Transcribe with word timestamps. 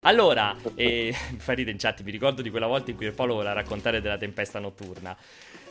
Allora, 0.00 0.56
eh, 0.74 1.14
mi 1.30 1.38
fa 1.38 1.52
ridere 1.52 1.72
in 1.72 1.78
chat, 1.78 2.02
mi 2.02 2.10
ricordo 2.10 2.42
di 2.42 2.50
quella 2.50 2.66
volta 2.66 2.90
in 2.90 2.96
cui 2.96 3.10
Paolo 3.10 3.34
voleva 3.34 3.52
raccontare 3.52 4.00
della 4.00 4.18
tempesta 4.18 4.58
notturna. 4.58 5.16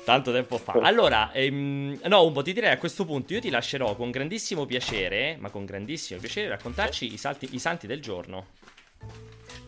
Tanto 0.03 0.31
tempo 0.31 0.57
fa. 0.57 0.73
Allora, 0.83 1.31
ehm, 1.31 1.99
no, 2.05 2.25
un 2.25 2.33
po' 2.33 2.41
ti 2.41 2.53
direi 2.53 2.71
a 2.71 2.77
questo 2.77 3.05
punto 3.05 3.33
io 3.33 3.41
ti 3.41 3.49
lascerò 3.49 3.95
con 3.95 4.11
grandissimo 4.11 4.65
piacere, 4.65 5.37
ma 5.39 5.49
con 5.49 5.65
grandissimo 5.65 6.19
piacere, 6.19 6.49
raccontarci 6.49 7.13
i, 7.13 7.17
salti, 7.17 7.49
i 7.51 7.59
santi 7.59 7.87
del 7.87 8.01
giorno. 8.01 8.45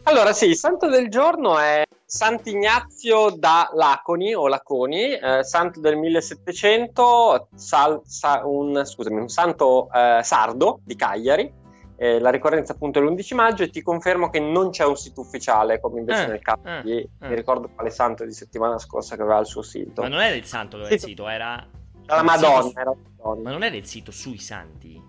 Allora, 0.03 0.33
sì, 0.33 0.47
il 0.47 0.55
santo 0.55 0.87
del 0.87 1.09
giorno 1.09 1.59
è 1.59 1.83
Sant'Ignazio 2.05 3.29
da 3.29 3.69
Laconi 3.73 4.33
o 4.33 4.47
Laconi, 4.47 5.13
eh, 5.13 5.43
santo 5.43 5.79
del 5.79 5.97
1700, 5.97 7.49
sal, 7.53 8.01
sa, 8.05 8.41
un, 8.45 8.83
scusami, 8.83 9.19
un 9.19 9.29
santo 9.29 9.87
eh, 9.93 10.21
sardo 10.23 10.79
di 10.83 10.95
Cagliari. 10.95 11.53
Eh, 12.01 12.17
la 12.19 12.29
ricorrenza 12.29 12.71
appunto 12.71 12.99
è 12.99 13.01
l'11 13.01 13.35
maggio 13.35 13.63
e 13.63 13.69
ti 13.69 13.81
confermo 13.81 14.29
che 14.29 14.39
non 14.39 14.69
c'è 14.69 14.85
un 14.85 14.95
sito 14.95 15.19
ufficiale 15.19 15.81
come 15.81 15.99
invece 15.99 16.23
Eh, 16.23 16.27
nel 16.27 16.39
caso 16.41 16.61
eh, 16.63 16.81
di, 16.81 16.97
eh. 16.97 17.09
mi 17.27 17.35
ricordo 17.35 17.67
quale 17.75 17.89
santo 17.89 18.23
di 18.23 18.31
settimana 18.31 18.77
scorsa 18.79 19.17
che 19.17 19.21
aveva 19.21 19.39
il 19.39 19.45
suo 19.45 19.61
sito. 19.61 20.01
Ma 20.01 20.07
non 20.07 20.21
era 20.21 20.33
il 20.33 20.45
santo 20.45 20.77
che 20.77 20.83
aveva 20.83 20.95
il 20.95 21.01
sito, 21.01 21.27
era... 21.27 21.67
La 22.05 22.23
Madonna, 22.23 22.61
sito- 22.63 22.79
era 22.79 22.93
Madonna. 23.17 23.41
Ma 23.43 23.51
non 23.51 23.63
era 23.63 23.75
il 23.75 23.85
sito 23.85 24.11
sui 24.11 24.37
santi? 24.37 25.03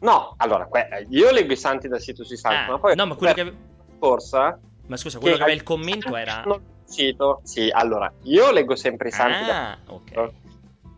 No, 0.00 0.32
allora, 0.38 0.64
que- 0.66 1.06
io 1.10 1.30
leggo 1.30 1.52
i 1.52 1.56
santi 1.56 1.88
dal 1.88 2.00
sito 2.00 2.24
sui 2.24 2.38
santi, 2.38 2.56
Ah, 2.56 2.72
ma 2.72 2.78
poi 2.78 2.94
no, 2.96 3.04
ma 3.06 3.14
quello 3.16 3.34
la 3.36 3.42
che... 3.44 3.56
scorsa 3.98 4.58
Ma 4.86 4.96
scusa, 4.96 5.18
quello 5.18 5.32
che 5.36 5.38
che- 5.44 5.44
aveva 5.44 5.58
il 5.58 5.62
commento 5.62 6.16
era... 6.16 6.42
Sito. 6.86 7.40
Sì, 7.44 7.68
allora, 7.70 8.10
io 8.22 8.50
leggo 8.50 8.76
sempre 8.76 9.08
i 9.08 9.12
santi 9.12 9.44
da 9.46 9.72
Ah, 9.72 9.78
ok. 9.86 10.30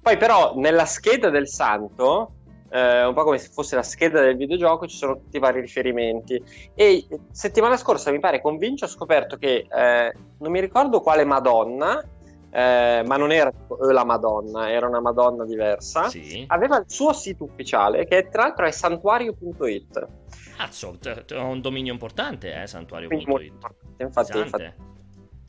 Poi 0.03 0.17
però 0.17 0.55
nella 0.57 0.85
scheda 0.85 1.31
del 1.31 1.49
santo, 1.49 2.33
eh, 2.77 3.05
un 3.07 3.15
po' 3.15 3.25
come 3.25 3.39
se 3.39 3.49
fosse 3.51 3.75
la 3.75 3.83
scheda 3.83 4.21
del 4.21 4.37
videogioco, 4.37 4.87
ci 4.87 4.97
sono 4.97 5.15
tutti 5.17 5.37
i 5.37 5.41
vari 5.41 5.61
riferimenti. 5.61 6.43
E 6.75 7.07
settimana 7.31 7.79
scorsa, 7.79 8.11
mi 8.11 8.21
pare, 8.21 8.43
con 8.43 8.59
Vinci 8.59 8.85
ho 8.85 8.89
scoperto 8.89 9.39
che, 9.39 9.67
eh, 9.69 10.13
non 10.39 10.51
mi 10.53 10.61
ricordo 10.61 11.01
quale 11.01 11.25
Madonna, 11.25 12.03
eh, 12.51 13.03
ma 13.07 13.17
non 13.17 13.33
era 13.33 13.49
eh, 13.51 13.93
la 13.93 14.05
Madonna, 14.05 14.71
era 14.71 14.87
una 14.87 15.01
Madonna 15.01 15.45
diversa, 15.47 16.09
Sì. 16.09 16.45
aveva 16.49 16.77
il 16.77 16.85
suo 16.87 17.15
sito 17.15 17.45
ufficiale, 17.45 18.07
che 18.07 18.29
tra 18.29 18.43
l'altro 18.43 18.67
è 18.67 18.71
santuario.it. 18.71 20.09
Cazzo, 20.57 20.99
ho 21.35 21.47
un 21.47 21.61
dominio 21.63 21.93
importante, 21.93 22.63
eh, 22.63 22.67
santuario.it. 22.67 23.53
Infatti, 23.99 24.39
infatti, 24.39 24.73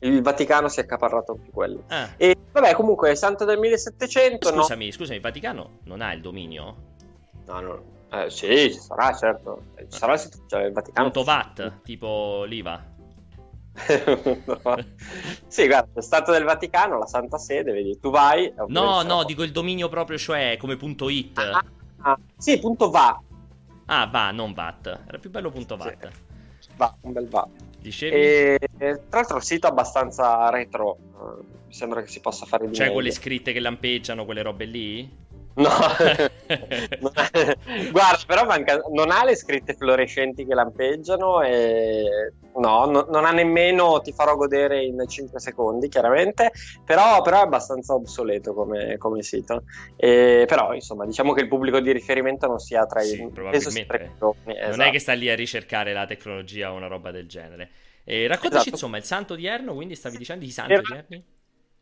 il 0.00 0.22
Vaticano 0.22 0.68
si 0.68 0.80
è 0.80 0.84
accaparrato 0.84 1.32
anche 1.32 1.50
quello. 1.50 1.84
Ah, 1.88 2.10
E 2.16 2.36
vabbè, 2.52 2.74
comunque, 2.74 3.14
santo 3.16 3.44
del 3.44 3.58
1700, 3.58 4.50
no? 4.50 4.62
scusami, 4.62 4.92
scusami, 4.92 5.16
il 5.16 5.22
Vaticano 5.22 5.80
non 5.84 6.00
ha 6.00 6.12
il 6.12 6.20
dominio? 6.20 6.87
No, 7.48 7.60
no. 7.60 7.82
Eh, 8.10 8.30
sì, 8.30 8.72
ci 8.72 8.78
sarà, 8.78 9.12
certo. 9.14 9.62
Ci 9.76 9.98
sarà 9.98 10.12
il 10.12 10.18
sito 10.18 10.36
ufficiale 10.38 10.64
del 10.64 10.72
Vaticano. 10.72 11.10
Punto 11.10 11.24
VAT, 11.24 11.82
tipo 11.82 12.44
l'IVA. 12.44 12.96
sì, 15.46 15.66
guarda, 15.66 15.88
lo 15.94 16.00
Stato 16.00 16.32
del 16.32 16.44
Vaticano, 16.44 16.98
la 16.98 17.06
Santa 17.06 17.38
Sede, 17.38 17.72
vedi, 17.72 17.98
tu 17.98 18.10
vai... 18.10 18.52
No, 18.68 19.02
no, 19.02 19.24
dico 19.24 19.42
il 19.42 19.52
dominio 19.52 19.88
proprio, 19.88 20.18
cioè 20.18 20.56
come 20.58 20.76
punto 20.76 21.08
.it. 21.08 21.38
Ah, 21.38 21.64
ah, 22.02 22.18
sì, 22.36 22.58
punto 22.58 22.90
va. 22.90 23.20
Ah, 23.86 24.06
va, 24.06 24.30
non 24.32 24.52
VAT. 24.52 25.00
Era 25.06 25.18
più 25.18 25.30
bello 25.30 25.50
punto 25.50 25.76
VAT. 25.76 26.08
Va, 26.76 26.94
un 27.02 27.12
bel 27.12 27.28
va. 27.28 27.48
Dicevi? 27.78 28.14
E, 28.14 28.58
tra 28.78 28.90
l'altro 29.10 29.34
è 29.36 29.38
un 29.38 29.44
sito 29.44 29.66
abbastanza 29.66 30.50
retro. 30.50 30.98
eh, 31.14 31.56
mi 31.68 31.74
sembra 31.74 32.02
che 32.02 32.08
si 32.08 32.20
possa 32.20 32.46
fare 32.46 32.66
di 32.66 32.72
Cioè 32.72 32.86
meglio. 32.86 32.94
quelle 32.94 33.10
scritte 33.10 33.52
che 33.52 33.60
lampeggiano, 33.60 34.24
quelle 34.24 34.42
robe 34.42 34.64
lì? 34.64 35.26
No, 37.00 37.10
guarda, 37.90 38.22
però 38.26 38.44
manca- 38.44 38.80
non 38.92 39.10
ha 39.10 39.24
le 39.24 39.34
scritte 39.34 39.74
fluorescenti 39.74 40.46
che 40.46 40.54
lampeggiano 40.54 41.42
e 41.42 42.32
no, 42.54 42.84
no- 42.86 43.06
non 43.08 43.24
ha 43.24 43.32
nemmeno 43.32 44.00
ti 44.00 44.12
farò 44.12 44.36
godere 44.36 44.84
in 44.84 45.02
5 45.06 45.40
secondi, 45.40 45.88
chiaramente, 45.88 46.52
però, 46.84 47.22
però 47.22 47.38
è 47.38 47.42
abbastanza 47.42 47.94
obsoleto 47.94 48.54
come, 48.54 48.96
come 48.98 49.22
sito. 49.22 49.64
E, 49.96 50.44
però, 50.46 50.74
insomma, 50.74 51.04
diciamo 51.06 51.32
che 51.32 51.40
il 51.42 51.48
pubblico 51.48 51.80
di 51.80 51.92
riferimento 51.92 52.46
non 52.46 52.58
sia 52.58 52.86
tra 52.86 53.02
i 53.02 53.06
Sì, 53.06 53.28
penso 53.48 53.70
sia 53.70 53.84
tra 53.84 53.96
i 53.96 54.10
giovani, 54.16 54.58
Non 54.66 54.80
esatto. 54.80 54.82
è 54.82 54.90
che 54.90 54.98
sta 54.98 55.12
lì 55.14 55.28
a 55.30 55.34
ricercare 55.34 55.92
la 55.92 56.06
tecnologia 56.06 56.72
o 56.72 56.76
una 56.76 56.86
roba 56.86 57.10
del 57.10 57.26
genere. 57.28 57.70
E 58.04 58.26
raccontaci 58.26 58.68
Esatto. 58.68 58.70
insomma 58.70 58.96
il 58.96 59.04
santo 59.04 59.34
odierno, 59.34 59.74
quindi 59.74 59.94
stavi 59.94 60.16
dicendo 60.16 60.44
i 60.44 60.50
santi 60.50 60.80
odierni? 60.80 61.24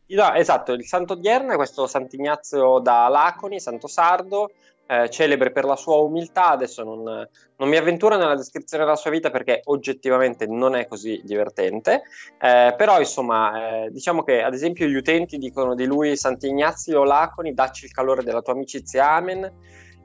No, 0.09 0.33
esatto, 0.35 0.73
il 0.73 0.85
santo 0.85 1.15
odierno 1.15 1.53
è 1.53 1.57
questo 1.57 1.87
Sant'Ignazio 1.87 2.79
da 2.79 3.09
Laconi, 3.09 3.59
santo 3.59 3.89
sardo, 3.89 4.51
eh, 4.87 5.11
celebre 5.11 5.51
per 5.51 5.65
la 5.65 5.75
sua 5.75 5.97
umiltà. 5.97 6.51
Adesso 6.51 6.85
non, 6.85 7.03
non 7.03 7.69
mi 7.69 7.77
avventuro 7.77 8.17
nella 8.17 8.37
descrizione 8.37 8.85
della 8.85 8.95
sua 8.97 9.11
vita 9.11 9.31
perché 9.31 9.63
oggettivamente 9.65 10.47
non 10.47 10.77
è 10.77 10.87
così 10.87 11.21
divertente, 11.25 12.03
eh, 12.41 12.73
però 12.77 13.01
insomma 13.01 13.85
eh, 13.85 13.91
diciamo 13.91 14.23
che 14.23 14.43
ad 14.43 14.55
esempio 14.55 14.87
gli 14.87 14.95
utenti 14.95 15.39
dicono 15.39 15.75
di 15.75 15.87
lui 15.87 16.17
Sant'Ignazio 16.17 17.03
Laconi, 17.03 17.53
dacci 17.53 17.87
il 17.87 17.91
calore 17.91 18.23
della 18.23 18.43
tua 18.43 18.53
amicizia, 18.53 19.11
amen, 19.11 19.53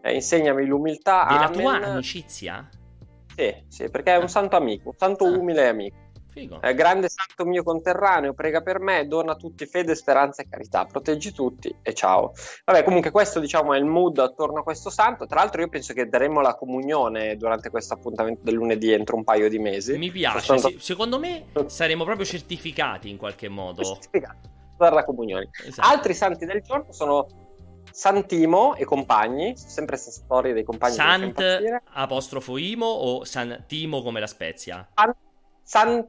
eh, 0.01 0.13
insegnami 0.15 0.65
l'umiltà, 0.65 1.27
Della 1.29 1.45
amen. 1.45 1.59
tua 1.59 1.73
amicizia? 1.91 2.67
Sì, 3.35 3.63
sì, 3.67 3.89
perché 3.91 4.13
è 4.13 4.17
un 4.17 4.29
santo 4.29 4.55
amico, 4.55 4.89
un 4.89 4.95
santo 4.97 5.25
Ah. 5.25 5.29
umile 5.37 5.67
amico. 5.67 5.95
Figo. 6.31 6.61
Eh, 6.61 6.73
grande 6.73 7.09
santo 7.09 7.45
mio 7.45 7.61
conterraneo, 7.61 8.33
prega 8.33 8.61
per 8.61 8.79
me, 8.79 9.05
dona 9.05 9.33
a 9.33 9.35
tutti 9.35 9.65
fede, 9.65 9.95
speranza 9.95 10.41
e 10.41 10.47
carità, 10.49 10.85
proteggi 10.85 11.33
tutti 11.33 11.73
e 11.81 11.93
ciao. 11.93 12.31
Vabbè, 12.65 12.83
comunque 12.83 13.11
questo 13.11 13.39
diciamo 13.39 13.73
è 13.73 13.77
il 13.77 13.85
mood 13.85 14.17
attorno 14.17 14.59
a 14.59 14.63
questo 14.63 14.89
santo. 14.89 15.25
Tra 15.25 15.41
l'altro 15.41 15.61
io 15.61 15.67
penso 15.67 15.93
che 15.93 16.07
daremo 16.07 16.41
la 16.41 16.55
comunione 16.55 17.35
durante 17.35 17.69
questo 17.69 17.93
appuntamento 17.93 18.41
del 18.43 18.55
lunedì 18.55 18.91
entro 18.91 19.17
un 19.17 19.23
paio 19.23 19.49
di 19.49 19.59
mesi. 19.59 19.97
Mi 19.97 20.09
piace, 20.09 20.57
sì. 20.57 20.77
secondo 20.79 21.19
me 21.19 21.47
saremo 21.67 22.05
proprio 22.05 22.25
certificati 22.25 23.09
in 23.09 23.17
qualche 23.17 23.49
modo. 23.49 23.83
Certificato, 23.83 24.49
dare 24.77 24.95
la 24.95 25.03
comunione. 25.03 25.49
Esatto. 25.65 25.87
Altri 25.87 26.13
santi 26.13 26.45
del 26.45 26.61
giorno 26.61 26.91
sono 26.91 27.27
Santimo 27.91 28.75
e 28.75 28.85
compagni, 28.85 29.53
sempre 29.57 29.97
questa 29.97 30.11
storia 30.11 30.53
dei 30.53 30.63
compagni. 30.63 30.93
Sant 30.93 31.71
apostrofo 31.93 32.57
imo 32.57 32.85
o 32.85 33.25
Santimo 33.25 34.01
come 34.01 34.21
la 34.21 34.27
spezia? 34.27 34.87
San, 35.63 36.05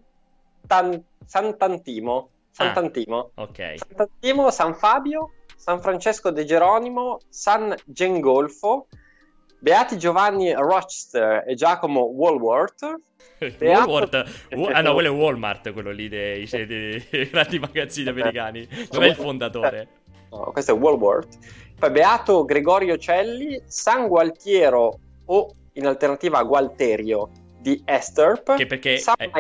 Tan- 0.72 1.04
Sant'Antimo, 1.26 2.30
Sant'Antimo. 2.50 3.32
Ok. 3.34 3.74
Sant'Antimo, 3.76 4.50
San 4.50 4.74
Fabio, 4.74 5.32
San 5.54 5.80
Francesco 5.82 6.30
de 6.30 6.44
Geronimo, 6.46 7.18
San 7.28 7.74
Gengolfo, 7.84 8.86
Beati 9.60 9.98
Giovanni 9.98 10.52
Rochester 10.54 11.44
e 11.46 11.54
Giacomo 11.54 12.00
Walworth. 12.04 12.94
Beato- 13.58 13.90
Walmart. 13.90 14.46
Wa- 14.54 14.70
ah 14.72 14.80
no, 14.80 14.94
quello 14.94 15.08
è 15.12 15.16
Walmart, 15.16 15.72
quello 15.74 15.90
lì 15.90 16.08
dei, 16.08 16.46
dei- 16.50 16.66
dei 16.66 17.28
grandi 17.30 17.58
magazzini 17.58 18.08
americani. 18.08 18.66
Non 18.92 19.02
è 19.02 19.08
il 19.08 19.14
fondatore. 19.14 19.88
No, 20.30 20.50
questo 20.52 20.74
è 20.74 20.78
Walworth. 20.78 21.36
Poi 21.78 21.90
Beato 21.90 22.44
Gregorio 22.46 22.96
Celli, 22.96 23.60
San 23.66 24.08
Gualtiero 24.08 24.98
o 25.26 25.54
in 25.74 25.86
alternativa 25.86 26.42
Gualterio 26.42 27.30
di 27.62 27.80
Esterp, 27.84 28.56
Che 28.56 28.66
perché 28.66 28.94
è-. 29.16 29.30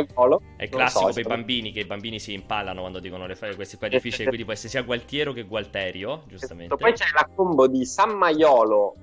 È 0.56 0.68
classico 0.68 1.08
so, 1.08 1.12
per 1.12 1.24
i 1.24 1.28
bambini, 1.28 1.72
che 1.72 1.80
i 1.80 1.84
bambini 1.84 2.20
si 2.20 2.32
impallano 2.32 2.80
quando 2.80 3.00
dicono 3.00 3.26
le 3.26 3.34
fare 3.34 3.54
questi 3.56 3.76
qua 3.76 3.88
difficili, 3.88 4.24
quindi 4.26 4.44
può 4.44 4.52
essere 4.52 4.68
sia 4.68 4.82
Gualtiero 4.82 5.32
che 5.32 5.42
Gualterio, 5.42 6.22
giustamente. 6.26 6.76
Poi 6.76 6.92
c'è 6.92 7.06
la 7.12 7.28
combo 7.34 7.66
di 7.66 7.84
San 7.84 8.12
Maiolo, 8.12 8.94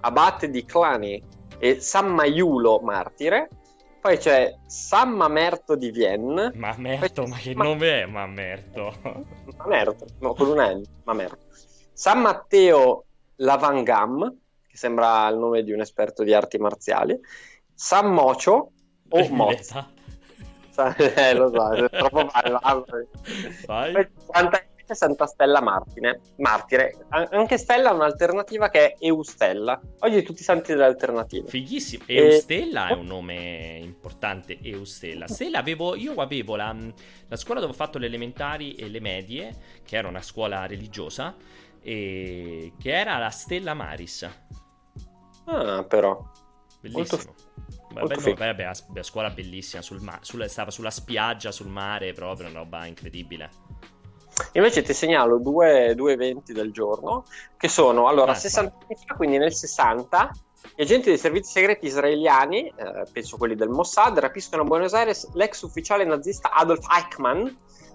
abate 0.00 0.48
di 0.48 0.64
Clani 0.64 1.20
e 1.58 1.80
San 1.80 2.08
Maiulo, 2.08 2.78
martire. 2.78 3.48
Poi 4.00 4.16
c'è 4.16 4.56
San 4.66 5.10
Mamerto 5.10 5.74
di 5.74 5.90
Vienne. 5.90 6.52
Mamerto, 6.54 7.26
ma 7.26 7.36
che 7.36 7.54
Ma- 7.54 7.64
nome 7.64 8.02
è 8.02 8.06
Mamerto? 8.06 8.94
Mamerto, 9.58 10.06
no, 10.20 10.34
con 10.34 10.48
un 10.48 10.58
N, 10.58 10.82
Mamerto. 11.02 11.46
San 11.92 12.20
Matteo 12.20 13.06
Lavangam, 13.36 14.36
che 14.68 14.76
sembra 14.76 15.26
il 15.28 15.36
nome 15.36 15.64
di 15.64 15.72
un 15.72 15.80
esperto 15.80 16.22
di 16.22 16.32
arti 16.32 16.58
marziali. 16.58 17.18
San 17.80 18.12
Mocio 18.12 18.72
o 19.08 19.28
Moz. 19.28 19.72
Eh, 20.96 21.34
lo 21.34 21.50
so, 21.50 21.72
è 21.72 21.90
troppo 21.90 22.30
male. 22.32 23.08
Vai. 23.66 24.08
Santa, 24.30 24.64
Santa 24.86 25.26
Stella 25.26 25.60
Martine, 25.60 26.20
martire. 26.36 27.04
Anche 27.08 27.58
Stella 27.58 27.90
ha 27.90 27.94
un'alternativa 27.94 28.68
che 28.68 28.92
è 28.92 28.96
Eustella. 29.00 29.80
Oggi 29.98 30.22
tutti 30.22 30.42
i 30.42 30.44
santi 30.44 30.70
delle 30.70 30.84
alternative. 30.84 31.48
Fighissimo. 31.48 32.04
E- 32.06 32.14
Eustella 32.14 32.90
è 32.90 32.92
un 32.92 33.06
nome 33.06 33.80
importante. 33.82 34.56
Eustella. 34.62 35.26
Stella 35.26 35.58
avevo, 35.58 35.96
io 35.96 36.14
avevo 36.14 36.54
la, 36.54 36.72
la 37.26 37.36
scuola 37.36 37.58
dove 37.58 37.72
ho 37.72 37.76
fatto 37.76 37.98
le 37.98 38.06
elementari 38.06 38.74
e 38.74 38.88
le 38.88 39.00
medie, 39.00 39.80
che 39.84 39.96
era 39.96 40.06
una 40.06 40.22
scuola 40.22 40.64
religiosa, 40.66 41.34
e 41.82 42.72
che 42.78 42.92
era 42.92 43.18
la 43.18 43.30
Stella 43.30 43.74
Maris. 43.74 44.30
Ah, 45.46 45.82
però. 45.82 46.22
Bellissimo. 46.80 47.22
Molto. 47.26 47.46
Beh, 48.34 48.54
beh, 48.54 48.64
a- 48.64 48.74
beh, 48.86 49.02
scuola 49.02 49.30
bellissima, 49.30 49.82
sul 49.82 50.00
ma- 50.00 50.18
sulla- 50.20 50.48
stava 50.48 50.70
sulla 50.70 50.90
spiaggia, 50.90 51.50
sul 51.50 51.68
mare, 51.68 52.12
proprio 52.12 52.48
una 52.48 52.58
roba 52.58 52.86
incredibile. 52.86 53.50
Invece 54.52 54.82
ti 54.82 54.92
segnalo 54.92 55.38
due, 55.38 55.94
due 55.96 56.12
eventi 56.12 56.52
del 56.52 56.70
giorno 56.70 57.24
che 57.56 57.68
sono 57.68 58.06
allora 58.06 58.32
Ah, 58.32 58.36
60 58.36 58.72
anni 58.82 58.96
fa, 59.04 59.14
quindi 59.14 59.38
nel 59.38 59.52
60 59.52 60.30
Gli 60.74 60.82
agenti 60.82 61.08
dei 61.08 61.18
servizi 61.18 61.52
segreti 61.52 61.86
israeliani, 61.86 62.66
eh, 62.68 63.04
penso 63.12 63.36
quelli 63.36 63.54
del 63.54 63.68
Mossad, 63.68 64.18
rapiscono 64.18 64.62
a 64.62 64.64
Buenos 64.64 64.92
Aires 64.92 65.28
l'ex 65.34 65.62
ufficiale 65.62 66.04
nazista 66.04 66.50
Adolf 66.52 66.84
Eichmann 66.90 67.46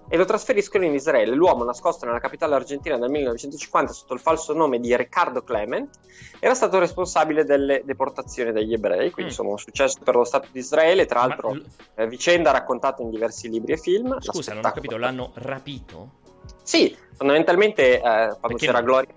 e 0.08 0.16
lo 0.16 0.24
trasferiscono 0.24 0.84
in 0.84 0.94
Israele. 0.94 1.34
L'uomo, 1.34 1.64
nascosto 1.64 2.06
nella 2.06 2.18
capitale 2.18 2.54
argentina 2.54 2.96
nel 2.96 3.10
1950 3.10 3.92
sotto 3.92 4.14
il 4.14 4.20
falso 4.20 4.52
nome 4.52 4.80
di 4.80 4.94
Riccardo 4.96 5.42
Clement, 5.42 5.98
era 6.38 6.54
stato 6.54 6.78
responsabile 6.78 7.44
delle 7.44 7.82
deportazioni 7.84 8.52
degli 8.52 8.72
ebrei, 8.72 9.10
quindi 9.10 9.32
mm. 9.32 9.34
sono 9.34 9.56
successo 9.56 9.98
per 10.02 10.14
lo 10.16 10.24
Stato 10.24 10.48
di 10.50 10.58
Israele, 10.58 11.06
tra 11.06 11.20
l'altro 11.20 11.50
Ma... 11.50 11.60
eh, 11.96 12.06
vicenda 12.06 12.50
raccontata 12.50 13.02
in 13.02 13.10
diversi 13.10 13.48
libri 13.48 13.72
e 13.72 13.76
film. 13.76 14.18
Scusa, 14.20 14.54
non 14.54 14.64
ho 14.64 14.72
capito, 14.72 14.96
l'hanno 14.96 15.30
rapito? 15.34 16.22
Sì, 16.62 16.96
fondamentalmente 17.16 17.96
eh, 17.96 18.00
quando 18.00 18.38
Perché 18.40 18.66
c'era? 18.66 18.80
Gloria 18.80 19.12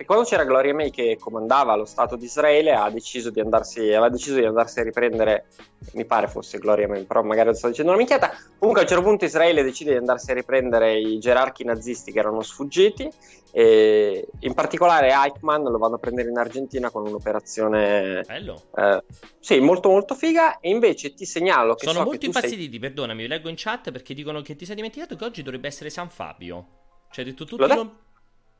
e 0.00 0.06
quando 0.06 0.24
c'era 0.24 0.44
Gloria 0.44 0.72
May 0.72 0.88
che 0.88 1.18
comandava 1.20 1.76
lo 1.76 1.84
Stato 1.84 2.16
di 2.16 2.24
Israele, 2.24 2.72
ha 2.72 2.88
deciso 2.88 3.28
di 3.28 3.38
andarsi, 3.38 3.80
aveva 3.80 4.08
deciso 4.08 4.36
di 4.36 4.46
andarsi 4.46 4.80
a 4.80 4.82
riprendere, 4.82 5.48
mi 5.92 6.06
pare 6.06 6.26
fosse 6.26 6.56
Gloria 6.56 6.88
May, 6.88 7.04
però 7.04 7.22
magari 7.22 7.54
sto 7.54 7.68
dicendo 7.68 7.90
una 7.90 7.98
minchiata. 7.98 8.30
Comunque 8.58 8.80
a 8.80 8.84
un 8.84 8.88
certo 8.88 9.04
punto 9.04 9.26
Israele 9.26 9.62
decide 9.62 9.90
di 9.90 9.98
andarsi 9.98 10.30
a 10.30 10.34
riprendere 10.34 10.98
i 10.98 11.18
gerarchi 11.18 11.64
nazisti 11.64 12.12
che 12.12 12.18
erano 12.18 12.40
sfuggiti, 12.40 13.10
e 13.52 14.26
in 14.38 14.54
particolare 14.54 15.10
Eichmann 15.12 15.64
lo 15.64 15.76
vanno 15.76 15.96
a 15.96 15.98
prendere 15.98 16.30
in 16.30 16.38
Argentina 16.38 16.88
con 16.88 17.06
un'operazione 17.06 18.22
Bello. 18.26 18.62
Eh, 18.74 19.04
sì, 19.38 19.60
molto 19.60 19.90
molto 19.90 20.14
figa. 20.14 20.60
E 20.60 20.70
invece 20.70 21.12
ti 21.12 21.26
segnalo 21.26 21.74
che 21.74 21.84
sono 21.84 21.98
so 21.98 22.04
molto 22.06 22.24
infastiditi. 22.24 22.70
Sei... 22.70 22.78
Perdonami, 22.78 23.26
leggo 23.26 23.50
in 23.50 23.56
chat 23.58 23.90
perché 23.90 24.14
dicono 24.14 24.40
che 24.40 24.56
ti 24.56 24.64
sei 24.64 24.76
dimenticato 24.76 25.14
che 25.14 25.24
oggi 25.24 25.42
dovrebbe 25.42 25.68
essere 25.68 25.90
San 25.90 26.08
Fabio. 26.08 26.66
Cioè, 27.10 27.22
detto 27.22 27.44
tutto. 27.44 27.66
Non... 27.66 28.08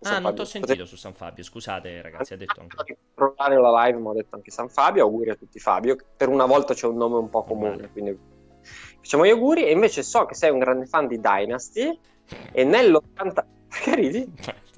Ah, 0.02 0.18
non 0.18 0.34
ti 0.34 0.40
ho 0.40 0.44
sentito 0.44 0.86
su 0.86 0.96
San 0.96 1.12
Fabio, 1.12 1.44
scusate 1.44 2.00
ragazzi, 2.00 2.32
ha 2.32 2.36
detto 2.36 2.60
anche. 2.60 2.96
provare 3.12 3.60
la 3.60 3.84
live, 3.84 3.98
ma 3.98 4.10
ho 4.10 4.14
detto 4.14 4.34
anche 4.34 4.50
San 4.50 4.70
Fabio, 4.70 5.04
auguri 5.04 5.30
a 5.30 5.34
tutti 5.34 5.58
Fabio, 5.58 5.96
per 6.16 6.28
una 6.28 6.46
volta 6.46 6.72
c'è 6.72 6.86
un 6.86 6.96
nome 6.96 7.16
un 7.16 7.28
po' 7.28 7.44
comune, 7.44 7.90
quindi 7.92 8.18
facciamo 8.96 9.26
gli 9.26 9.30
auguri 9.30 9.66
e 9.66 9.72
invece 9.72 10.02
so 10.02 10.24
che 10.24 10.34
sei 10.34 10.50
un 10.50 10.58
grande 10.58 10.86
fan 10.86 11.06
di 11.06 11.20
Dynasty 11.20 11.98
e 12.52 12.64
nell'80... 12.64 13.44
Che 13.70 13.94
ridi? 13.94 14.28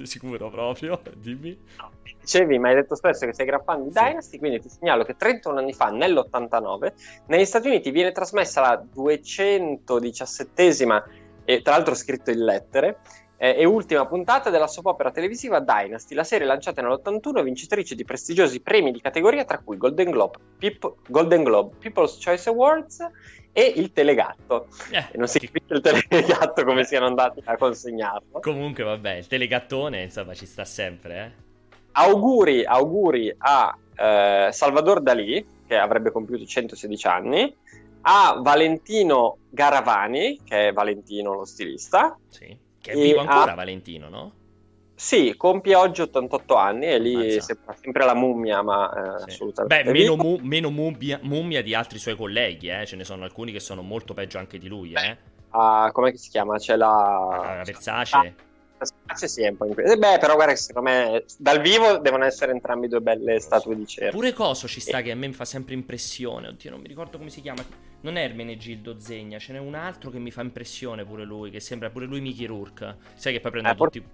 Sicuro 0.03 0.51
proprio, 0.51 1.01
dimmi. 1.17 1.59
No, 1.79 1.93
dicevi, 2.21 2.59
mi 2.59 2.69
hai 2.69 2.75
detto 2.75 2.95
spesso 2.95 3.25
che 3.25 3.33
sei 3.33 3.47
gran 3.47 3.65
fan 3.65 3.85
di 3.85 3.91
sì. 3.91 3.99
Dynasty, 3.99 4.39
quindi 4.39 4.61
ti 4.61 4.69
segnalo 4.69 5.03
che 5.03 5.17
31 5.17 5.59
anni 5.59 5.73
fa, 5.73 5.89
nell'89, 5.89 6.93
negli 7.29 7.47
Stati 7.47 7.69
Uniti 7.69 7.91
viene 7.91 8.13
trasmessa 8.13 8.61
la 8.61 8.85
217esima, 8.95 11.03
e 11.45 11.63
tra 11.63 11.75
l'altro 11.75 11.95
scritto 11.95 12.31
in 12.31 12.45
lettere, 12.45 12.99
eh, 13.43 13.57
e 13.59 13.65
ultima 13.65 14.07
puntata 14.07 14.51
della 14.51 14.69
soap 14.69 14.87
opera 14.87 15.11
televisiva 15.11 15.59
Dynasty, 15.59 16.15
la 16.15 16.23
serie 16.23 16.47
lanciata 16.47 16.81
nell'81 16.81 17.43
vincitrice 17.43 17.97
di 17.97 18.05
prestigiosi 18.05 18.61
premi 18.61 18.93
di 18.93 19.01
categoria 19.01 19.45
tra 19.45 19.59
cui 19.59 19.77
Golden 19.77 20.13
Globe, 20.13 20.39
Peop- 20.57 20.95
Golden 21.09 21.43
Globe 21.43 21.75
People's 21.81 22.23
Choice 22.23 22.49
Awards 22.49 23.05
e 23.51 23.65
il 23.65 23.91
Telegatto. 23.91 24.69
Eh, 24.93 25.19
non 25.19 25.27
si 25.27 25.41
capisce 25.41 25.75
il 25.75 25.81
Telegatto 25.81 26.65
come 26.65 26.85
siano 26.85 27.07
andati 27.07 27.43
a 27.45 27.57
consegnarlo. 27.57 28.39
Comunque 28.39 28.85
vabbè, 28.85 29.15
il 29.15 29.27
Telegattone 29.27 30.03
insomma 30.03 30.35
ci 30.35 30.47
sta 30.47 30.65
sempre. 30.65 31.17
Eh. 31.17 31.31
Auguri, 31.95 32.65
auguri 32.65 33.35
a 33.39 33.77
eh, 33.97 34.51
Salvador 34.53 35.01
Dalì, 35.01 35.45
che 35.67 35.77
avrebbe 35.77 36.13
compiuto 36.13 36.45
116 36.45 37.07
anni, 37.09 37.53
a 38.03 38.39
Valentino 38.41 39.39
Garavani, 39.51 40.43
che 40.45 40.69
è 40.69 40.73
Valentino 40.73 41.35
lo 41.35 41.45
stilista. 41.45 42.17
Sì 42.29 42.71
che 42.83 42.91
è 42.91 42.95
vivo 42.95 43.21
ancora 43.21 43.53
ha... 43.53 43.55
Valentino, 43.55 44.09
no? 44.09 44.33
Sì, 44.95 45.35
compie 45.37 45.75
oggi 45.75 46.03
88 46.03 46.55
anni 46.55 46.87
e 46.87 46.99
lì 46.99 47.41
sembra 47.41 47.75
sempre 47.81 48.05
la 48.05 48.15
mummia, 48.15 48.63
ma 48.63 49.17
eh, 49.17 49.19
sì. 49.21 49.31
assolutamente. 49.31 49.85
Beh, 49.85 49.91
meno, 49.91 50.17
mu- 50.17 50.39
meno 50.43 50.71
mummia, 50.71 51.19
mummia, 51.23 51.63
di 51.63 51.75
altri 51.75 51.99
suoi 51.99 52.15
colleghi, 52.15 52.69
eh? 52.69 52.85
ce 52.87 52.97
ne 52.97 53.05
sono 53.05 53.25
alcuni 53.25 53.53
che 53.53 53.61
sono 53.61 53.83
molto 53.83 54.15
peggio 54.15 54.39
anche 54.39 54.59
di 54.59 54.69
lui. 54.69 54.93
Eh? 54.93 55.17
Uh, 55.51 55.91
come 55.93 56.17
si 56.17 56.29
chiama? 56.31 56.59
C'è 56.59 56.77
la... 56.77 57.59
Uh, 57.61 57.65
Versace. 57.65 58.17
Ah, 58.17 58.33
Versace 58.79 59.29
sì, 59.29 59.43
è 59.43 59.49
un 59.49 59.57
po' 59.57 59.67
in... 59.67 59.75
Eh, 59.77 59.97
beh, 59.97 60.19
però 60.19 60.35
guarda 60.35 60.53
che 60.53 60.59
secondo 60.59 60.91
me 60.91 61.25
dal 61.39 61.61
vivo 61.61 61.99
devono 61.99 62.25
essere 62.25 62.53
entrambi 62.53 62.89
due 62.89 63.01
belle 63.01 63.41
statue 63.41 63.75
di 63.75 63.87
cera. 63.87 64.11
Pure 64.11 64.33
Coso 64.33 64.69
ci 64.69 64.81
sta 64.81 65.03
che 65.03 65.11
a 65.11 65.17
me 65.17 65.27
mi 65.27 65.35
fa 65.35 65.45
sempre 65.45 65.75
impressione. 65.75 66.49
Oddio, 66.49 66.71
non 66.71 66.81
mi 66.81 66.89
ricordo 66.89 67.19
come 67.19 67.31
si 67.31 67.41
chiama 67.41 67.65
non 68.03 68.17
è 68.17 68.23
Ermenegildo 68.23 68.99
Zegna, 68.99 69.39
ce 69.39 69.53
n'è 69.53 69.59
un 69.59 69.75
altro 69.75 70.11
che 70.11 70.19
mi 70.19 70.31
fa 70.31 70.43
impressione 70.43 71.05
pure 71.05 71.25
lui, 71.25 71.51
che 71.51 71.61
sembra 71.61 71.91
pure 71.91 72.07
lui 72.07 72.21
Mickey 72.21 72.47
Rourke. 72.47 72.97
Sai 73.15 73.33
che 73.33 73.41
poi 73.41 73.51
prende 73.51 73.71
eh, 73.71 73.75
tutti... 73.75 74.05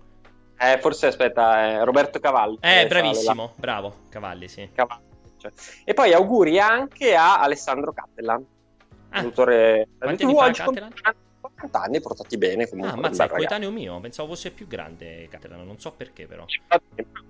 Eh, 0.61 0.79
forse 0.81 1.07
aspetta, 1.07 1.67
eh, 1.69 1.85
Roberto 1.85 2.19
Cavalli. 2.19 2.59
Eh, 2.61 2.87
bravissimo, 2.87 3.45
la... 3.45 3.53
bravo, 3.57 3.95
Cavalli, 4.09 4.49
sì. 4.49 4.69
Cavalli, 4.73 5.03
cioè. 5.39 5.53
E 5.85 5.95
poi 5.95 6.13
auguri 6.13 6.59
anche 6.59 7.15
a 7.15 7.41
Alessandro 7.41 7.93
Cattelan, 7.93 8.45
ah. 9.11 9.19
produttore... 9.19 9.89
Quanti 9.99 10.25
anni 10.25 10.35
fa 10.35 10.51
Cattelan? 10.51 10.93
40 11.41 11.81
anni 11.81 12.01
portati 12.01 12.37
bene 12.37 12.69
comunque. 12.69 12.99
Ah, 12.99 13.01
mazza, 13.01 13.25
è 13.25 13.29
coetaneo 13.29 13.71
mio, 13.71 13.99
pensavo 14.01 14.29
fosse 14.29 14.51
più 14.51 14.67
grande 14.67 15.29
Cattelan, 15.31 15.65
non 15.65 15.79
so 15.79 15.93
perché 15.93 16.27
però. 16.27 16.45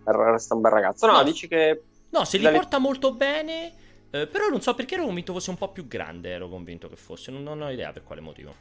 Resta 0.05 0.55
un 0.55 0.61
bel 0.61 0.73
ragazzo. 0.73 1.07
No, 1.07 1.13
no. 1.13 1.23
dici 1.23 1.47
che... 1.47 1.83
No, 2.11 2.25
se 2.25 2.39
li 2.39 2.49
porta 2.51 2.79
molto 2.79 3.13
bene 3.13 3.87
eh, 4.11 4.27
però 4.27 4.49
non 4.49 4.61
so 4.61 4.75
perché 4.75 4.95
ero 4.95 5.05
convinto 5.05 5.33
fosse 5.33 5.51
un 5.51 5.57
po' 5.57 5.71
più 5.71 5.87
grande, 5.87 6.31
ero 6.31 6.49
convinto 6.49 6.89
che 6.89 6.97
fosse, 6.97 7.31
non, 7.31 7.43
non 7.43 7.61
ho 7.61 7.71
idea 7.71 7.93
per 7.93 8.05
quale 8.05 8.21
motivo. 8.21 8.55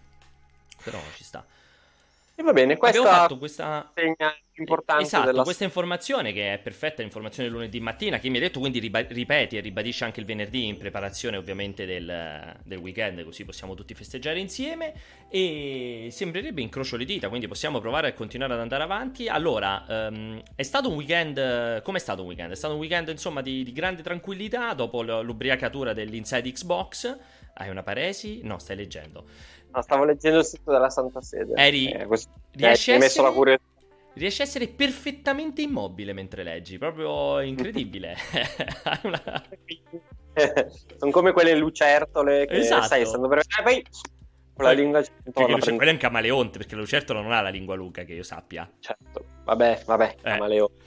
Però 0.84 1.00
ci 1.16 1.24
sta. 1.24 1.46
E 2.39 2.44
va 2.44 2.54
bene, 2.54 2.78
questa 2.78 3.00
Abbiamo 3.00 3.18
fatto 3.18 3.38
questa 3.39 3.92
segna 3.95 4.31
importante 4.57 5.01
esatto, 5.01 5.25
della... 5.25 5.42
questa 5.42 5.63
informazione 5.63 6.31
che 6.34 6.54
è 6.54 6.60
perfetta, 6.60 7.01
l'informazione 7.01 7.50
lunedì 7.50 7.80
mattina, 7.80 8.19
che 8.19 8.30
mi 8.30 8.36
hai 8.36 8.44
detto, 8.44 8.60
quindi 8.60 8.78
riba- 8.78 9.07
ripeti 9.07 9.57
e 9.57 9.60
ribadisci 9.60 10.04
anche 10.04 10.19
il 10.19 10.28
venerdì 10.28 10.68
in 10.68 10.78
preparazione 10.78 11.38
ovviamente 11.38 11.88
del, 11.88 12.60
del, 12.63 12.78
weekend, 12.78 13.24
così 13.24 13.44
possiamo 13.44 13.74
tutti 13.74 13.95
festeggiare 13.95 14.38
insieme 14.38 14.94
e 15.31 16.10
sembrerebbe 16.12 16.62
incrocio 16.62 16.95
le 16.95 17.06
dita, 17.06 17.28
quindi 17.28 17.48
possiamo 17.48 17.80
provare 17.80 18.10
a 18.10 18.13
continuare 18.13 18.54
ad 18.54 18.60
andare 18.60 18.84
avanti. 18.84 19.28
Allora, 19.28 19.84
um, 19.88 20.39
è 20.54 20.62
stato 20.62 20.89
un 20.89 20.95
weekend, 20.95 21.81
come 21.81 21.98
è 21.98 22.01
stato 22.01 22.22
un 22.22 22.28
weekend? 22.28 22.51
È 22.51 22.56
stato 22.56 22.75
un 22.75 22.80
weekend 22.80 23.07
insomma 23.10 23.42
di, 23.42 23.63
di 23.63 23.72
grande 23.72 24.04
tranquillità 24.04 24.75
dopo 24.75 25.01
l'ubriacatura 25.01 25.92
dell'Inside 25.94 26.51
Xbox. 26.51 27.18
Hai 27.60 27.69
una 27.69 27.81
paresi? 27.81 28.42
No, 28.44 28.60
stai 28.60 28.75
leggendo. 28.75 29.25
No, 29.77 29.83
stavo 29.83 30.06
leggendo 30.06 30.39
il 30.39 30.45
sito 30.45 30.71
della 30.71 30.89
Santa 30.89 31.21
Sede. 31.21 31.53
Eri... 31.56 31.91
Eh, 31.91 32.07
questo... 32.07 32.31
riesci, 32.53 32.91
eh, 32.91 32.95
essere... 32.95 33.31
curios... 33.31 33.59
riesci 34.13 34.41
a 34.41 34.45
essere 34.45 34.68
perfettamente 34.69 35.62
immobile 35.62 36.13
mentre 36.13 36.41
leggi, 36.41 36.79
proprio 36.79 37.39
incredibile. 37.41 38.15
una... 39.03 39.44
Sono 40.97 41.12
come 41.12 41.31
quelle 41.31 41.56
lucertole 41.56 42.47
che 42.47 42.57
esatto. 42.57 42.88
sai, 42.88 43.06
stanno 43.06 43.27
per... 43.27 43.38
Eh, 43.38 43.63
poi 43.63 43.85
con 44.56 44.65
la 44.65 44.71
lingua 44.71 45.03
quello 45.31 45.59
è 45.59 45.91
un 45.91 45.97
camaleonte 45.97 46.57
perché 46.57 46.75
Lucertolo 46.75 47.22
non 47.22 47.31
ha 47.31 47.41
la 47.41 47.50
lingua 47.50 47.75
lunga 47.75 48.03
che 48.05 48.13
io 48.13 48.24
sappia 48.24 48.67
certo 48.79 49.24
vabbè 49.43 49.84
vabbè 49.86 50.15
eh. 50.17 50.22
camaleonte 50.24 50.87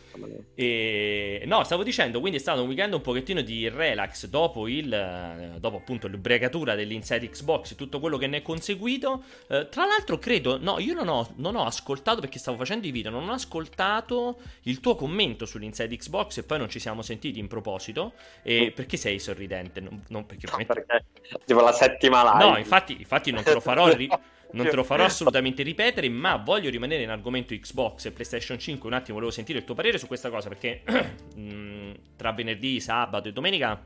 e, 0.54 1.42
no, 1.46 1.64
stavo 1.64 1.82
dicendo, 1.82 2.20
quindi 2.20 2.38
è 2.38 2.40
stato 2.40 2.62
un 2.62 2.68
weekend 2.68 2.94
un 2.94 3.00
pochettino 3.00 3.40
di 3.40 3.68
relax 3.68 4.26
dopo, 4.26 4.68
il, 4.68 4.92
eh, 4.92 5.58
dopo 5.58 5.76
appunto 5.76 6.08
l'ubriacatura 6.08 6.74
dell'Inside 6.74 7.28
Xbox 7.28 7.72
e 7.72 7.74
tutto 7.76 8.00
quello 8.00 8.16
che 8.16 8.26
ne 8.26 8.38
è 8.38 8.42
conseguito. 8.42 9.22
Eh, 9.48 9.68
tra 9.68 9.84
l'altro, 9.86 10.18
credo, 10.18 10.58
no, 10.58 10.78
io 10.78 10.94
non 10.94 11.08
ho, 11.08 11.32
non 11.36 11.56
ho, 11.56 11.64
ascoltato 11.64 12.20
perché 12.20 12.38
stavo 12.38 12.56
facendo 12.56 12.86
i 12.86 12.90
video, 12.90 13.10
non 13.10 13.28
ho 13.28 13.32
ascoltato 13.32 14.38
il 14.62 14.80
tuo 14.80 14.94
commento 14.96 15.46
sull'Inside 15.46 15.96
Xbox 15.96 16.38
e 16.38 16.42
poi 16.42 16.58
non 16.58 16.68
ci 16.68 16.78
siamo 16.78 17.02
sentiti 17.02 17.38
in 17.38 17.48
proposito. 17.48 18.12
E 18.42 18.70
mm. 18.70 18.74
perché 18.74 18.96
sei 18.96 19.18
sorridente? 19.18 19.80
Non, 19.80 20.02
non 20.08 20.26
perché, 20.26 20.46
no, 20.50 20.64
perché 20.64 21.04
tipo 21.44 21.60
la 21.60 21.72
settima 21.72 22.22
live. 22.32 22.50
No, 22.50 22.58
infatti, 22.58 22.96
infatti 22.98 23.30
non 23.30 23.42
te 23.42 23.54
lo 23.54 23.60
farò. 23.60 23.88
Non 24.52 24.66
te 24.66 24.74
lo 24.74 24.84
farò 24.84 25.04
assolutamente 25.04 25.62
ripetere, 25.62 26.08
ma 26.08 26.36
voglio 26.36 26.70
rimanere 26.70 27.02
in 27.02 27.10
argomento 27.10 27.54
Xbox 27.54 28.06
e 28.06 28.12
PlayStation 28.12 28.58
5. 28.58 28.88
Un 28.88 28.94
attimo 28.94 29.14
volevo 29.14 29.32
sentire 29.32 29.58
il 29.58 29.64
tuo 29.64 29.74
parere 29.74 29.98
su 29.98 30.06
questa 30.06 30.30
cosa 30.30 30.48
perché 30.48 30.82
mm, 31.38 31.92
tra 32.16 32.32
venerdì, 32.32 32.80
sabato 32.80 33.28
e 33.28 33.32
domenica 33.32 33.82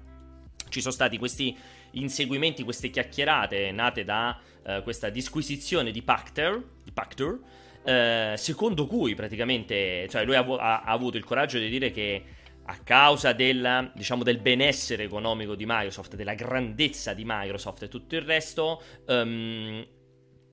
ci 0.69 0.81
sono 0.81 0.93
stati 0.93 1.19
questi 1.19 1.57
inseguimenti, 1.93 2.63
queste 2.63 2.91
chiacchierate 2.91 3.71
nate 3.71 4.05
da 4.05 4.39
uh, 4.63 4.83
questa 4.83 5.11
disquisizione 5.11 5.91
di 5.91 6.03
Pacter, 6.03 6.63
di 6.83 6.91
Pacter 6.91 7.39
uh, 7.85 8.37
secondo 8.37 8.87
cui 8.87 9.15
praticamente, 9.15 10.09
cioè 10.09 10.25
lui 10.25 10.35
ha, 10.35 10.41
ha, 10.41 10.83
ha, 10.83 10.93
avuto 10.93 11.17
il 11.17 11.25
coraggio 11.25 11.59
di 11.59 11.69
dire 11.69 11.91
che 11.91 12.23
a 12.67 12.79
causa 12.79 13.33
del, 13.33 13.93
diciamo, 13.95 14.23
del 14.23 14.39
benessere 14.39 15.05
economico 15.05 15.55
di 15.55 15.65
Microsoft, 15.67 16.15
della 16.15 16.35
grandezza 16.35 17.13
di 17.13 17.23
Microsoft 17.27 17.83
e 17.83 17.89
tutto 17.89 18.17
il 18.17 18.23
resto, 18.23 18.83
um, 19.07 19.87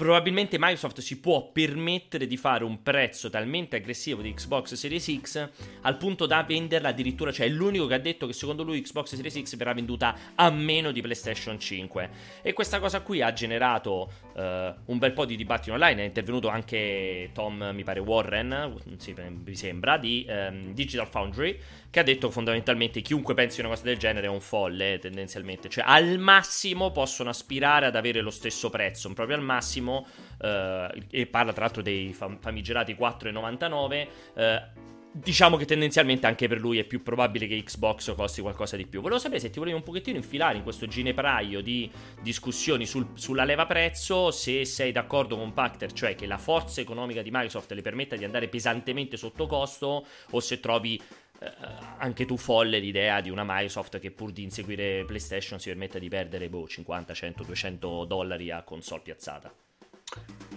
probabilmente 0.02 0.58
Microsoft 0.58 1.00
si 1.00 1.20
può 1.20 1.52
permettere 1.52 2.26
di 2.26 2.36
fare 2.36 2.64
un 2.64 2.82
prezzo 2.82 3.30
talmente 3.30 3.76
aggressivo 3.76 4.24
di 4.24 4.34
Xbox 4.34 4.74
Series 4.74 5.22
X 5.22 5.50
al 5.82 5.98
punto 5.98 6.26
da 6.26 6.42
venderla 6.42 6.90
addirittura, 6.90 7.32
cioè 7.32 7.46
è 7.46 7.50
l'unico 7.50 7.86
che 7.86 7.94
ha 7.94 8.00
detto 8.00 8.26
che 8.26 8.34
secondo 8.34 8.64
lui 8.64 8.82
Xbox 8.82 9.14
Series 9.14 9.44
X 9.44 9.56
verrà 9.58 9.76
venduta 9.76 10.18
a 10.34 10.50
meno 10.50 10.92
di 10.92 11.02
PlayStation 11.02 11.60
5 11.60 12.10
e 12.42 12.52
questa 12.54 12.80
cosa 12.80 13.02
qui 13.02 13.22
ha 13.22 13.32
generato 13.32 14.12
un 14.34 14.98
bel 14.98 15.14
po' 15.14 15.26
di 15.26 15.36
dibattito 15.36 15.74
online. 15.74 16.04
È 16.04 16.06
intervenuto 16.06 16.48
anche 16.48 17.30
Tom, 17.34 17.72
mi 17.74 17.84
pare 17.84 18.00
Warren, 18.00 18.76
sì, 18.98 19.14
mi 19.18 19.56
sembra, 19.56 19.98
di 19.98 20.26
um, 20.28 20.74
Digital 20.74 21.08
Foundry, 21.08 21.58
che 21.90 22.00
ha 22.00 22.04
detto 22.04 22.30
fondamentalmente 22.30 23.02
chiunque 23.02 23.34
pensi 23.34 23.60
una 23.60 23.70
cosa 23.70 23.84
del 23.84 23.98
genere 23.98 24.28
è 24.28 24.30
un 24.30 24.42
folle, 24.42 25.00
tendenzialmente. 25.00 25.70
Cioè, 25.70 25.84
al 25.88 26.18
massimo 26.18 26.92
possono 26.92 27.30
aspirare 27.30 27.86
ad 27.86 27.96
avere 27.96 28.22
lo 28.22 28.32
stesso 28.32 28.70
prezzo, 28.70 29.12
proprio 29.14 29.38
al 29.38 29.44
massimo, 29.44 30.06
uh, 30.40 30.88
e 31.10 31.28
parla 31.30 31.52
tra 31.52 31.64
l'altro 31.64 31.82
dei 31.82 32.14
fam- 32.14 32.40
famigerati 32.40 32.96
4,99. 33.00 34.08
Uh, 34.34 34.90
Diciamo 35.14 35.58
che 35.58 35.66
tendenzialmente 35.66 36.26
anche 36.26 36.48
per 36.48 36.58
lui 36.58 36.80
è 36.80 36.86
più 36.86 37.04
probabile 37.04 37.46
che 37.46 37.62
Xbox 37.62 38.16
costi 38.16 38.40
qualcosa 38.40 38.78
di 38.78 38.86
più. 38.86 39.02
Volevo 39.02 39.20
sapere 39.20 39.42
se 39.42 39.50
ti 39.50 39.60
volevi 39.60 39.76
un 39.76 39.84
pochettino 39.84 40.16
infilare 40.16 40.56
in 40.56 40.64
questo 40.64 40.88
ginepraio 40.88 41.62
di 41.62 41.92
discussioni 42.22 42.86
sul, 42.86 43.08
sulla 43.16 43.44
leva 43.44 43.66
prezzo, 43.66 44.32
se 44.32 44.64
sei 44.64 44.94
d'accordo 44.94 45.36
con 45.36 45.52
Pacter, 45.52 45.92
cioè 45.92 46.16
che 46.16 46.26
la 46.28 46.38
forza 46.38 46.80
economica 46.80 47.22
di 47.22 47.30
Microsoft 47.30 47.74
le 47.74 47.82
permetta 47.82 48.16
di 48.16 48.24
andare 48.24 48.48
pesantemente 48.48 49.18
sotto 49.18 49.48
costo, 49.48 50.06
o 50.30 50.40
se 50.40 50.62
trovi 50.62 51.02
eh, 51.40 51.52
anche 51.98 52.26
tu 52.26 52.38
folle 52.38 52.80
l'idea 52.80 53.20
di 53.20 53.30
una 53.30 53.44
Microsoft 53.44 54.00
che 54.00 54.12
pur 54.12 54.32
di 54.32 54.44
inseguire 54.44 55.04
PlayStation 55.04 55.60
si 55.60 55.68
permette 55.68 56.00
di 56.00 56.08
perdere 56.08 56.48
boh, 56.48 56.66
50, 56.66 57.14
100, 57.14 57.44
200 57.44 58.06
dollari 58.06 58.50
a 58.50 58.64
console 58.64 59.02
piazzata. 59.02 59.54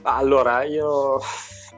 Allora, 0.02 0.62
io 0.62 1.18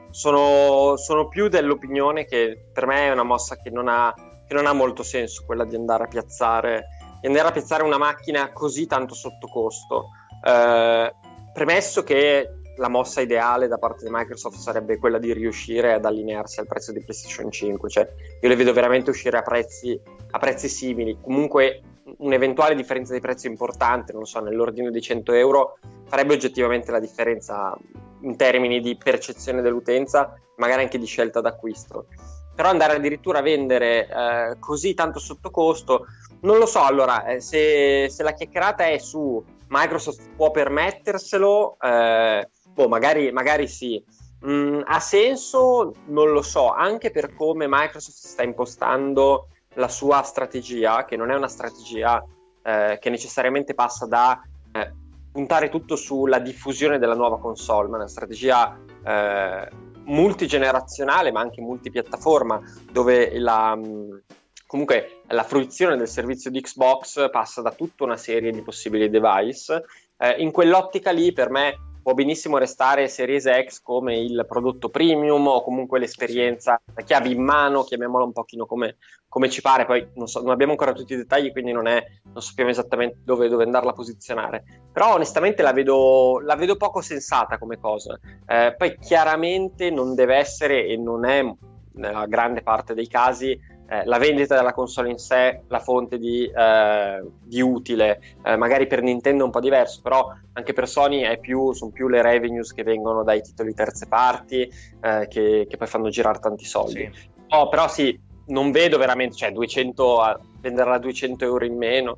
sono, 0.09 0.95
sono, 0.97 1.27
più 1.27 1.47
dell'opinione 1.47 2.25
che 2.25 2.65
per 2.73 2.85
me 2.85 3.07
è 3.07 3.11
una 3.11 3.23
mossa 3.23 3.57
che 3.57 3.69
non, 3.69 3.87
ha, 3.87 4.13
che 4.47 4.53
non 4.53 4.65
ha 4.65 4.73
molto 4.73 5.03
senso 5.03 5.43
quella 5.45 5.65
di 5.65 5.75
andare 5.75 6.03
a 6.03 6.07
piazzare, 6.07 6.87
andare 7.21 7.47
a 7.47 7.51
piazzare 7.51 7.83
una 7.83 7.97
macchina 7.97 8.51
così 8.51 8.87
tanto 8.87 9.13
sotto 9.13 9.47
costo. 9.47 10.09
Eh, 10.43 11.13
premesso 11.53 12.03
che 12.03 12.57
la 12.77 12.89
mossa 12.89 13.21
ideale 13.21 13.67
da 13.67 13.77
parte 13.77 14.05
di 14.05 14.11
Microsoft 14.11 14.57
sarebbe 14.57 14.97
quella 14.97 15.17
di 15.17 15.33
riuscire 15.33 15.93
ad 15.93 16.05
allinearsi 16.05 16.59
al 16.59 16.67
prezzo 16.67 16.91
di 16.91 17.03
PlayStation 17.03 17.51
5, 17.51 17.89
cioè 17.89 18.07
io 18.39 18.47
le 18.47 18.55
vedo 18.55 18.73
veramente 18.73 19.09
uscire 19.09 19.37
a 19.37 19.41
prezzi, 19.41 19.99
a 20.31 20.39
prezzi 20.39 20.67
simili. 20.67 21.17
Comunque 21.21 21.81
un'eventuale 22.17 22.75
differenza 22.75 23.13
di 23.13 23.19
prezzo 23.19 23.47
importante, 23.47 24.13
non 24.13 24.25
so, 24.25 24.39
nell'ordine 24.39 24.91
di 24.91 25.01
100 25.01 25.33
euro, 25.33 25.79
farebbe 26.05 26.33
oggettivamente 26.33 26.91
la 26.91 26.99
differenza 26.99 27.75
in 28.21 28.35
termini 28.35 28.79
di 28.79 28.95
percezione 28.95 29.61
dell'utenza, 29.61 30.33
magari 30.57 30.83
anche 30.83 30.97
di 30.97 31.05
scelta 31.05 31.41
d'acquisto. 31.41 32.07
Però 32.55 32.69
andare 32.69 32.95
addirittura 32.95 33.39
a 33.39 33.43
vendere 33.43 34.07
eh, 34.07 34.59
così 34.59 34.93
tanto 34.93 35.19
sotto 35.19 35.51
costo, 35.51 36.07
non 36.41 36.57
lo 36.57 36.65
so. 36.65 36.81
Allora, 36.81 37.25
eh, 37.25 37.39
se, 37.39 38.09
se, 38.09 38.23
la 38.23 38.33
chiacchierata 38.33 38.87
è 38.87 38.97
su 38.97 39.43
Microsoft 39.67 40.29
può 40.35 40.49
permetterselo, 40.51 41.77
eh, 41.79 42.49
boh, 42.73 42.87
magari, 42.87 43.31
magari 43.31 43.67
sì. 43.67 44.03
Mm, 44.45 44.81
ha 44.85 44.99
senso? 44.99 45.93
Non 46.05 46.31
lo 46.31 46.41
so, 46.41 46.71
anche 46.71 47.11
per 47.11 47.35
come 47.35 47.67
Microsoft 47.67 48.17
sta 48.17 48.43
impostando 48.43 49.49
la 49.75 49.87
sua 49.87 50.21
strategia, 50.23 51.05
che 51.05 51.15
non 51.15 51.31
è 51.31 51.35
una 51.35 51.47
strategia 51.47 52.23
eh, 52.63 52.97
che 52.99 53.09
necessariamente 53.09 53.73
passa 53.73 54.05
da 54.05 54.41
eh, 54.71 54.93
puntare 55.37 55.69
tutto 55.69 55.95
sulla 55.95 56.39
diffusione 56.39 56.97
della 56.97 57.13
nuova 57.13 57.37
console, 57.37 57.89
ma 57.89 57.97
una 57.97 58.07
strategia 58.07 58.75
eh, 59.05 59.69
multigenerazionale 60.05 61.31
ma 61.31 61.41
anche 61.41 61.61
multipiattaforma, 61.61 62.59
dove 62.91 63.37
la, 63.37 63.75
mm, 63.75 64.17
comunque 64.65 65.21
la 65.27 65.43
fruizione 65.43 65.95
del 65.95 66.07
servizio 66.07 66.49
di 66.49 66.59
Xbox 66.59 67.29
passa 67.29 67.61
da 67.61 67.71
tutta 67.71 68.03
una 68.03 68.17
serie 68.17 68.49
di 68.49 68.63
possibili 68.63 69.11
device. 69.11 69.83
Eh, 70.17 70.41
in 70.41 70.49
quell'ottica 70.49 71.11
lì, 71.11 71.31
per 71.31 71.51
me, 71.51 71.77
può 72.07 72.15
benissimo 72.15 72.57
restare 72.57 73.09
Series 73.09 73.49
X 73.65 73.81
come 73.81 74.17
il 74.17 74.45
prodotto 74.47 74.87
premium 74.87 75.45
o 75.45 75.61
comunque 75.61 75.99
l'esperienza, 75.99 76.79
la 76.95 77.01
chiave 77.01 77.27
in 77.27 77.43
mano, 77.43 77.83
chiamiamola 77.83 78.23
un 78.23 78.31
pochino 78.31 78.65
come, 78.65 78.95
come 79.27 79.49
ci 79.49 79.59
pare, 79.59 79.85
poi 79.85 80.07
non, 80.15 80.25
so, 80.27 80.39
non, 80.39 80.51
abbiamo 80.51 80.71
ancora 80.71 80.93
tutti 80.93 81.11
i 81.11 81.17
dettagli, 81.17 81.51
quindi 81.51 81.73
non, 81.73 81.85
è, 81.85 82.01
non 82.31 82.41
sappiamo 82.41 82.69
esattamente 82.69 83.17
dove, 83.25 83.49
dove, 83.49 83.65
andarla 83.65 83.89
a 83.89 83.93
posizionare, 83.93 84.63
però 84.89 85.15
onestamente 85.15 85.61
la 85.61 85.73
vedo, 85.73 86.39
la 86.39 86.55
vedo 86.55 86.77
poco 86.77 87.01
sensata 87.01 87.57
come 87.57 87.77
cosa, 87.77 88.17
eh, 88.45 88.73
poi 88.77 88.97
chiaramente 88.99 89.89
non 89.89 90.15
deve 90.15 90.37
essere 90.37 90.85
e 90.85 90.95
non 90.95 91.25
è 91.25 91.43
nella 91.95 92.25
grande 92.25 92.61
parte 92.61 92.93
dei 92.93 93.09
casi 93.09 93.59
eh, 93.89 94.05
la 94.05 94.17
vendita 94.17 94.55
della 94.55 94.73
console 94.73 95.09
in 95.09 95.17
sé 95.17 95.61
la 95.67 95.79
fonte 95.79 96.17
di, 96.17 96.45
eh, 96.45 97.23
di 97.41 97.61
utile, 97.61 98.21
eh, 98.43 98.57
magari 98.57 98.87
per 98.87 99.01
Nintendo 99.01 99.43
è 99.43 99.45
un 99.45 99.51
po' 99.51 99.59
diverso, 99.59 100.01
però 100.01 100.33
anche 100.53 100.73
per 100.73 100.87
Sony 100.87 101.39
più, 101.39 101.71
sono 101.73 101.91
più 101.91 102.07
le 102.07 102.21
revenues 102.21 102.73
che 102.73 102.83
vengono 102.83 103.23
dai 103.23 103.41
titoli 103.41 103.73
terze 103.73 104.07
parti 104.07 104.61
eh, 105.01 105.27
che, 105.29 105.67
che, 105.69 105.77
poi 105.77 105.87
fanno 105.87 106.09
girare 106.09 106.39
tanti 106.39 106.65
soldi. 106.65 107.09
Sì. 107.13 107.29
Oh, 107.49 107.69
però 107.69 107.87
sì, 107.87 108.19
non 108.47 108.71
vedo 108.71 108.97
veramente, 108.97 109.35
cioè 109.35 109.51
200, 109.51 110.39
venderla 110.59 110.95
a 110.95 110.99
200 110.99 111.45
euro 111.45 111.65
in 111.65 111.77
meno, 111.77 112.17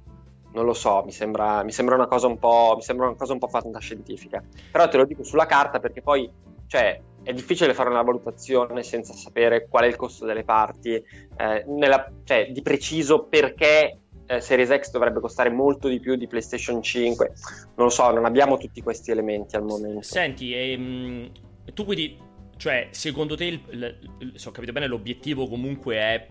non 0.54 0.66
lo 0.66 0.74
so, 0.74 1.04
mi 1.06 1.12
sembra, 1.12 1.64
mi 1.64 1.72
sembra, 1.72 1.96
una 1.96 2.08
cosa 2.08 2.28
un 2.28 2.40
po', 2.40 2.74
mi 2.76 2.82
sembra 2.82 3.08
una 3.08 3.16
cosa 3.16 3.34
un 3.34 3.40
po' 3.40 3.48
fantascientifica. 3.48 4.42
Però 4.72 4.88
te 4.88 4.98
lo 4.98 5.06
dico 5.06 5.24
sulla 5.24 5.46
carta 5.46 5.80
perché 5.80 6.02
poi, 6.02 6.30
cioè, 6.66 7.00
è 7.24 7.34
difficile 7.34 7.74
fare 7.74 7.90
una 7.90 8.02
valutazione 8.02 8.84
senza 8.84 9.14
sapere 9.14 9.68
qual 9.68 9.84
è 9.84 9.88
il 9.88 9.96
costo 9.96 10.26
delle 10.26 10.44
parti, 10.44 10.94
eh, 10.94 11.64
nella, 11.68 12.12
cioè 12.24 12.52
di 12.52 12.62
preciso 12.62 13.26
perché 13.26 14.00
eh, 14.26 14.42
Series 14.42 14.80
X 14.80 14.92
dovrebbe 14.92 15.20
costare 15.20 15.50
molto 15.50 15.88
di 15.88 16.00
più 16.00 16.16
di 16.16 16.28
PlayStation 16.28 16.82
5. 16.82 17.32
Non 17.76 17.88
lo 17.88 17.90
so, 17.90 18.12
non 18.12 18.26
abbiamo 18.26 18.58
tutti 18.58 18.82
questi 18.82 19.12
elementi 19.12 19.56
al 19.56 19.64
momento. 19.64 20.04
Senti, 20.04 20.54
ehm, 20.54 21.32
tu 21.74 21.84
quindi, 21.84 22.18
cioè, 22.58 22.90
secondo 22.92 23.36
te, 23.36 23.46
il, 23.46 23.98
il, 24.20 24.34
se 24.36 24.50
ho 24.50 24.52
capito 24.52 24.72
bene, 24.72 24.88
l'obiettivo 24.88 25.48
comunque 25.48 25.96
è 25.96 26.28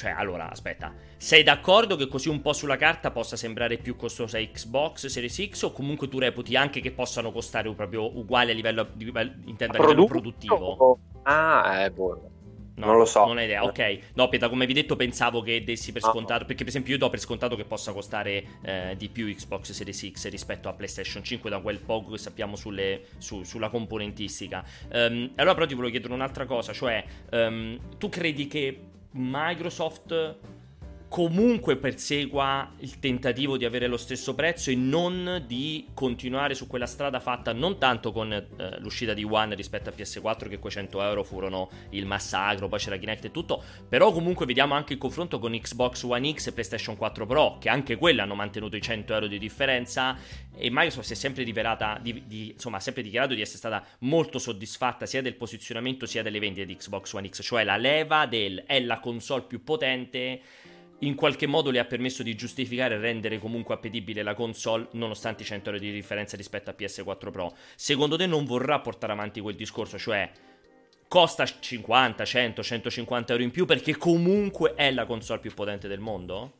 cioè, 0.00 0.14
allora, 0.16 0.50
aspetta. 0.50 0.94
Sei 1.18 1.42
d'accordo 1.42 1.94
che 1.96 2.08
così 2.08 2.30
un 2.30 2.40
po' 2.40 2.54
sulla 2.54 2.78
carta 2.78 3.10
possa 3.10 3.36
sembrare 3.36 3.76
più 3.76 3.96
costosa 3.96 4.38
Xbox 4.38 5.08
Series 5.08 5.50
X 5.50 5.62
o 5.64 5.72
comunque 5.72 6.08
tu 6.08 6.18
reputi 6.18 6.56
anche 6.56 6.80
che 6.80 6.90
possano 6.90 7.30
costare 7.30 7.70
proprio 7.74 8.16
uguali 8.16 8.52
a 8.52 8.54
livello, 8.54 8.88
intendo, 9.44 9.76
a 9.76 9.80
livello 9.80 10.06
produttivo? 10.06 10.98
Ah, 11.24 11.82
eh, 11.82 11.90
boh. 11.90 12.30
No, 12.76 12.86
non 12.86 12.96
lo 12.96 13.04
so. 13.04 13.26
Non 13.26 13.36
ho 13.36 13.42
idea, 13.42 13.62
ok. 13.62 13.98
No, 14.14 14.30
Pieta, 14.30 14.48
come 14.48 14.64
hai 14.64 14.72
detto, 14.72 14.96
pensavo 14.96 15.42
che 15.42 15.62
dessi 15.62 15.92
per 15.92 16.00
scontato. 16.00 16.46
Perché, 16.46 16.64
per 16.64 16.68
esempio, 16.68 16.94
io 16.94 16.98
do 16.98 17.10
per 17.10 17.20
scontato 17.20 17.56
che 17.56 17.66
possa 17.66 17.92
costare 17.92 18.44
eh, 18.62 18.94
di 18.96 19.10
più 19.10 19.26
Xbox 19.26 19.72
Series 19.72 20.12
X 20.12 20.30
rispetto 20.30 20.70
a 20.70 20.72
PlayStation 20.72 21.22
5, 21.22 21.50
da 21.50 21.60
quel 21.60 21.80
poco 21.80 22.12
che 22.12 22.18
sappiamo 22.18 22.56
sulle, 22.56 23.02
su, 23.18 23.42
sulla 23.42 23.68
componentistica. 23.68 24.64
Um, 24.94 25.32
allora, 25.34 25.52
però, 25.52 25.66
ti 25.66 25.74
volevo 25.74 25.90
chiedere 25.90 26.14
un'altra 26.14 26.46
cosa, 26.46 26.72
cioè, 26.72 27.04
um, 27.32 27.78
tu 27.98 28.08
credi 28.08 28.46
che 28.46 28.80
Microsoft 29.12 30.12
comunque 31.10 31.76
persegua 31.76 32.72
il 32.78 33.00
tentativo 33.00 33.56
di 33.56 33.64
avere 33.64 33.88
lo 33.88 33.96
stesso 33.96 34.32
prezzo 34.36 34.70
e 34.70 34.76
non 34.76 35.42
di 35.44 35.88
continuare 35.92 36.54
su 36.54 36.68
quella 36.68 36.86
strada 36.86 37.18
fatta 37.18 37.52
non 37.52 37.78
tanto 37.78 38.12
con 38.12 38.32
eh, 38.32 38.78
l'uscita 38.78 39.12
di 39.12 39.24
One 39.24 39.56
rispetto 39.56 39.88
a 39.88 39.92
PS4 39.92 40.48
che 40.48 40.60
quei 40.60 40.72
100 40.72 41.02
euro 41.02 41.24
furono 41.24 41.68
il 41.90 42.06
massacro, 42.06 42.68
poi 42.68 42.78
c'era 42.78 42.96
Kinect 42.96 43.24
e 43.24 43.30
tutto, 43.32 43.60
però 43.88 44.12
comunque 44.12 44.46
vediamo 44.46 44.74
anche 44.74 44.92
il 44.92 45.00
confronto 45.00 45.40
con 45.40 45.50
Xbox 45.50 46.04
One 46.04 46.32
X 46.32 46.46
e 46.46 46.52
PlayStation 46.52 46.96
4 46.96 47.26
Pro 47.26 47.58
che 47.58 47.68
anche 47.68 47.96
quelle 47.96 48.20
hanno 48.20 48.36
mantenuto 48.36 48.76
i 48.76 48.80
100 48.80 49.12
euro 49.12 49.26
di 49.26 49.38
differenza 49.40 50.16
e 50.54 50.68
Microsoft 50.70 51.08
si 51.08 51.14
è 51.14 51.16
sempre 51.16 51.42
di, 51.42 52.22
di, 52.24 52.50
insomma 52.52 52.78
sempre 52.78 53.02
dichiarato 53.02 53.34
di 53.34 53.40
essere 53.40 53.58
stata 53.58 53.84
molto 54.00 54.38
soddisfatta 54.38 55.06
sia 55.06 55.22
del 55.22 55.34
posizionamento 55.34 56.06
sia 56.06 56.22
delle 56.22 56.38
vendite 56.38 56.66
di 56.66 56.76
Xbox 56.76 57.12
One 57.14 57.28
X, 57.28 57.42
cioè 57.42 57.64
la 57.64 57.76
leva 57.76 58.26
del 58.26 58.62
è 58.64 58.78
la 58.78 59.00
console 59.00 59.42
più 59.42 59.64
potente 59.64 60.40
in 61.00 61.14
qualche 61.14 61.46
modo 61.46 61.70
le 61.70 61.78
ha 61.78 61.84
permesso 61.84 62.22
di 62.22 62.34
giustificare 62.34 62.94
e 62.94 62.98
rendere 62.98 63.38
comunque 63.38 63.74
appetibile 63.74 64.22
la 64.22 64.34
console 64.34 64.88
nonostante 64.92 65.42
i 65.42 65.46
100 65.46 65.70
euro 65.70 65.80
di 65.80 65.92
differenza 65.92 66.36
rispetto 66.36 66.70
a 66.70 66.74
PS4 66.76 67.30
Pro. 67.30 67.54
Secondo 67.74 68.16
te 68.16 68.26
non 68.26 68.44
vorrà 68.44 68.80
portare 68.80 69.12
avanti 69.12 69.40
quel 69.40 69.54
discorso, 69.54 69.98
cioè 69.98 70.30
costa 71.08 71.44
50, 71.44 72.24
100, 72.24 72.62
150 72.62 73.32
euro 73.32 73.44
in 73.44 73.50
più 73.50 73.66
perché 73.66 73.96
comunque 73.96 74.74
è 74.74 74.90
la 74.90 75.06
console 75.06 75.40
più 75.40 75.52
potente 75.54 75.88
del 75.88 76.00
mondo? 76.00 76.58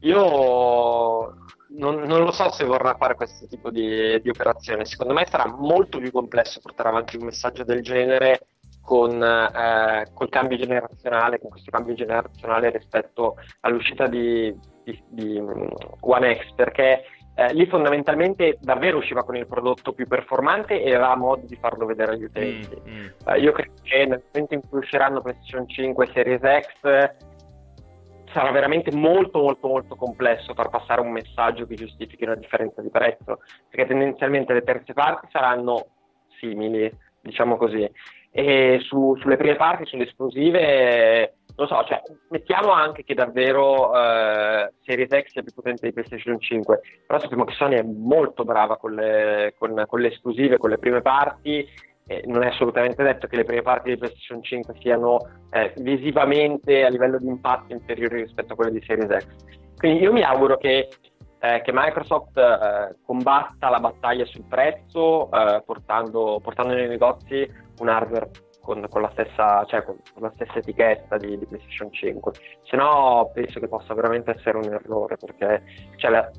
Io 0.00 1.36
non, 1.68 2.00
non, 2.00 2.24
lo 2.24 2.32
so 2.32 2.50
se 2.50 2.64
vorrà 2.64 2.96
fare 2.96 3.14
questo 3.14 3.46
tipo 3.46 3.70
di, 3.70 4.20
di 4.20 4.28
operazione. 4.28 4.84
Secondo 4.84 5.14
me 5.14 5.26
sarà 5.30 5.46
molto 5.46 5.98
più 5.98 6.10
complesso 6.10 6.60
portare 6.60 6.88
avanti 6.88 7.16
un 7.16 7.26
messaggio 7.26 7.62
del 7.62 7.82
genere 7.82 8.48
con 8.82 9.22
eh, 9.22 10.06
col 10.12 10.28
cambio 10.28 10.56
generazionale, 10.56 11.38
con 11.38 11.50
questo 11.50 11.70
cambio 11.70 11.94
generazionale 11.94 12.70
rispetto 12.70 13.36
all'uscita 13.60 14.06
di, 14.06 14.54
di, 14.84 15.02
di 15.08 15.40
mm, 15.40 15.66
One 16.00 16.34
X, 16.34 16.52
perché 16.54 17.04
eh, 17.34 17.54
lì 17.54 17.66
fondamentalmente 17.66 18.58
davvero 18.60 18.98
usciva 18.98 19.24
con 19.24 19.36
il 19.36 19.46
prodotto 19.46 19.92
più 19.92 20.06
performante 20.06 20.82
e 20.82 20.94
aveva 20.94 21.16
modo 21.16 21.46
di 21.46 21.56
farlo 21.56 21.86
vedere 21.86 22.12
agli 22.12 22.24
utenti. 22.24 22.80
Mm, 22.86 22.94
mm. 22.94 23.06
Uh, 23.24 23.34
io 23.36 23.52
credo 23.52 23.72
che 23.82 24.06
nel 24.06 24.22
momento 24.32 24.54
in 24.54 24.68
cui 24.68 24.78
usciranno 24.80 25.22
PlayStation 25.22 25.66
5 25.66 26.10
Series 26.12 26.40
X 26.40 27.14
sarà 28.32 28.50
veramente 28.50 28.94
molto 28.94 29.38
molto 29.40 29.68
molto 29.68 29.94
complesso 29.94 30.54
far 30.54 30.70
passare 30.70 31.02
un 31.02 31.12
messaggio 31.12 31.66
che 31.66 31.74
giustifichi 31.74 32.24
una 32.24 32.34
differenza 32.34 32.82
di 32.82 32.90
prezzo, 32.90 33.40
perché 33.68 33.86
tendenzialmente 33.86 34.52
le 34.52 34.62
terze 34.62 34.92
parti 34.92 35.28
saranno 35.30 35.86
simili, 36.38 36.90
diciamo 37.20 37.56
così, 37.56 37.88
e 38.32 38.80
su, 38.82 39.14
sulle 39.20 39.36
prime 39.36 39.56
parti, 39.56 39.84
sulle 39.84 40.04
esclusive, 40.04 41.34
non 41.54 41.66
so, 41.66 41.84
cioè, 41.84 42.00
mettiamo 42.30 42.72
anche 42.72 43.04
che 43.04 43.14
davvero 43.14 43.94
eh, 43.94 44.72
Series 44.82 45.08
X 45.08 45.26
sia 45.28 45.42
più 45.42 45.52
potente 45.52 45.86
di 45.86 45.92
PlayStation 45.92 46.40
5, 46.40 46.80
però 47.06 47.20
sappiamo 47.20 47.44
che 47.44 47.54
Sony 47.54 47.76
è 47.76 47.82
molto 47.82 48.44
brava 48.44 48.78
con 48.78 48.94
le, 48.94 49.54
con, 49.58 49.84
con 49.86 50.00
le 50.00 50.08
esclusive, 50.08 50.56
con 50.56 50.70
le 50.70 50.78
prime 50.78 51.02
parti 51.02 51.68
eh, 52.06 52.22
non 52.26 52.42
è 52.42 52.48
assolutamente 52.48 53.02
detto 53.02 53.26
che 53.26 53.36
le 53.36 53.44
prime 53.44 53.62
parti 53.62 53.90
di 53.90 53.96
PlayStation 53.96 54.42
5 54.42 54.74
siano 54.80 55.18
eh, 55.50 55.72
visivamente 55.76 56.84
a 56.84 56.88
livello 56.88 57.18
di 57.18 57.26
impatto 57.26 57.72
inferiori 57.72 58.22
rispetto 58.22 58.52
a 58.52 58.56
quelle 58.56 58.72
di 58.72 58.82
Series 58.84 59.24
X. 59.24 59.26
Quindi 59.76 60.00
io 60.00 60.12
mi 60.12 60.22
auguro 60.22 60.56
che, 60.56 60.88
eh, 61.42 61.60
che 61.62 61.72
Microsoft 61.74 62.38
eh, 62.38 62.96
combatta 63.04 63.68
la 63.68 63.80
battaglia 63.80 64.24
sul 64.26 64.44
prezzo 64.44 65.28
eh, 65.32 65.60
portando, 65.66 66.38
portando, 66.40 66.72
nei 66.72 66.86
negozi 66.86 67.50
un 67.80 67.88
hardware 67.88 68.30
con, 68.60 68.86
con, 68.88 69.02
la, 69.02 69.10
stessa, 69.10 69.64
cioè, 69.64 69.82
con, 69.82 69.96
con 70.14 70.22
la, 70.22 70.30
stessa, 70.34 70.58
etichetta 70.58 71.16
di, 71.16 71.36
di, 71.36 71.44
PlayStation 71.46 71.92
5. 71.92 72.32
Se 72.62 72.76
no 72.76 73.28
penso 73.34 73.58
che 73.58 73.66
possa 73.66 73.92
veramente 73.92 74.30
essere 74.30 74.56
un 74.56 74.72
errore 74.72 75.16
perché 75.16 75.64
cioè, 75.96 76.12
la, 76.12 76.30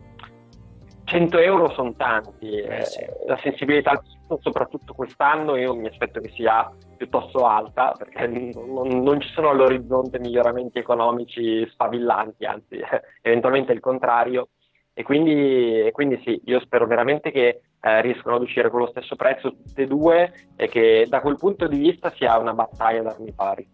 100 1.03 1.37
euro 1.37 1.69
sono 1.73 1.93
tanti, 1.95 2.61
eh, 2.61 2.85
sì. 2.85 3.05
la 3.27 3.37
sensibilità 3.43 3.91
al 3.91 3.99
prezzo, 4.01 4.39
soprattutto 4.41 4.93
quest'anno, 4.93 5.57
io 5.57 5.75
mi 5.75 5.87
aspetto 5.87 6.21
che 6.21 6.29
sia 6.29 6.71
piuttosto 6.95 7.45
alta 7.45 7.93
perché 7.97 8.25
non, 8.25 9.03
non 9.03 9.19
ci 9.19 9.27
sono 9.33 9.49
all'orizzonte 9.49 10.17
miglioramenti 10.17 10.79
economici 10.79 11.67
sfavillanti, 11.71 12.45
anzi 12.45 12.79
eventualmente 13.21 13.73
il 13.73 13.81
contrario. 13.81 14.47
E 14.93 15.03
quindi, 15.03 15.79
e 15.79 15.91
quindi, 15.91 16.21
sì, 16.23 16.39
io 16.45 16.59
spero 16.59 16.85
veramente 16.85 17.31
che 17.31 17.61
eh, 17.81 18.01
riescano 18.01 18.35
ad 18.35 18.43
uscire 18.43 18.69
con 18.69 18.81
lo 18.81 18.87
stesso 18.87 19.15
prezzo 19.15 19.55
tutte 19.55 19.81
e 19.81 19.87
due 19.87 20.31
e 20.55 20.67
che 20.67 21.05
da 21.09 21.19
quel 21.19 21.37
punto 21.37 21.67
di 21.67 21.77
vista 21.77 22.11
sia 22.15 22.37
una 22.37 22.53
battaglia 22.53 23.01
d'armi 23.01 23.31
pari. 23.33 23.67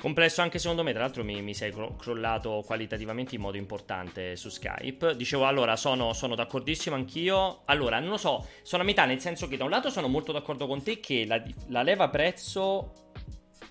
Complesso 0.00 0.42
anche 0.42 0.58
secondo 0.58 0.82
me, 0.82 0.92
tra 0.92 1.00
l'altro 1.00 1.24
mi, 1.24 1.40
mi, 1.40 1.54
sei 1.54 1.72
crollato 1.96 2.62
qualitativamente 2.66 3.34
in 3.34 3.40
modo 3.40 3.56
importante 3.56 4.36
su 4.36 4.50
Skype. 4.50 5.16
Dicevo 5.16 5.46
allora, 5.46 5.76
sono, 5.76 6.12
sono, 6.12 6.34
d'accordissimo 6.34 6.94
anch'io. 6.94 7.62
Allora, 7.64 7.98
non 8.00 8.10
lo 8.10 8.16
so, 8.18 8.46
sono 8.62 8.82
a 8.82 8.84
metà, 8.84 9.06
nel 9.06 9.20
senso 9.20 9.48
che 9.48 9.56
da 9.56 9.64
un 9.64 9.70
lato 9.70 9.88
sono 9.88 10.06
molto 10.06 10.30
d'accordo 10.30 10.66
con 10.66 10.82
te 10.82 11.00
che 11.00 11.24
la, 11.26 11.42
la 11.68 11.82
leva 11.82 12.10
prezzo 12.10 12.92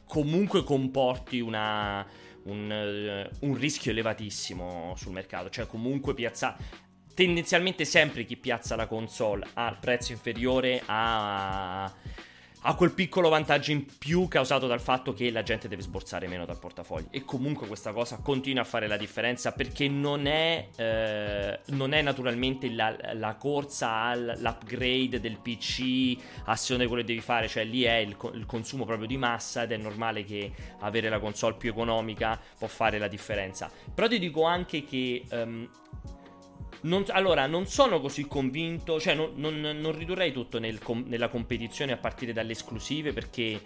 comunque 0.08 0.64
comporti 0.64 1.40
una, 1.40 2.06
un, 2.44 3.30
uh, 3.40 3.46
un, 3.46 3.58
rischio 3.58 3.92
elevatissimo 3.92 4.94
sul 4.96 5.12
mercato. 5.12 5.50
Cioè 5.50 5.68
comunque 5.68 6.14
piazza... 6.14 6.56
Tendenzialmente 7.16 7.86
sempre 7.86 8.26
chi 8.26 8.38
piazza 8.38 8.76
la 8.76 8.88
console 8.88 9.46
a 9.54 9.78
prezzo 9.80 10.14
inferiore 10.14 10.82
a 10.88 11.94
ha 12.66 12.76
quel 12.76 12.92
piccolo 12.92 13.30
vantaggio 13.30 13.72
in 13.72 13.86
più 13.98 14.28
causato 14.28 14.68
dal 14.68 14.80
fatto 14.80 15.14
che 15.14 15.32
la 15.32 15.44
gente 15.44 15.68
deve 15.68 15.82
sborsare 15.82 16.28
meno 16.28 16.46
dal 16.46 16.58
portafoglio. 16.58 17.08
E 17.12 17.26
comunque 17.26 17.68
questa 17.68 17.92
cosa 17.92 18.20
continua 18.22 18.62
a 18.62 18.66
fare 18.66 18.88
la 18.88 18.98
differenza 18.98 19.52
perché 19.52 19.88
non 19.88 20.28
è, 20.28 20.68
eh, 20.76 21.60
non 21.68 21.94
è 21.94 22.02
naturalmente 22.02 22.70
la, 22.70 22.96
la, 23.14 23.36
corsa 23.36 23.90
all'upgrade 23.90 25.20
del 25.20 25.38
PC 25.38 26.18
a 26.46 26.56
seconda 26.56 26.84
di 26.84 26.90
quello 26.90 27.02
che 27.02 27.08
devi 27.08 27.22
fare, 27.22 27.48
cioè 27.48 27.66
lì 27.66 27.84
è 27.84 27.96
il, 27.96 28.16
il, 28.34 28.46
consumo 28.46 28.86
proprio 28.86 29.08
di 29.08 29.18
massa 29.18 29.64
ed 29.64 29.72
è 29.72 29.78
normale 29.78 30.24
che 30.24 30.52
avere 30.80 31.10
la 31.10 31.20
console 31.20 31.56
più 31.56 31.70
economica 31.70 32.40
può 32.58 32.68
fare 32.68 32.98
la 32.98 33.08
differenza. 33.08 33.70
Però 33.94 34.08
ti 34.08 34.20
dico 34.20 34.44
anche 34.44 34.86
che... 34.86 35.24
Um, 35.32 35.70
non, 36.84 37.06
allora, 37.10 37.46
non 37.48 37.66
sono 37.66 38.00
così 38.00 38.28
convinto, 38.28 39.00
cioè 39.00 39.14
non, 39.14 39.34
non, 39.36 39.60
non 39.60 39.98
ridurrei 39.98 40.32
tutto 40.32 40.60
nel 40.60 40.80
nella 41.06 41.30
competizione 41.30 41.92
a 41.92 41.98
partire 41.98 42.34
dalle 42.34 42.52
esclusive 42.52 43.14
perché 43.14 43.62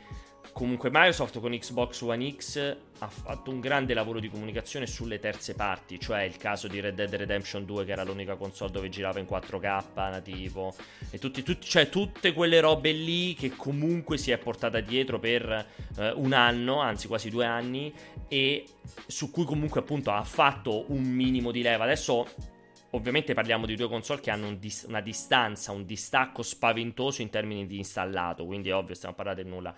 comunque 0.54 0.90
Microsoft 0.92 1.40
con 1.40 1.52
Xbox 1.52 2.02
One 2.02 2.36
X 2.36 2.78
ha 3.00 3.08
fatto 3.08 3.52
un 3.52 3.60
grande 3.60 3.94
lavoro 3.94 4.20
di 4.20 4.30
comunicazione 4.30 4.88
sulle 4.88 5.20
terze 5.20 5.54
parti, 5.54 6.00
cioè 6.00 6.24
il 6.24 6.38
caso 6.38 6.68
di 6.68 6.80
Red 6.80 6.96
Dead 6.96 7.14
Redemption 7.14 7.66
2 7.66 7.86
che 7.86 7.92
era 7.92 8.04
l'unica 8.04 8.36
console 8.36 8.72
dove 8.72 8.90
girava 8.90 9.20
in 9.20 9.28
4K 9.30 9.84
nativo 9.96 10.74
e 11.12 11.20
tutti, 11.20 11.44
tutti, 11.44 11.68
cioè 11.68 11.90
tutte 11.90 12.34
quelle 12.34 12.60
robe 12.60 12.92
lì 12.92 13.34
che 13.34 13.56
comunque 13.56 14.18
si 14.18 14.32
è 14.32 14.38
portata 14.38 14.80
dietro 14.80 15.20
per 15.20 15.66
eh, 15.98 16.12
un 16.16 16.34
anno, 16.34 16.80
anzi 16.80 17.08
quasi 17.08 17.30
due 17.30 17.46
anni 17.46 17.94
e 18.28 18.66
su 19.06 19.30
cui 19.30 19.46
comunque 19.46 19.82
appunto 19.82 20.12
ha 20.12 20.24
fatto 20.24 20.92
un 20.92 21.04
minimo 21.04 21.52
di 21.52 21.62
leva. 21.62 21.84
Adesso 21.84 22.56
Ovviamente 22.98 23.36
parliamo 23.36 23.68
di 23.68 23.76
due 23.76 23.88
console 23.88 24.22
che 24.22 24.32
hanno 24.32 24.48
un 24.48 24.58
dis- 24.58 24.86
una 24.88 25.02
distanza, 25.02 25.72
un 25.72 25.86
distacco 25.86 26.42
spaventoso 26.42 27.22
in 27.22 27.30
termini 27.30 27.68
di 27.68 27.78
installato, 27.78 28.44
quindi 28.44 28.70
è 28.70 28.76
ovvio, 28.76 28.96
stiamo 28.96 29.14
parlando 29.14 29.44
di 29.44 29.50
nulla. 29.50 29.74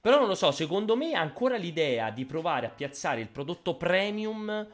Però 0.00 0.18
non 0.18 0.28
lo 0.28 0.36
so, 0.36 0.52
secondo 0.52 0.96
me 0.96 1.14
ancora 1.14 1.56
l'idea 1.56 2.10
di 2.10 2.24
provare 2.24 2.66
a 2.66 2.70
piazzare 2.70 3.20
il 3.20 3.28
prodotto 3.28 3.74
premium, 3.74 4.66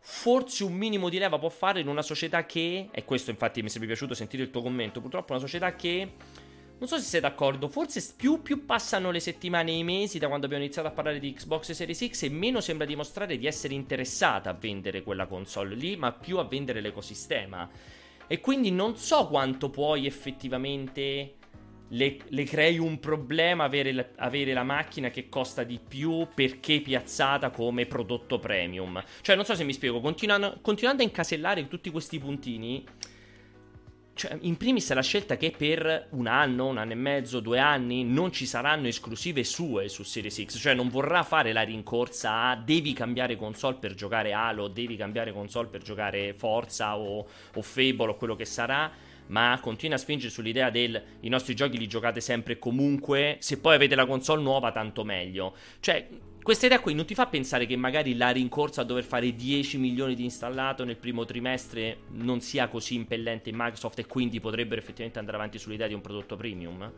forse 0.00 0.64
un 0.64 0.72
minimo 0.72 1.08
di 1.08 1.18
leva 1.18 1.38
può 1.38 1.48
fare 1.48 1.78
in 1.78 1.86
una 1.86 2.02
società 2.02 2.44
che, 2.44 2.88
e 2.90 3.04
questo 3.04 3.30
infatti 3.30 3.62
mi 3.62 3.68
sarebbe 3.68 3.86
piaciuto 3.86 4.14
sentire 4.14 4.42
il 4.42 4.50
tuo 4.50 4.60
commento, 4.60 5.00
purtroppo 5.00 5.32
una 5.32 5.40
società 5.40 5.76
che 5.76 6.12
non 6.78 6.88
so 6.88 6.98
se 6.98 7.04
sei 7.04 7.20
d'accordo, 7.20 7.68
forse 7.68 8.02
più, 8.16 8.42
più, 8.42 8.66
passano 8.66 9.10
le 9.10 9.20
settimane 9.20 9.70
e 9.70 9.76
i 9.76 9.84
mesi 9.84 10.18
da 10.18 10.26
quando 10.26 10.46
abbiamo 10.46 10.64
iniziato 10.64 10.88
a 10.88 10.92
parlare 10.92 11.18
di 11.18 11.32
Xbox 11.32 11.70
Series 11.70 12.08
X 12.08 12.22
e 12.24 12.28
meno 12.28 12.60
sembra 12.60 12.84
dimostrare 12.84 13.38
di 13.38 13.46
essere 13.46 13.74
interessata 13.74 14.50
a 14.50 14.54
vendere 14.54 15.02
quella 15.02 15.26
console 15.26 15.74
lì, 15.76 15.96
ma 15.96 16.12
più 16.12 16.38
a 16.38 16.44
vendere 16.44 16.80
l'ecosistema. 16.80 17.70
E 18.26 18.40
quindi 18.40 18.70
non 18.70 18.96
so 18.96 19.28
quanto 19.28 19.70
puoi 19.70 20.06
effettivamente 20.06 21.36
le, 21.88 22.16
le 22.28 22.44
crei 22.44 22.78
un 22.78 22.98
problema 22.98 23.64
avere, 23.64 24.12
avere, 24.16 24.52
la 24.52 24.62
macchina 24.62 25.10
che 25.10 25.28
costa 25.28 25.62
di 25.62 25.78
più 25.86 26.26
perché 26.34 26.80
piazzata 26.80 27.50
come 27.50 27.86
prodotto 27.86 28.38
premium. 28.38 29.02
Cioè, 29.20 29.36
non 29.36 29.44
so 29.44 29.54
se 29.54 29.64
mi 29.64 29.72
spiego, 29.72 30.00
continuando, 30.00 30.58
continuando 30.60 31.02
a 31.02 31.06
incasellare 31.06 31.68
tutti 31.68 31.90
questi 31.90 32.18
puntini 32.18 32.84
cioè, 34.14 34.38
in 34.42 34.56
primis 34.56 34.92
la 34.92 35.02
scelta 35.02 35.36
che 35.36 35.52
per 35.56 36.06
un 36.10 36.28
anno, 36.28 36.66
un 36.66 36.78
anno 36.78 36.92
e 36.92 36.96
mezzo, 36.96 37.40
due 37.40 37.58
anni 37.58 38.04
non 38.04 38.32
ci 38.32 38.46
saranno 38.46 38.86
esclusive 38.86 39.42
sue 39.42 39.88
su 39.88 40.04
Series 40.04 40.44
X, 40.44 40.58
cioè 40.58 40.72
non 40.72 40.88
vorrà 40.88 41.24
fare 41.24 41.52
la 41.52 41.62
rincorsa 41.62 42.50
a 42.50 42.56
devi 42.56 42.92
cambiare 42.92 43.36
console 43.36 43.76
per 43.80 43.94
giocare 43.94 44.32
Halo, 44.32 44.68
devi 44.68 44.96
cambiare 44.96 45.32
console 45.32 45.68
per 45.68 45.82
giocare 45.82 46.32
Forza 46.32 46.96
o, 46.96 47.26
o 47.54 47.62
Fable 47.62 48.10
o 48.10 48.14
quello 48.16 48.36
che 48.36 48.44
sarà, 48.44 48.90
ma 49.26 49.58
continua 49.60 49.96
a 49.96 49.98
spingere 49.98 50.30
sull'idea 50.30 50.70
del 50.70 51.02
i 51.20 51.28
nostri 51.28 51.54
giochi 51.54 51.76
li 51.76 51.88
giocate 51.88 52.20
sempre 52.20 52.52
e 52.54 52.58
comunque, 52.58 53.38
se 53.40 53.58
poi 53.58 53.74
avete 53.74 53.96
la 53.96 54.06
console 54.06 54.42
nuova 54.42 54.70
tanto 54.70 55.02
meglio. 55.02 55.56
Cioè, 55.80 56.06
questa 56.44 56.66
idea 56.66 56.78
qui 56.78 56.92
non 56.92 57.06
ti 57.06 57.14
fa 57.14 57.26
pensare 57.26 57.64
che 57.64 57.74
magari 57.74 58.18
la 58.18 58.28
rincorsa 58.28 58.82
a 58.82 58.84
dover 58.84 59.02
fare 59.02 59.34
10 59.34 59.78
milioni 59.78 60.14
di 60.14 60.24
installato 60.24 60.84
nel 60.84 60.98
primo 60.98 61.24
trimestre 61.24 62.00
non 62.10 62.42
sia 62.42 62.68
così 62.68 62.96
impellente 62.96 63.48
in 63.48 63.56
Microsoft 63.56 64.00
e 64.00 64.06
quindi 64.06 64.40
potrebbero 64.40 64.78
effettivamente 64.78 65.18
andare 65.18 65.38
avanti 65.38 65.58
sull'idea 65.58 65.86
di 65.86 65.94
un 65.94 66.02
prodotto 66.02 66.36
premium? 66.36 66.92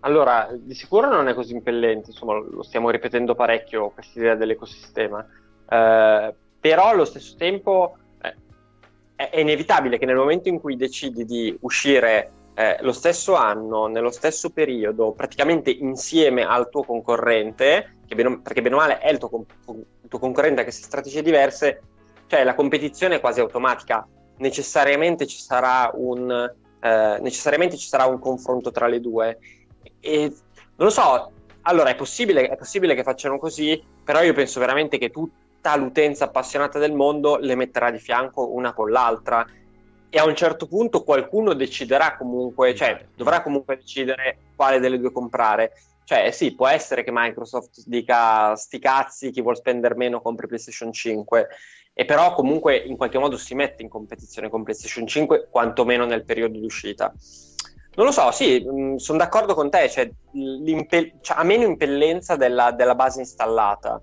Allora, 0.00 0.48
di 0.54 0.72
sicuro 0.72 1.10
non 1.10 1.28
è 1.28 1.34
così 1.34 1.52
impellente, 1.52 2.12
insomma, 2.12 2.32
lo 2.38 2.62
stiamo 2.62 2.88
ripetendo 2.88 3.34
parecchio 3.34 3.90
questa 3.90 4.18
idea 4.18 4.34
dell'ecosistema, 4.34 5.22
eh, 5.68 6.34
però 6.58 6.84
allo 6.86 7.04
stesso 7.04 7.36
tempo 7.36 7.98
eh, 8.22 8.34
è 9.16 9.38
inevitabile 9.38 9.98
che 9.98 10.06
nel 10.06 10.16
momento 10.16 10.48
in 10.48 10.58
cui 10.58 10.76
decidi 10.76 11.26
di 11.26 11.54
uscire 11.60 12.32
eh, 12.54 12.76
lo 12.80 12.92
stesso 12.92 13.34
anno, 13.34 13.86
nello 13.86 14.10
stesso 14.10 14.50
periodo, 14.50 15.12
praticamente 15.12 15.70
insieme 15.70 16.44
al 16.44 16.68
tuo 16.68 16.82
concorrente, 16.82 17.98
bene, 18.06 18.40
perché 18.40 18.60
bene 18.62 18.74
o 18.74 18.78
male 18.78 18.98
è 18.98 19.10
il 19.10 19.18
tuo, 19.18 19.44
il 19.68 20.08
tuo 20.08 20.18
concorrente 20.18 20.62
che 20.62 20.68
ha 20.70 20.72
strategie 20.72 21.22
diverse, 21.22 21.82
cioè 22.26 22.44
la 22.44 22.54
competizione 22.54 23.16
è 23.16 23.20
quasi 23.20 23.40
automatica, 23.40 24.06
necessariamente 24.38 25.26
ci 25.26 25.38
sarà 25.38 25.90
un, 25.94 26.30
eh, 26.80 27.18
necessariamente 27.20 27.76
ci 27.76 27.88
sarà 27.88 28.06
un 28.06 28.18
confronto 28.18 28.70
tra 28.70 28.86
le 28.86 29.00
due. 29.00 29.38
E 30.00 30.20
non 30.76 30.88
lo 30.88 30.90
so, 30.90 31.32
allora 31.62 31.90
è 31.90 31.94
possibile, 31.94 32.48
è 32.48 32.56
possibile 32.56 32.94
che 32.94 33.02
facciano 33.02 33.38
così, 33.38 33.82
però 34.04 34.22
io 34.22 34.32
penso 34.32 34.60
veramente 34.60 34.98
che 34.98 35.10
tutta 35.10 35.76
l'utenza 35.76 36.24
appassionata 36.24 36.78
del 36.78 36.92
mondo 36.92 37.36
le 37.36 37.54
metterà 37.54 37.90
di 37.90 37.98
fianco 37.98 38.52
una 38.52 38.72
con 38.72 38.90
l'altra 38.90 39.46
e 40.10 40.18
a 40.18 40.24
un 40.24 40.34
certo 40.34 40.66
punto 40.66 41.04
qualcuno 41.04 41.54
deciderà 41.54 42.16
comunque, 42.16 42.74
cioè 42.74 43.06
dovrà 43.14 43.42
comunque 43.42 43.76
decidere 43.76 44.36
quale 44.56 44.80
delle 44.80 44.98
due 44.98 45.12
comprare. 45.12 45.72
Cioè, 46.04 46.32
sì, 46.32 46.54
può 46.56 46.66
essere 46.66 47.04
che 47.04 47.12
Microsoft 47.12 47.84
dica 47.86 48.56
sti 48.56 48.78
cazzi, 48.80 49.30
chi 49.30 49.40
vuol 49.40 49.56
spendere 49.56 49.94
meno 49.94 50.20
compri 50.20 50.48
PlayStation 50.48 50.92
5, 50.92 51.48
e 51.94 52.04
però 52.04 52.34
comunque 52.34 52.76
in 52.76 52.96
qualche 52.96 53.18
modo 53.18 53.36
si 53.36 53.54
mette 53.54 53.82
in 53.82 53.88
competizione 53.88 54.50
con 54.50 54.64
PlayStation 54.64 55.06
5, 55.06 55.46
quantomeno 55.48 56.04
nel 56.04 56.24
periodo 56.24 56.58
di 56.58 56.64
uscita. 56.64 57.14
Non 57.94 58.06
lo 58.06 58.12
so, 58.12 58.32
sì, 58.32 58.66
mm, 58.68 58.96
sono 58.96 59.18
d'accordo 59.18 59.54
con 59.54 59.70
te, 59.70 59.88
cioè, 59.88 60.10
cioè, 61.20 61.36
ha 61.36 61.44
meno 61.44 61.64
impellenza 61.64 62.34
della, 62.34 62.72
della 62.72 62.96
base 62.96 63.20
installata 63.20 64.02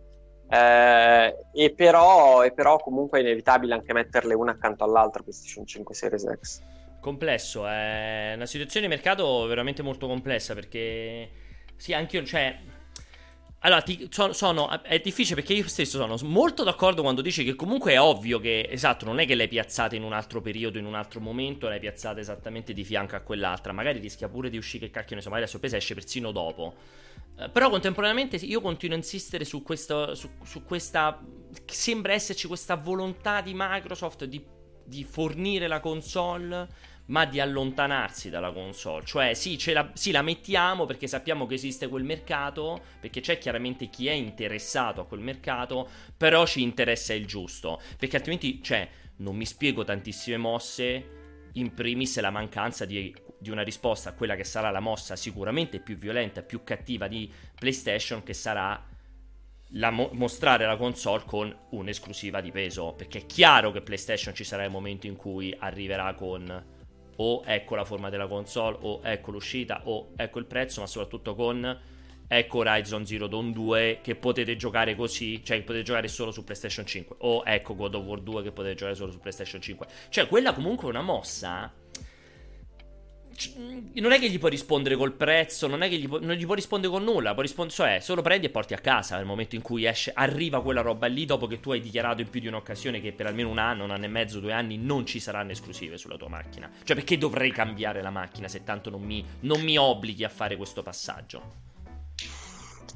Eh, 0.50 1.36
e, 1.54 1.74
però, 1.74 2.44
e, 2.44 2.52
però, 2.52 2.78
comunque 2.78 3.20
è 3.20 3.22
inevitabile 3.22 3.74
anche 3.74 3.94
metterle 3.94 4.34
una 4.34 4.52
accanto 4.52 4.84
all'altra 4.84 5.22
PlayStation 5.22 5.66
5 5.66 5.94
Series 5.94 6.40
X. 6.40 6.62
Complesso, 7.00 7.68
è 7.68 8.34
una 8.36 8.46
situazione 8.46 8.88
di 8.88 8.94
mercato 8.94 9.46
veramente 9.46 9.82
molto 9.82 10.08
complessa 10.08 10.54
perché 10.54 11.30
sì, 11.76 11.94
anche 11.94 12.18
io, 12.18 12.24
cioè 12.24 12.58
allora, 13.68 13.82
ti, 13.82 14.08
sono, 14.10 14.32
sono, 14.32 14.82
è 14.82 15.00
difficile 15.00 15.36
perché 15.36 15.54
io 15.54 15.68
stesso 15.68 15.98
sono 15.98 16.18
molto 16.30 16.64
d'accordo 16.64 17.02
quando 17.02 17.22
dici 17.22 17.44
che 17.44 17.54
comunque 17.54 17.92
è 17.92 18.00
ovvio 18.00 18.40
che, 18.40 18.66
esatto, 18.70 19.04
non 19.04 19.20
è 19.20 19.26
che 19.26 19.36
l'hai 19.36 19.50
piazzata 19.50 19.94
in 19.94 20.04
un 20.04 20.14
altro 20.14 20.40
periodo, 20.40 20.78
in 20.78 20.86
un 20.86 20.96
altro 20.96 21.20
momento, 21.20 21.68
l'hai 21.68 21.80
piazzata 21.80 22.22
esattamente 22.22 22.72
di 22.72 22.86
fianco 22.86 23.18
a 23.18 23.20
quell'altra. 23.20 23.74
Magari 23.74 24.00
rischia 24.00 24.30
pure 24.30 24.50
di 24.50 24.56
uscire, 24.56 24.86
che 24.86 24.92
cacchio 24.94 25.18
ne 25.18 25.22
so, 25.22 25.28
magari 25.28 25.46
la 25.46 25.52
sorpresa 25.52 25.76
esce 25.76 25.96
persino 25.96 26.32
dopo. 26.32 26.76
Eh, 27.38 27.50
però 27.50 27.70
contemporaneamente 27.70 28.38
io 28.38 28.62
continuo 28.62 28.96
a 28.96 29.00
insistere 29.00 29.44
su, 29.44 29.62
questo, 29.64 30.16
su, 30.16 30.30
su 30.46 30.64
questa... 30.64 31.22
Sembra 31.66 32.14
esserci 32.14 32.48
questa 32.48 32.76
volontà 32.76 33.42
di 33.42 33.52
Microsoft 33.54 34.24
di, 34.24 34.42
di 34.86 35.04
fornire 35.04 35.68
la 35.68 35.82
console 35.82 36.96
ma 37.08 37.26
di 37.26 37.40
allontanarsi 37.40 38.30
dalla 38.30 38.52
console. 38.52 39.06
Cioè, 39.06 39.34
sì, 39.34 39.60
la, 39.72 39.92
sì, 39.94 40.12
la 40.12 40.22
mettiamo 40.22 40.86
perché 40.86 41.08
sappiamo 41.08 41.46
che 41.46 41.56
esiste 41.56 41.88
quel 41.88 42.04
mercato, 42.04 42.82
perché 43.00 43.22
c'è 43.22 43.38
chiaramente 43.38 43.90
chi 43.90 44.08
è 44.08 44.14
interessato 44.14 45.02
a 45.02 45.06
quel 45.06 45.22
mercato, 45.22 45.88
però 46.16 46.46
ci 46.46 46.62
interessa 46.62 47.14
il 47.14 47.26
giusto. 47.26 47.82
Perché 47.98 48.18
altrimenti, 48.18 48.62
cioè, 48.62 48.88
non 49.18 49.36
mi 49.36 49.46
spiego 49.46 49.84
tantissime 49.84 50.38
mosse. 50.38 51.16
In 51.54 51.74
primis 51.74 52.20
la 52.20 52.30
mancanza 52.30 52.86
di, 52.86 53.16
di 53.40 53.50
una 53.50 53.64
risposta 53.64 54.10
a 54.10 54.14
quella 54.14 54.36
che 54.36 54.44
sarà 54.44 54.70
la 54.70 54.80
mossa 54.80 55.16
sicuramente 55.16 55.80
più 55.80 55.98
violenta, 55.98 56.44
più 56.44 56.64
cattiva 56.64 57.08
di 57.08 57.32
PlayStation, 57.58 58.22
che 58.22 58.34
sarà 58.34 58.86
la 59.72 59.90
mo- 59.90 60.12
mostrare 60.14 60.66
la 60.66 60.78
console 60.78 61.24
con 61.26 61.58
un'esclusiva 61.72 62.42
di 62.42 62.52
peso. 62.52 62.94
Perché 62.94 63.20
è 63.20 63.26
chiaro 63.26 63.72
che 63.72 63.82
PlayStation 63.82 64.36
ci 64.36 64.44
sarà 64.44 64.66
il 64.66 64.72
momento 64.72 65.08
in 65.08 65.16
cui 65.16 65.56
arriverà 65.58 66.14
con 66.14 66.76
o 67.18 67.44
ecco 67.46 67.76
la 67.76 67.86
forma 67.86 68.10
della 68.10 68.28
console, 68.28 68.78
o 68.82 69.02
ecco 69.04 69.32
l'uscita, 69.32 69.82
o 69.86 70.12
ecco 70.16 70.40
il 70.40 70.46
prezzo, 70.46 70.82
ma 70.82 70.88
soprattutto 70.88 71.36
con 71.36 71.80
ecco 72.30 72.58
Horizon 72.58 73.06
Zero 73.06 73.28
Dawn 73.28 73.52
2 73.54 74.00
che 74.02 74.16
potete 74.16 74.56
giocare 74.56 74.96
così, 74.96 75.44
cioè 75.44 75.58
che 75.58 75.64
potete 75.64 75.84
giocare 75.84 76.08
solo 76.08 76.32
su 76.32 76.44
PlayStation 76.44 76.86
5, 76.86 77.16
o 77.20 77.44
ecco 77.46 77.76
God 77.76 77.96
of 77.96 78.06
War 78.06 78.20
2 78.20 78.44
che 78.44 78.52
potete 78.52 78.76
giocare 78.76 78.96
solo 78.96 79.12
su 79.12 79.20
PlayStation 79.20 79.62
5. 79.62 79.88
Cioè 80.10 80.28
quella 80.28 80.54
comunque 80.54 80.88
è 80.88 80.90
una 80.90 81.02
mossa 81.02 81.74
non 83.94 84.12
è 84.12 84.20
che 84.20 84.30
gli 84.30 84.40
puoi 84.40 84.52
rispondere 84.52 84.96
col 84.96 85.14
prezzo, 85.14 85.68
non 85.68 85.84
è 85.84 85.90
che 85.90 85.98
gli, 85.98 86.08
pu- 86.08 86.20
non 86.20 86.36
gli 86.36 86.44
puoi 86.44 86.56
rispondere 86.56 86.92
con 86.92 87.04
nulla, 87.04 87.34
puoi 87.34 87.46
rispondere, 87.46 87.76
cioè 87.76 88.00
solo 88.00 88.22
prendi 88.22 88.48
e 88.48 88.50
porti 88.50 88.74
a 88.74 88.80
casa 88.80 89.16
nel 89.18 89.26
momento 89.26 89.56
in 89.56 89.62
cui 89.62 89.86
esce, 89.86 90.12
arriva 90.14 90.62
quella 90.62 90.82
roba 90.82 91.08
lì 91.08 91.26
dopo 91.26 91.46
che 91.46 91.60
tu 91.60 91.72
hai 91.72 91.80
dichiarato 91.80 92.22
in 92.22 92.30
più 92.30 92.40
di 92.40 92.48
un'occasione 92.48 93.00
che 93.00 93.12
per 93.12 93.28
almeno 93.28 93.50
un 93.50 93.60
anno, 93.60 93.84
un 93.84 93.92
anno 93.92 94.06
e 94.06 94.10
mezzo, 94.10 94.40
due 94.40 94.54
anni 94.54 94.78
non 94.78 95.06
ci 95.06 95.20
saranno 95.20 95.52
esclusive 95.52 95.98
sulla 95.98 96.18
tua 96.18 96.30
macchina. 96.30 96.70
Cioè 96.84 96.96
perché 96.96 97.18
dovrei 97.18 97.52
cambiare 97.52 98.02
la 98.02 98.10
macchina 98.10 98.48
se 98.48 98.64
tanto 98.64 98.90
non 98.90 99.02
mi, 99.02 99.24
non 99.42 99.62
mi 99.62 99.78
obblighi 99.78 100.24
a 100.24 100.30
fare 100.30 100.56
questo 100.56 100.82
passaggio? 100.82 101.66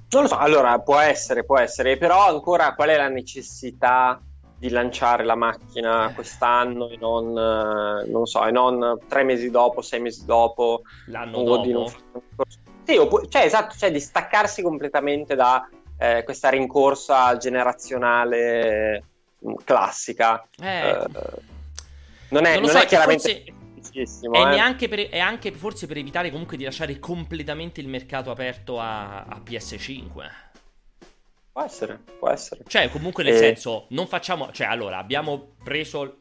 Non 0.10 0.24
lo 0.24 0.28
so, 0.28 0.38
allora 0.38 0.78
può 0.80 1.00
essere, 1.00 1.46
può 1.46 1.58
essere, 1.58 1.98
però 1.98 2.28
ancora 2.28 2.74
qual 2.74 2.90
è 2.90 2.98
la 2.98 3.08
necessità 3.08 4.22
di 4.62 4.70
lanciare 4.70 5.24
la 5.24 5.34
macchina 5.34 6.12
quest'anno 6.14 6.88
e 6.88 6.98
non, 7.00 7.36
eh, 7.36 8.08
non 8.08 8.28
so, 8.28 8.46
e 8.46 8.52
non 8.52 9.00
tre 9.08 9.24
mesi 9.24 9.50
dopo, 9.50 9.82
sei 9.82 10.00
mesi 10.00 10.24
dopo. 10.24 10.84
L'anno 11.08 11.38
o 11.38 11.44
dopo? 11.44 11.66
Di 11.66 11.72
non... 11.72 11.92
Sì, 12.84 12.96
opp- 12.96 13.28
cioè 13.28 13.42
esatto, 13.42 13.76
cioè 13.76 13.90
di 13.92 14.00
staccarsi 14.00 14.62
completamente 14.62 15.34
da 15.34 15.68
eh, 15.98 16.22
questa 16.24 16.50
rincorsa 16.50 17.38
generazionale 17.38 19.04
mm, 19.44 19.54
classica. 19.64 20.48
Eh, 20.62 20.90
eh, 20.90 21.06
non 22.30 22.46
è, 22.46 22.60
non 22.60 22.70
so, 22.70 22.78
è 22.78 22.86
chiaramente... 22.86 23.44
Forse... 23.82 24.30
È, 24.30 24.40
eh. 24.40 24.46
neanche 24.46 24.88
per, 24.88 25.10
è 25.10 25.18
anche 25.18 25.52
forse 25.54 25.88
per 25.88 25.98
evitare 25.98 26.30
comunque 26.30 26.56
di 26.56 26.66
lasciare 26.66 27.00
completamente 27.00 27.82
il 27.82 27.88
mercato 27.88 28.30
aperto 28.30 28.80
a, 28.80 29.24
a 29.24 29.42
PS5. 29.44 30.51
Può 31.52 31.64
essere, 31.64 32.00
può 32.18 32.30
essere. 32.30 32.64
Cioè, 32.66 32.90
comunque, 32.90 33.24
nel 33.24 33.34
e... 33.34 33.38
senso, 33.38 33.88
non 33.90 34.08
facciamo. 34.08 34.52
Cioè, 34.52 34.68
allora, 34.68 34.98
abbiamo 34.98 35.56
preso 35.64 36.18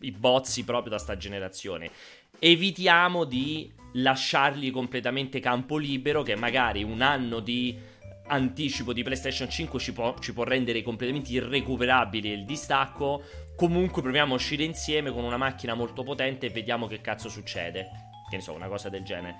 i 0.00 0.10
bozzi 0.10 0.64
proprio 0.64 0.90
da 0.90 0.98
sta 0.98 1.16
generazione. 1.16 1.90
Evitiamo 2.38 3.24
di 3.24 3.72
lasciargli 3.94 4.70
completamente 4.70 5.40
campo 5.40 5.76
libero, 5.76 6.22
che 6.22 6.36
magari 6.36 6.82
un 6.82 7.00
anno 7.00 7.40
di 7.40 7.92
anticipo 8.26 8.92
di 8.92 9.02
PlayStation 9.02 9.50
5 9.50 9.78
ci 9.78 9.92
può, 9.92 10.18
ci 10.18 10.32
può 10.32 10.44
rendere 10.44 10.82
completamente 10.82 11.32
irrecuperabile 11.32 12.28
il 12.28 12.44
distacco. 12.44 13.22
Comunque 13.56 14.02
proviamo 14.02 14.32
a 14.32 14.36
uscire 14.36 14.64
insieme 14.64 15.12
con 15.12 15.24
una 15.24 15.36
macchina 15.36 15.74
molto 15.74 16.02
potente 16.02 16.46
e 16.46 16.50
vediamo 16.50 16.86
che 16.86 17.00
cazzo 17.00 17.28
succede. 17.28 17.88
Che 18.28 18.36
ne 18.36 18.42
so, 18.42 18.52
una 18.52 18.68
cosa 18.68 18.88
del 18.88 19.02
genere. 19.02 19.36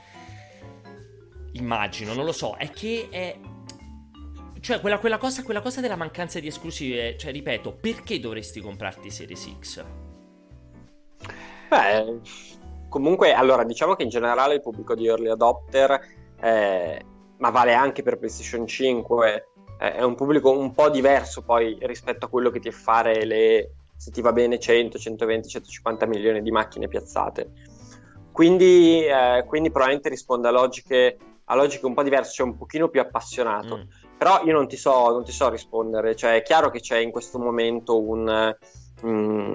Immagino, 1.53 2.15
non 2.15 2.25
lo 2.25 2.33
so. 2.33 2.57
È 2.57 2.71
che 2.71 3.09
è 3.11 3.37
cioè, 4.65 4.81
quella, 4.81 4.99
quella, 4.99 5.19
cosa, 5.19 5.43
quella 5.43 5.61
cosa 5.61 5.83
della 5.83 5.95
mancanza 5.95 6.41
di 6.41 6.47
esclusive, 6.47 7.19
cioè, 7.19 7.33
ripeto, 7.33 7.77
perché 7.79 8.19
dovresti 8.19 8.63
comprarti 8.63 9.11
Series 9.11 9.57
X? 9.61 9.85
Beh, 11.69 12.21
comunque, 12.89 13.35
allora, 13.35 13.63
diciamo 13.63 13.95
che 13.95 14.05
in 14.05 14.09
generale 14.09 14.55
il 14.55 14.63
pubblico 14.63 14.95
di 14.95 15.07
early 15.07 15.29
adopter, 15.29 16.01
eh, 16.41 17.05
ma 17.37 17.51
vale 17.51 17.75
anche 17.75 18.03
per 18.03 18.17
PlayStation 18.17 18.67
5, 18.67 19.49
eh, 19.81 19.97
è 19.97 20.03
un 20.03 20.15
pubblico 20.15 20.59
un 20.59 20.73
po' 20.73 20.89
diverso 20.89 21.43
poi 21.43 21.77
rispetto 21.83 22.25
a 22.25 22.29
quello 22.31 22.49
che 22.49 22.61
ti 22.61 22.71
fa 22.71 22.79
fare 22.79 23.27
le, 23.27 23.75
se 23.99 24.11
ti 24.13 24.23
va 24.23 24.33
bene, 24.33 24.59
100, 24.59 24.97
120, 24.97 25.47
150 25.47 26.07
milioni 26.07 26.41
di 26.41 26.51
macchine 26.51 26.89
piazzate. 26.89 27.53
Quindi, 28.33 29.05
eh, 29.05 29.45
quindi 29.47 29.69
probabilmente 29.69 30.09
risponde 30.09 30.49
a 30.49 30.53
logiche, 30.53 31.19
a 31.45 31.55
logiche 31.55 31.85
un 31.85 31.93
po' 31.93 32.03
diverse, 32.03 32.33
cioè 32.33 32.47
un 32.47 32.57
pochino 32.57 32.89
più 32.89 33.03
appassionato. 33.03 33.77
Mm. 33.77 34.04
Però 34.17 34.43
io 34.45 34.53
non 34.53 34.69
ti, 34.69 34.77
so, 34.77 35.11
non 35.11 35.25
ti 35.25 35.33
so 35.33 35.49
rispondere, 35.49 36.15
cioè 36.17 36.37
è 36.37 36.43
chiaro 36.43 36.71
che 36.71 36.81
c'è 36.81 36.99
in 36.99 37.11
questo 37.11 37.39
momento 37.39 38.01
un... 38.01 38.57
Um, 39.03 39.53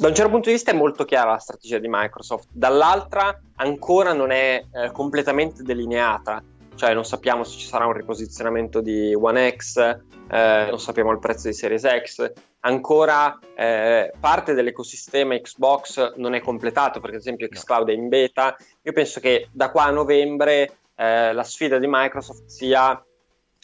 da 0.00 0.08
un 0.08 0.14
certo 0.14 0.30
punto 0.30 0.48
di 0.48 0.54
vista 0.54 0.70
è 0.70 0.74
molto 0.74 1.04
chiara 1.04 1.32
la 1.32 1.38
strategia 1.38 1.78
di 1.78 1.86
Microsoft, 1.88 2.48
dall'altra 2.52 3.38
ancora 3.56 4.14
non 4.14 4.30
è 4.30 4.64
eh, 4.72 4.90
completamente 4.92 5.62
delineata, 5.62 6.42
cioè 6.74 6.94
non 6.94 7.04
sappiamo 7.04 7.44
se 7.44 7.58
ci 7.58 7.66
sarà 7.66 7.84
un 7.84 7.92
riposizionamento 7.92 8.80
di 8.80 9.14
One 9.14 9.54
X, 9.54 9.76
eh, 9.76 10.66
non 10.70 10.80
sappiamo 10.80 11.12
il 11.12 11.18
prezzo 11.18 11.48
di 11.48 11.52
Series 11.52 11.86
X, 12.02 12.32
ancora 12.60 13.38
eh, 13.54 14.10
parte 14.18 14.54
dell'ecosistema 14.54 15.38
Xbox 15.38 16.14
non 16.16 16.32
è 16.32 16.40
completato, 16.40 17.00
perché 17.00 17.16
ad 17.16 17.22
esempio 17.22 17.48
Xcloud 17.48 17.90
è 17.90 17.92
in 17.92 18.08
beta, 18.08 18.56
io 18.80 18.92
penso 18.92 19.20
che 19.20 19.48
da 19.52 19.70
qua 19.70 19.84
a 19.84 19.90
novembre 19.90 20.78
eh, 20.94 21.34
la 21.34 21.44
sfida 21.44 21.78
di 21.78 21.86
Microsoft 21.86 22.46
sia 22.46 23.04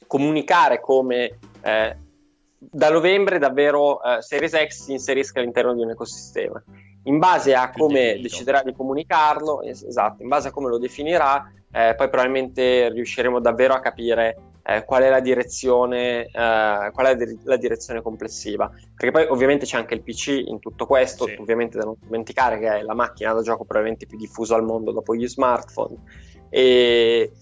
comunicare 0.07 0.81
come 0.81 1.39
eh, 1.63 1.97
da 2.59 2.91
novembre 2.91 3.39
davvero 3.39 4.03
eh, 4.03 4.23
Series 4.23 4.53
X 4.53 4.85
si 4.85 4.93
inserisca 4.93 5.41
all'interno 5.41 5.75
di 5.75 5.83
un 5.83 5.91
ecosistema. 5.91 6.63
In 7.05 7.19
base 7.19 7.55
a 7.55 7.71
come 7.71 8.01
Definito. 8.01 8.23
deciderà 8.23 8.63
di 8.63 8.73
comunicarlo, 8.73 9.63
es- 9.63 9.85
esatto, 9.85 10.23
in 10.23 10.29
base 10.29 10.49
a 10.49 10.51
come 10.51 10.69
lo 10.69 10.79
definirà, 10.79 11.51
eh, 11.71 11.95
poi 11.97 12.09
probabilmente 12.09 12.89
riusciremo 12.89 13.39
davvero 13.39 13.75
a 13.75 13.81
capire 13.81 14.37
eh, 14.65 14.85
qual 14.85 15.05
è 15.05 15.09
la 15.09 15.21
direzione, 15.21 16.25
eh, 16.25 16.91
qual 16.93 17.07
è 17.07 17.15
di- 17.15 17.39
la 17.45 17.57
direzione 17.57 18.03
complessiva. 18.03 18.69
Perché 18.97 19.13
poi 19.13 19.27
ovviamente 19.29 19.67
c'è 19.67 19.77
anche 19.77 19.95
il 19.95 20.03
PC 20.03 20.43
in 20.47 20.59
tutto 20.59 20.87
questo, 20.87 21.27
sì. 21.27 21.37
ovviamente 21.39 21.79
da 21.79 21.85
non 21.85 21.95
dimenticare 22.01 22.59
che 22.59 22.79
è 22.79 22.83
la 22.83 22.95
macchina 22.95 23.33
da 23.33 23.43
gioco 23.43 23.65
probabilmente 23.65 24.07
più 24.07 24.19
diffusa 24.19 24.57
al 24.57 24.65
mondo 24.65 24.91
dopo 24.91 25.15
gli 25.15 25.29
smartphone. 25.29 25.97
E 26.49 27.33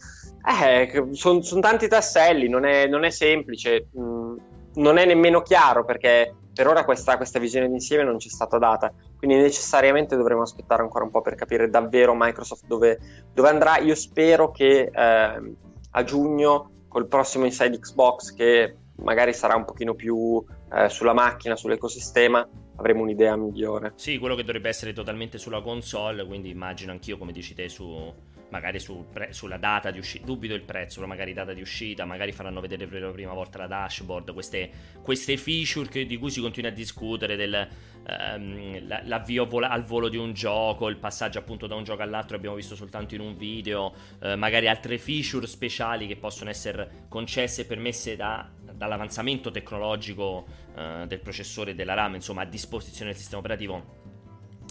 eh, 0.47 1.09
sono 1.13 1.41
son 1.43 1.61
tanti 1.61 1.89
tasselli, 1.89 2.49
non 2.49 2.65
è, 2.65 2.87
non 2.87 3.05
è 3.05 3.11
semplice, 3.11 3.89
mm, 3.99 4.37
non 4.75 4.99
è 4.99 5.07
nemmeno 5.07 5.41
chiaro 5.41 5.85
perché 5.85 6.35
per 6.53 6.69
ora 6.69 6.85
questa, 6.85 7.17
questa, 7.17 7.39
visione 7.39 7.69
d'insieme 7.69 8.05
non 8.05 8.19
ci 8.19 8.29
è 8.29 8.31
stata 8.31 8.59
data, 8.59 8.93
quindi 9.17 9.37
necessariamente 9.37 10.17
dovremo 10.17 10.43
aspettare 10.43 10.83
ancora 10.83 11.05
un 11.05 11.11
po' 11.11 11.21
per 11.21 11.35
capire 11.35 11.69
davvero 11.69 12.15
Microsoft 12.15 12.67
dove, 12.67 12.99
dove 13.33 13.49
andrà. 13.49 13.79
Io 13.79 13.95
spero 13.95 14.51
che 14.51 14.91
eh, 14.95 15.53
a 15.91 16.05
giugno, 16.05 16.71
col 16.89 17.09
prossimo 17.09 17.45
Inside 17.45 17.79
Xbox, 17.79 18.35
che 18.35 18.77
magari 18.97 19.33
sarà 19.33 19.57
un 19.57 19.65
pochino 19.65 19.95
più 19.95 20.45
eh, 20.73 20.89
sulla 20.89 21.13
macchina, 21.13 21.57
sull'ecosistema, 21.57 22.49
avremo 22.77 23.03
un'idea 23.03 23.35
migliore. 23.37 23.93
Sì, 23.97 24.19
quello 24.19 24.37
che 24.37 24.45
dovrebbe 24.45 24.69
essere 24.69 24.93
totalmente 24.93 25.39
sulla 25.39 25.61
console, 25.61 26.25
quindi 26.25 26.51
immagino 26.51 26.93
anch'io, 26.93 27.19
come 27.19 27.33
dici 27.33 27.55
te, 27.55 27.69
su 27.69 28.13
magari 28.51 28.79
sul 28.79 29.05
pre- 29.05 29.33
sulla 29.33 29.57
data 29.57 29.91
di 29.91 29.99
uscita, 29.99 30.25
dubito 30.25 30.55
il 30.55 30.63
prezzo, 30.63 30.97
però 30.97 31.07
magari 31.07 31.33
data 31.33 31.53
di 31.53 31.61
uscita, 31.61 32.05
magari 32.05 32.33
faranno 32.33 32.61
vedere 32.61 32.87
per 32.87 33.03
la 33.03 33.11
prima 33.11 33.33
volta 33.33 33.59
la 33.59 33.67
dashboard, 33.67 34.33
queste, 34.33 34.71
queste 35.03 35.37
feature 35.37 35.89
che, 35.89 36.07
di 36.07 36.17
cui 36.17 36.31
si 36.31 36.41
continua 36.41 36.71
a 36.71 36.73
discutere, 36.73 37.37
del, 37.37 37.69
ehm, 38.07 38.87
l'avvio 39.07 39.47
vola- 39.47 39.71
al 39.71 39.85
volo 39.85 40.09
di 40.09 40.17
un 40.17 40.33
gioco, 40.33 40.89
il 40.89 40.97
passaggio 40.97 41.39
appunto 41.39 41.67
da 41.67 41.75
un 41.75 41.85
gioco 41.85 42.03
all'altro 42.03 42.37
abbiamo 42.37 42.57
visto 42.57 42.75
soltanto 42.77 43.15
in 43.15 43.21
un 43.21 43.37
video, 43.37 43.93
eh, 44.21 44.37
magari 44.37 44.69
altre 44.69 44.99
feature 44.99 45.47
speciali 45.47 46.07
che 46.07 46.17
possono 46.17 46.51
essere 46.51 47.07
concesse 47.09 47.63
e 47.63 47.65
permesse 47.65 48.17
da 48.17 48.51
dall'avanzamento 48.75 49.51
tecnologico 49.51 50.47
uh, 50.75 51.07
del 51.07 51.21
processore 51.21 51.71
e 51.71 51.75
della 51.75 51.95
RAM, 51.95 52.15
insomma, 52.15 52.43
a 52.43 52.45
disposizione 52.45 53.11
del 53.11 53.19
sistema 53.19 53.41
operativo 53.41 54.03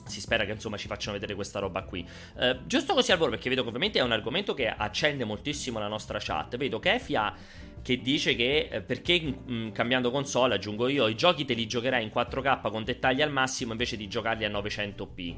si 0.05 0.19
spera 0.19 0.45
che 0.45 0.51
insomma 0.51 0.77
ci 0.77 0.87
facciano 0.87 1.13
vedere 1.13 1.35
questa 1.35 1.59
roba 1.59 1.83
qui. 1.83 2.07
Uh, 2.35 2.65
giusto 2.65 2.93
così 2.93 3.11
al 3.11 3.17
volo, 3.17 3.31
perché 3.31 3.49
vedo 3.49 3.61
che 3.61 3.67
ovviamente 3.67 3.99
è 3.99 4.01
un 4.01 4.11
argomento 4.11 4.53
che 4.53 4.67
accende 4.67 5.23
moltissimo 5.23 5.79
la 5.79 5.87
nostra 5.87 6.19
chat. 6.19 6.57
Vedo 6.57 6.79
Kefia 6.79 7.33
che 7.81 8.01
dice 8.01 8.35
che 8.35 8.69
eh, 8.71 8.81
perché 8.81 9.19
mh, 9.19 9.51
mm, 9.51 9.71
cambiando 9.71 10.09
console, 10.09 10.55
aggiungo 10.55 10.87
io, 10.87 11.07
i 11.07 11.15
giochi 11.15 11.45
te 11.45 11.53
li 11.53 11.67
giocherai 11.67 12.03
in 12.03 12.11
4K 12.13 12.69
con 12.71 12.83
dettagli 12.83 13.21
al 13.21 13.31
massimo 13.31 13.71
invece 13.71 13.97
di 13.97 14.07
giocarli 14.07 14.45
a 14.45 14.49
900p. 14.49 15.35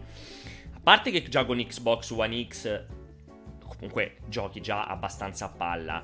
A 0.73 0.79
parte 0.81 1.11
che 1.11 1.23
già 1.23 1.43
con 1.45 1.57
Xbox 1.57 2.11
One 2.11 2.47
X 2.47 2.85
comunque 3.75 4.17
giochi 4.27 4.61
già 4.61 4.85
abbastanza 4.85 5.45
a 5.45 5.49
palla. 5.49 6.03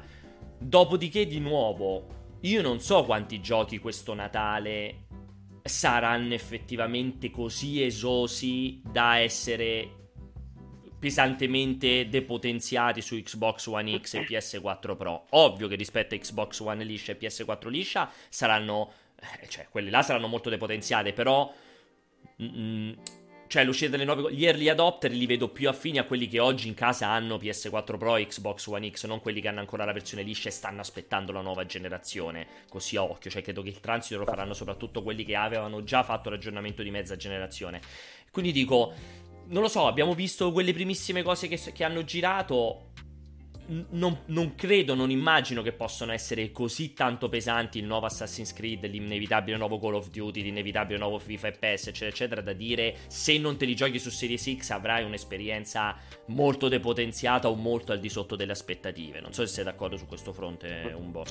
Dopodiché 0.58 1.26
di 1.26 1.40
nuovo, 1.40 2.38
io 2.42 2.62
non 2.62 2.80
so 2.80 3.04
quanti 3.04 3.42
giochi 3.42 3.80
questo 3.80 4.14
Natale 4.14 5.06
saranno 5.64 6.34
effettivamente 6.34 7.30
così 7.30 7.84
esosi 7.84 8.82
da 8.84 9.18
essere 9.18 10.00
pesantemente 11.02 12.08
depotenziati 12.10 13.02
su 13.02 13.20
Xbox 13.20 13.66
One 13.66 14.00
X 14.00 14.14
e 14.14 14.26
PS4 14.26 14.96
Pro. 14.96 15.26
Ovvio 15.30 15.68
che 15.68 15.76
rispetto 15.76 16.14
a 16.14 16.18
Xbox 16.18 16.60
One 16.60 16.84
liscia 16.84 17.14
e 17.14 17.18
PS4 17.18 17.70
liscia 17.70 18.12
saranno, 18.30 18.92
eh, 19.20 19.48
cioè 19.48 19.68
quelle 19.70 19.90
là 19.90 20.04
saranno 20.04 20.28
molto 20.28 20.50
depotenziate, 20.50 21.12
però 21.12 21.52
mm, 22.42 22.92
cioè 23.52 23.66
l'uscita 23.66 23.92
delle 23.92 24.06
nuove 24.06 24.34
gli 24.34 24.46
early 24.46 24.70
adopter 24.70 25.12
li 25.12 25.26
vedo 25.26 25.50
più 25.50 25.68
affini 25.68 25.98
a 25.98 26.06
quelli 26.06 26.30
che 26.30 26.40
oggi 26.40 26.70
in 26.70 26.74
casa 26.74 27.10
hanno 27.10 27.36
PS4 27.36 27.98
Pro 27.98 28.16
e 28.16 28.26
Xbox 28.26 28.66
One 28.68 28.90
X, 28.90 29.06
non 29.08 29.20
quelli 29.20 29.42
che 29.42 29.50
hanno 29.50 29.60
ancora 29.60 29.84
la 29.84 29.92
versione 29.92 30.24
liscia 30.24 30.48
e 30.48 30.54
stanno 30.54 30.80
aspettando 30.80 31.34
la 31.34 31.42
nuova 31.42 31.66
generazione, 31.66 32.48
così 32.70 32.96
a 32.96 33.04
occhio, 33.04 33.30
cioè 33.30 33.42
credo 33.42 33.62
che 33.62 33.68
il 33.68 33.82
transito 33.82 34.20
lo 34.20 34.26
faranno 34.26 34.54
soprattutto 34.54 35.04
quelli 35.04 35.26
che 35.26 35.36
avevano 35.36 35.84
già 35.84 36.02
fatto 36.02 36.30
l'aggiornamento 36.30 36.82
di 36.82 36.92
mezza 36.92 37.18
generazione. 37.18 37.82
Quindi 38.32 38.54
dico, 38.54 38.94
non 39.48 39.62
lo 39.62 39.68
so, 39.68 39.86
abbiamo 39.86 40.16
visto 40.16 40.54
quelle 40.54 40.72
primissime 40.72 41.22
cose 41.22 41.50
che, 41.50 41.60
che 41.74 41.84
hanno 41.84 42.06
girato 42.06 42.91
non, 43.68 44.20
non, 44.26 44.56
credo, 44.56 44.96
non 44.96 45.10
immagino 45.10 45.62
che 45.62 45.72
possano 45.72 46.12
essere 46.12 46.52
così 46.52 46.94
tanto 46.94 47.30
pesanti 47.30 47.80
il 47.80 47.86
nuovo 47.86 48.06
Assassin's 48.06 48.54
Creed, 48.54 48.86
l'inevitabile 48.86 49.58
nuovo 49.58 49.80
Call 49.80 49.96
of 49.96 50.10
Duty, 50.10 50.42
l'inevitabile 50.42 50.98
nuovo 50.98 51.20
FIFA 51.20 51.48
e 51.48 51.52
PES, 51.52 51.88
eccetera, 51.88 52.10
eccetera, 52.10 52.42
da 52.42 52.54
dire 52.54 52.96
se 53.08 53.38
non 53.38 53.58
te 53.58 53.66
li 53.66 53.76
giochi 53.76 54.00
su 54.00 54.10
Series 54.10 54.58
X 54.58 54.70
avrai 54.72 55.04
un'esperienza 55.04 55.96
molto 56.28 56.68
depotenziata 56.68 57.50
o 57.50 57.56
molto 57.56 57.92
al 57.92 58.00
di 58.00 58.10
sotto 58.10 58.36
delle 58.36 58.52
aspettative. 58.52 59.20
Non 59.20 59.34
so 59.34 59.46
se 59.46 59.54
sei 59.54 59.64
d'accordo 59.64 59.98
su 59.98 60.06
questo 60.06 60.34
fronte, 60.34 60.94
un 60.96 61.12
po'. 61.12 61.24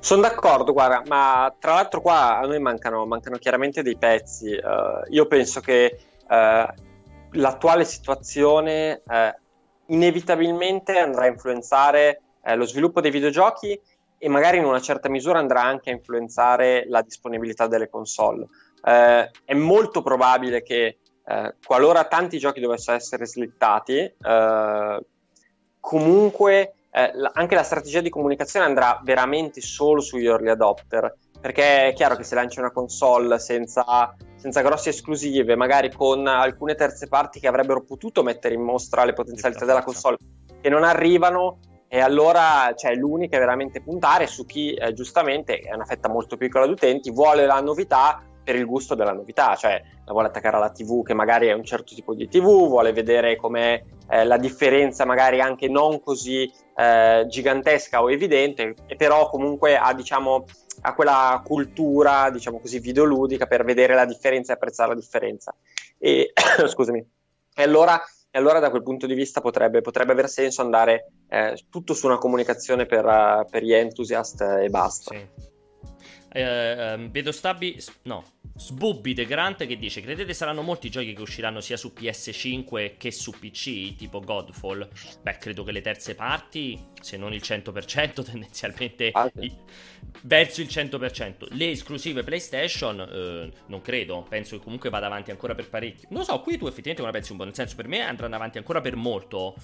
Sono 0.00 0.22
d'accordo, 0.22 0.72
guarda, 0.72 1.02
ma 1.06 1.54
tra 1.58 1.74
l'altro 1.74 2.00
qua 2.00 2.38
a 2.38 2.46
noi 2.46 2.58
mancano, 2.58 3.04
mancano 3.04 3.36
chiaramente 3.36 3.82
dei 3.82 3.96
pezzi. 3.96 4.52
Uh, 4.52 5.12
io 5.12 5.26
penso 5.26 5.60
che 5.60 5.98
uh, 6.26 6.72
l'attuale 7.32 7.84
situazione 7.84 9.02
uh, 9.04 9.48
inevitabilmente 9.90 10.98
andrà 10.98 11.24
a 11.24 11.28
influenzare 11.28 12.22
eh, 12.42 12.56
lo 12.56 12.64
sviluppo 12.64 13.00
dei 13.00 13.10
videogiochi 13.10 13.78
e 14.18 14.28
magari 14.28 14.58
in 14.58 14.64
una 14.64 14.80
certa 14.80 15.08
misura 15.08 15.38
andrà 15.38 15.62
anche 15.62 15.90
a 15.90 15.94
influenzare 15.94 16.84
la 16.88 17.02
disponibilità 17.02 17.66
delle 17.66 17.88
console. 17.88 18.46
Eh, 18.82 19.30
è 19.44 19.54
molto 19.54 20.02
probabile 20.02 20.62
che 20.62 20.98
eh, 21.24 21.54
qualora 21.64 22.04
tanti 22.04 22.38
giochi 22.38 22.60
dovessero 22.60 22.96
essere 22.96 23.26
slittati, 23.26 23.98
eh, 23.98 25.04
comunque 25.78 26.74
eh, 26.90 27.12
anche 27.32 27.54
la 27.54 27.62
strategia 27.62 28.00
di 28.00 28.10
comunicazione 28.10 28.66
andrà 28.66 29.00
veramente 29.02 29.60
solo 29.60 30.00
sugli 30.00 30.26
early 30.26 30.48
adopter, 30.48 31.14
perché 31.40 31.88
è 31.88 31.92
chiaro 31.94 32.16
che 32.16 32.24
se 32.24 32.34
lanci 32.34 32.58
una 32.58 32.70
console 32.70 33.38
senza 33.38 34.14
senza 34.40 34.62
grosse 34.62 34.88
esclusive, 34.88 35.54
magari 35.54 35.92
con 35.92 36.26
alcune 36.26 36.74
terze 36.74 37.08
parti 37.08 37.40
che 37.40 37.46
avrebbero 37.46 37.82
potuto 37.82 38.22
mettere 38.22 38.54
in 38.54 38.62
mostra 38.62 39.04
le 39.04 39.12
potenzialità 39.12 39.66
della 39.66 39.82
console, 39.82 40.16
che 40.62 40.70
non 40.70 40.82
arrivano, 40.82 41.58
e 41.86 42.00
allora 42.00 42.72
cioè, 42.74 42.94
l'unica 42.94 43.36
è 43.36 43.38
veramente 43.38 43.82
puntare 43.82 44.26
su 44.26 44.46
chi 44.46 44.72
eh, 44.72 44.94
giustamente 44.94 45.58
è 45.58 45.74
una 45.74 45.84
fetta 45.84 46.08
molto 46.08 46.38
piccola 46.38 46.64
di 46.64 46.72
utenti, 46.72 47.10
vuole 47.10 47.44
la 47.44 47.60
novità 47.60 48.22
per 48.42 48.54
il 48.54 48.64
gusto 48.64 48.94
della 48.94 49.12
novità, 49.12 49.54
cioè 49.56 49.82
la 50.06 50.12
vuole 50.12 50.28
attaccare 50.28 50.56
alla 50.56 50.70
TV 50.70 51.02
che 51.04 51.12
magari 51.12 51.48
è 51.48 51.52
un 51.52 51.64
certo 51.64 51.94
tipo 51.94 52.14
di 52.14 52.26
TV, 52.26 52.44
vuole 52.44 52.92
vedere 52.92 53.36
com'è 53.36 53.82
eh, 54.08 54.24
la 54.24 54.38
differenza 54.38 55.04
magari 55.04 55.40
anche 55.40 55.68
non 55.68 56.00
così 56.00 56.50
eh, 56.76 57.26
gigantesca 57.28 58.02
o 58.02 58.10
evidente, 58.10 58.74
e 58.86 58.96
però 58.96 59.28
comunque 59.28 59.76
ha 59.76 59.92
diciamo 59.92 60.44
a 60.82 60.94
quella 60.94 61.40
cultura, 61.44 62.30
diciamo 62.30 62.60
così, 62.60 62.78
videoludica 62.78 63.46
per 63.46 63.64
vedere 63.64 63.94
la 63.94 64.04
differenza 64.04 64.52
e 64.52 64.54
apprezzare 64.54 64.90
la 64.90 65.00
differenza. 65.00 65.54
E, 65.98 66.32
scusami. 66.66 66.98
E 67.54 67.62
allora, 67.62 68.00
allora, 68.32 68.58
da 68.58 68.70
quel 68.70 68.82
punto 68.82 69.06
di 69.06 69.14
vista 69.14 69.40
potrebbe, 69.40 69.80
potrebbe 69.80 70.12
aver 70.12 70.28
senso 70.28 70.62
andare 70.62 71.12
eh, 71.28 71.64
tutto 71.68 71.94
su 71.94 72.06
una 72.06 72.18
comunicazione 72.18 72.86
per, 72.86 73.04
uh, 73.04 73.44
per 73.48 73.62
gli 73.62 73.72
entusiast 73.72 74.40
e 74.40 74.68
basta. 74.68 75.14
Sì. 75.14 75.48
Eh, 76.32 76.40
ehm, 76.42 77.10
vedo 77.10 77.32
Stabi. 77.32 77.76
No, 78.02 78.24
Sbubbi 78.56 79.14
The 79.14 79.24
Grant 79.24 79.66
che 79.66 79.76
dice: 79.76 80.00
Credete 80.00 80.32
saranno 80.32 80.62
molti 80.62 80.88
giochi 80.90 81.12
che 81.12 81.20
usciranno 81.20 81.60
sia 81.60 81.76
su 81.76 81.92
PS5 81.96 82.96
che 82.96 83.10
su 83.10 83.32
PC, 83.32 83.96
tipo 83.96 84.20
Godfall? 84.20 84.88
Beh, 85.22 85.38
credo 85.38 85.64
che 85.64 85.72
le 85.72 85.80
terze 85.80 86.14
parti, 86.14 86.78
se 87.00 87.16
non 87.16 87.32
il 87.32 87.40
100%, 87.44 88.22
tendenzialmente 88.24 89.10
ah, 89.12 89.30
sì. 89.34 89.52
verso 90.22 90.60
il 90.60 90.68
100%. 90.68 91.48
Le 91.56 91.70
esclusive 91.70 92.22
PlayStation, 92.22 93.00
eh, 93.00 93.50
non 93.66 93.80
credo. 93.80 94.24
Penso 94.28 94.56
che 94.56 94.62
comunque 94.62 94.90
vada 94.90 95.06
avanti 95.06 95.30
ancora 95.30 95.54
per 95.54 95.68
parecchio. 95.68 96.08
Non 96.10 96.20
lo 96.20 96.24
so, 96.24 96.40
qui 96.40 96.56
tu 96.56 96.66
effettivamente 96.66 97.00
come 97.00 97.12
pensi 97.12 97.32
un 97.32 97.38
po'? 97.38 97.44
Nel 97.44 97.54
senso, 97.54 97.74
per 97.74 97.88
me 97.88 98.00
andranno 98.02 98.36
avanti 98.36 98.58
ancora 98.58 98.80
per 98.80 98.94
molto 98.94 99.56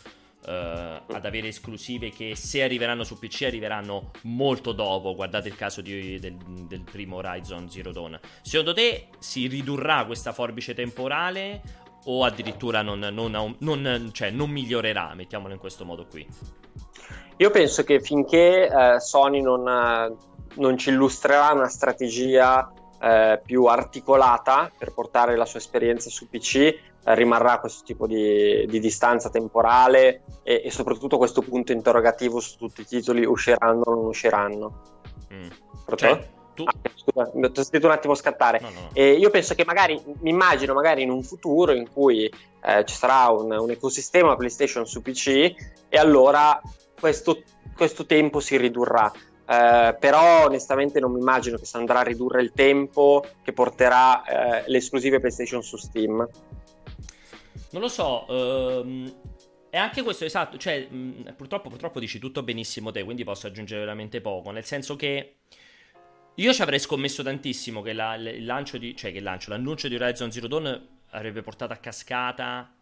uh, 0.45 0.51
ad 0.51 1.25
avere 1.25 1.49
esclusive 1.49 2.11
che 2.11 2.35
se 2.37 2.63
arriveranno 2.63 3.05
su 3.05 3.19
PC 3.19 3.43
arriveranno 3.43 4.11
molto 4.23 4.73
dopo. 4.73 5.15
Guardate 5.15 5.49
il 5.49 5.57
caso 5.57 5.81
di, 5.81 6.19
del, 6.19 6.37
del, 6.67 6.83
primo 6.83 7.17
Horizon 7.17 7.71
Zero 7.71 7.93
Dawn. 7.93 8.19
Secondo 8.43 8.73
te 8.73 9.09
si 9.19 9.47
ridurrà 9.47 10.05
questa 10.05 10.33
forbice 10.33 10.75
temporale 10.75 11.63
o 12.05 12.25
addirittura 12.25 12.83
non, 12.83 13.01
non, 13.01 13.57
non, 13.59 14.11
cioè, 14.13 14.31
non 14.31 14.51
migliorerà? 14.51 15.15
Mettiamolo 15.15 15.55
in 15.55 15.61
questo 15.61 15.85
modo 15.85 16.07
qui. 16.07 16.27
Io 17.39 17.51
penso 17.51 17.85
che 17.85 18.01
finché 18.01 18.69
uh, 18.71 18.99
Sony 18.99 19.43
non 19.43 20.79
ci 20.79 20.91
illustrerà 20.91 21.53
una 21.53 21.69
strategia 21.69 22.73
eh, 22.99 23.41
più 23.45 23.67
articolata 23.67 24.71
per 24.77 24.93
portare 24.93 25.37
la 25.37 25.45
sua 25.45 25.59
esperienza 25.59 26.09
su 26.09 26.29
PC, 26.29 26.55
eh, 26.57 26.79
rimarrà 27.15 27.61
questo 27.61 27.85
tipo 27.85 28.07
di, 28.07 28.67
di 28.67 28.81
distanza 28.81 29.31
temporale 29.31 30.23
e, 30.43 30.63
e, 30.65 30.71
soprattutto 30.71 31.19
questo 31.19 31.41
punto 31.41 31.73
interrogativo 31.73 32.41
su 32.41 32.57
tutti 32.57 32.81
i 32.81 32.87
titoli 32.87 33.25
usciranno 33.25 33.83
o 33.85 33.95
non 33.95 34.05
usciranno. 34.07 34.83
Mm. 35.33 35.49
Cioè, 35.95 36.29
tu... 36.55 36.65
ah, 36.65 36.73
scusa, 36.95 37.31
mi 37.35 37.45
ho 37.45 37.51
sentito 37.55 37.87
un 37.87 37.93
attimo 37.93 38.15
scattare. 38.15 38.59
No, 38.61 38.71
no. 38.71 38.91
E 38.93 39.13
io 39.13 39.31
penso 39.31 39.55
che 39.55 39.65
magari, 39.65 40.03
mi 40.21 40.31
immagino 40.31 40.75
magari 40.75 41.03
in 41.03 41.11
un 41.11 41.23
futuro 41.23 41.73
in 41.73 41.89
cui 41.93 42.25
eh, 42.65 42.85
ci 42.85 42.95
sarà 42.97 43.29
un, 43.29 43.53
un, 43.53 43.71
ecosistema 43.71 44.35
PlayStation 44.35 44.87
su 44.87 45.01
PC 45.03 45.55
e 45.89 45.99
allora 45.99 46.61
questo, 46.99 47.43
questo 47.77 48.07
tempo 48.07 48.41
si 48.41 48.57
ridurrà. 48.57 49.13
Eh, 49.49 49.97
però 50.01 50.47
onestamente 50.47 50.99
non 50.99 51.13
mi 51.13 51.21
immagino 51.21 51.57
che 51.57 51.67
si 51.67 51.77
andrà 51.77 52.01
a 52.01 52.03
ridurre 52.03 52.43
il 52.43 52.51
tempo 52.53 53.25
che 53.45 53.53
porterà 53.53 54.25
eh, 54.25 54.65
le 54.67 54.79
esclusive 54.79 55.21
PlayStation 55.21 55.63
su 55.63 55.77
Steam. 55.77 56.27
Non 57.77 57.85
lo 57.85 57.91
so, 57.91 58.27
ehm, 58.27 59.15
è 59.69 59.77
anche 59.77 60.01
questo 60.01 60.25
esatto, 60.25 60.57
cioè 60.57 60.89
mh, 60.89 61.35
purtroppo, 61.37 61.69
purtroppo 61.69 62.01
dici 62.01 62.19
tutto 62.19 62.43
benissimo 62.43 62.91
te, 62.91 63.05
quindi 63.05 63.23
posso 63.23 63.49
aggiungere 63.49 63.81
veramente 63.81 64.23
poco, 64.23 64.51
nel 64.51 64.65
senso 64.65 64.97
che 64.97 65.35
io 66.35 66.53
ci 66.55 66.63
avrei 66.63 66.79
scommesso 66.79 67.23
tantissimo 67.23 67.83
che, 67.83 67.93
la, 67.93 68.15
il 68.15 68.47
lancio 68.47 68.79
di, 68.79 68.97
cioè 68.97 69.13
che 69.13 69.21
lancio, 69.21 69.51
l'annuncio 69.51 69.89
di 69.89 69.95
Horizon 69.95 70.33
Zero 70.33 70.47
Dawn 70.47 70.89
avrebbe 71.11 71.43
portato 71.43 71.75
a 71.75 71.77
cascata 71.77 72.73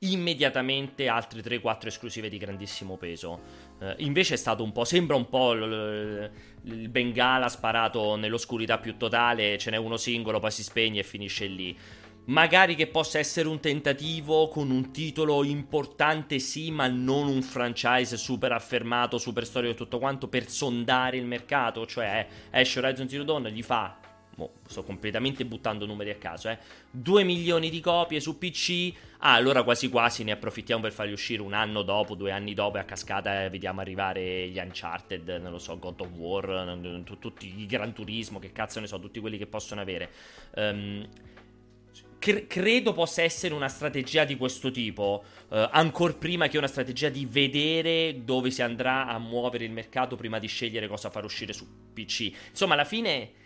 immediatamente 0.00 1.08
altre 1.08 1.40
3-4 1.40 1.86
esclusive 1.86 2.28
di 2.28 2.36
grandissimo 2.36 2.98
peso. 2.98 3.40
Uh, 3.78 3.94
invece 3.98 4.34
è 4.34 4.36
stato 4.36 4.62
un 4.62 4.72
po'. 4.72 4.84
Sembra 4.84 5.16
un 5.16 5.28
po' 5.28 5.52
il, 5.52 6.30
il 6.64 6.88
Bengala 6.88 7.48
sparato 7.48 8.16
nell'oscurità 8.16 8.78
più 8.78 8.96
totale. 8.96 9.58
Ce 9.58 9.70
n'è 9.70 9.76
uno 9.76 9.96
singolo, 9.96 10.40
poi 10.40 10.50
si 10.50 10.62
spegne 10.62 11.00
e 11.00 11.04
finisce 11.04 11.46
lì. 11.46 11.78
Magari 12.24 12.76
che 12.76 12.86
possa 12.86 13.18
essere 13.18 13.48
un 13.48 13.58
tentativo 13.58 14.48
con 14.48 14.70
un 14.70 14.92
titolo 14.92 15.42
importante, 15.42 16.38
sì, 16.38 16.70
ma 16.70 16.86
non 16.86 17.26
un 17.26 17.42
franchise 17.42 18.16
super 18.16 18.52
affermato, 18.52 19.18
super 19.18 19.44
storico 19.44 19.72
e 19.72 19.76
tutto 19.76 19.98
quanto 19.98 20.28
per 20.28 20.48
sondare 20.48 21.16
il 21.16 21.26
mercato. 21.26 21.84
Cioè, 21.84 22.26
esce 22.50 22.78
Horizon 22.78 23.08
Zero 23.08 23.24
Dawn, 23.24 23.48
gli 23.48 23.62
fa 23.62 23.98
mo, 24.36 24.52
sto 24.66 24.82
completamente 24.82 25.44
buttando 25.44 25.84
numeri 25.86 26.10
a 26.10 26.16
caso, 26.16 26.48
eh, 26.48 26.58
2 26.90 27.24
milioni 27.24 27.70
di 27.70 27.80
copie 27.80 28.20
su 28.20 28.38
PC, 28.38 28.92
ah, 29.18 29.34
allora 29.34 29.62
quasi 29.62 29.88
quasi 29.88 30.24
ne 30.24 30.32
approfittiamo 30.32 30.82
per 30.82 30.92
farli 30.92 31.12
uscire 31.12 31.42
un 31.42 31.52
anno 31.52 31.82
dopo, 31.82 32.14
due 32.14 32.30
anni 32.30 32.54
dopo 32.54 32.76
e 32.76 32.80
a 32.80 32.84
cascata 32.84 33.44
eh, 33.44 33.50
vediamo 33.50 33.80
arrivare 33.80 34.48
gli 34.48 34.58
Uncharted, 34.58 35.28
non 35.42 35.52
lo 35.52 35.58
so, 35.58 35.78
God 35.78 36.00
of 36.00 36.10
War, 36.14 36.78
tutti 37.18 37.60
i 37.60 37.66
Gran 37.66 37.92
Turismo, 37.92 38.38
che 38.38 38.52
cazzo 38.52 38.80
ne 38.80 38.86
so, 38.86 38.98
tutti 38.98 39.20
quelli 39.20 39.38
che 39.38 39.46
possono 39.46 39.80
avere. 39.80 40.10
Um, 40.54 41.06
cre- 42.22 42.46
credo 42.46 42.92
possa 42.92 43.22
essere 43.22 43.52
una 43.52 43.66
strategia 43.66 44.24
di 44.24 44.36
questo 44.36 44.70
tipo, 44.70 45.24
uh, 45.48 45.68
ancora 45.72 46.12
prima 46.12 46.46
che 46.46 46.56
una 46.56 46.68
strategia 46.68 47.08
di 47.08 47.26
vedere 47.26 48.22
dove 48.24 48.52
si 48.52 48.62
andrà 48.62 49.08
a 49.08 49.18
muovere 49.18 49.64
il 49.64 49.72
mercato 49.72 50.14
prima 50.14 50.38
di 50.38 50.46
scegliere 50.46 50.86
cosa 50.86 51.10
far 51.10 51.24
uscire 51.24 51.52
su 51.52 51.66
PC. 51.92 52.32
Insomma, 52.50 52.74
alla 52.74 52.84
fine 52.84 53.40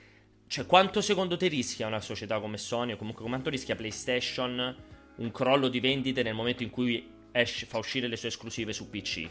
cioè, 0.47 0.67
quanto 0.67 1.01
secondo 1.01 1.39
te 1.39 1.49
rischia 1.49 1.87
una 1.87 2.01
società 2.01 2.39
come 2.39 2.59
Sony 2.59 2.93
o 2.93 2.97
comunque 2.97 3.25
quanto 3.25 3.49
rischia 3.49 3.75
PlayStation 3.75 4.77
un 5.17 5.31
crollo 5.31 5.69
di 5.69 5.81
vendite 5.81 6.23
nel 6.23 6.35
momento 6.35 6.63
in 6.63 6.69
cui 6.69 7.11
esce, 7.33 7.65
fa 7.65 7.79
uscire 7.79 8.07
le 8.07 8.17
sue 8.17 8.29
esclusive 8.29 8.75
su 8.75 8.91
PC? 8.91 9.29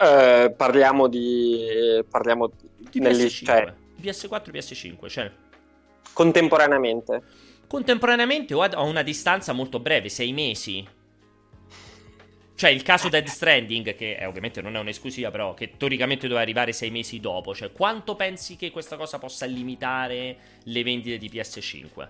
Eh, 0.00 0.54
parliamo 0.56 1.08
di... 1.08 2.04
parliamo 2.08 2.52
di 2.88 3.00
negli, 3.00 3.24
PS5, 3.24 3.44
cioè... 3.44 3.74
PS4 4.00 4.54
e 4.54 4.58
PS5, 4.58 5.08
cioè... 5.08 5.32
Contemporaneamente. 6.12 7.22
Contemporaneamente 7.68 8.54
o 8.54 8.62
a 8.62 8.80
una 8.80 9.02
distanza 9.02 9.52
molto 9.52 9.78
breve, 9.78 10.08
sei 10.08 10.32
mesi. 10.32 10.96
Cioè, 12.54 12.70
il 12.70 12.82
caso 12.82 13.08
Dead 13.08 13.26
Stranding, 13.26 13.94
che 13.94 14.16
è, 14.16 14.26
ovviamente 14.26 14.60
non 14.62 14.74
è 14.74 14.80
un'esclusiva, 14.80 15.30
però 15.30 15.54
che 15.54 15.76
teoricamente 15.76 16.26
doveva 16.26 16.40
arrivare 16.40 16.72
sei 16.72 16.90
mesi 16.90 17.20
dopo. 17.20 17.54
Cioè, 17.54 17.70
quanto 17.70 18.16
pensi 18.16 18.56
che 18.56 18.70
questa 18.70 18.96
cosa 18.96 19.18
possa 19.18 19.46
limitare 19.46 20.36
le 20.64 20.82
vendite 20.82 21.18
di 21.18 21.28
PS5? 21.28 22.08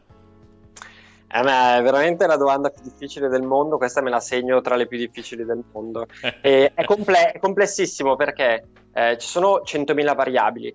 Eh, 1.30 1.40
è 1.40 1.82
veramente 1.82 2.26
la 2.26 2.36
domanda 2.36 2.70
più 2.70 2.80
difficile 2.82 3.28
del 3.28 3.42
mondo. 3.42 3.76
Questa 3.76 4.00
me 4.00 4.10
la 4.10 4.20
segno 4.20 4.60
tra 4.62 4.76
le 4.76 4.86
più 4.86 4.96
difficili 4.96 5.44
del 5.44 5.62
mondo. 5.72 6.06
è, 6.40 6.72
comple- 6.86 7.32
è, 7.32 7.38
complessissimo 7.38 8.16
perché 8.16 8.68
eh, 8.94 9.18
ci 9.18 9.26
sono 9.26 9.62
100.000 9.64 10.14
variabili. 10.14 10.74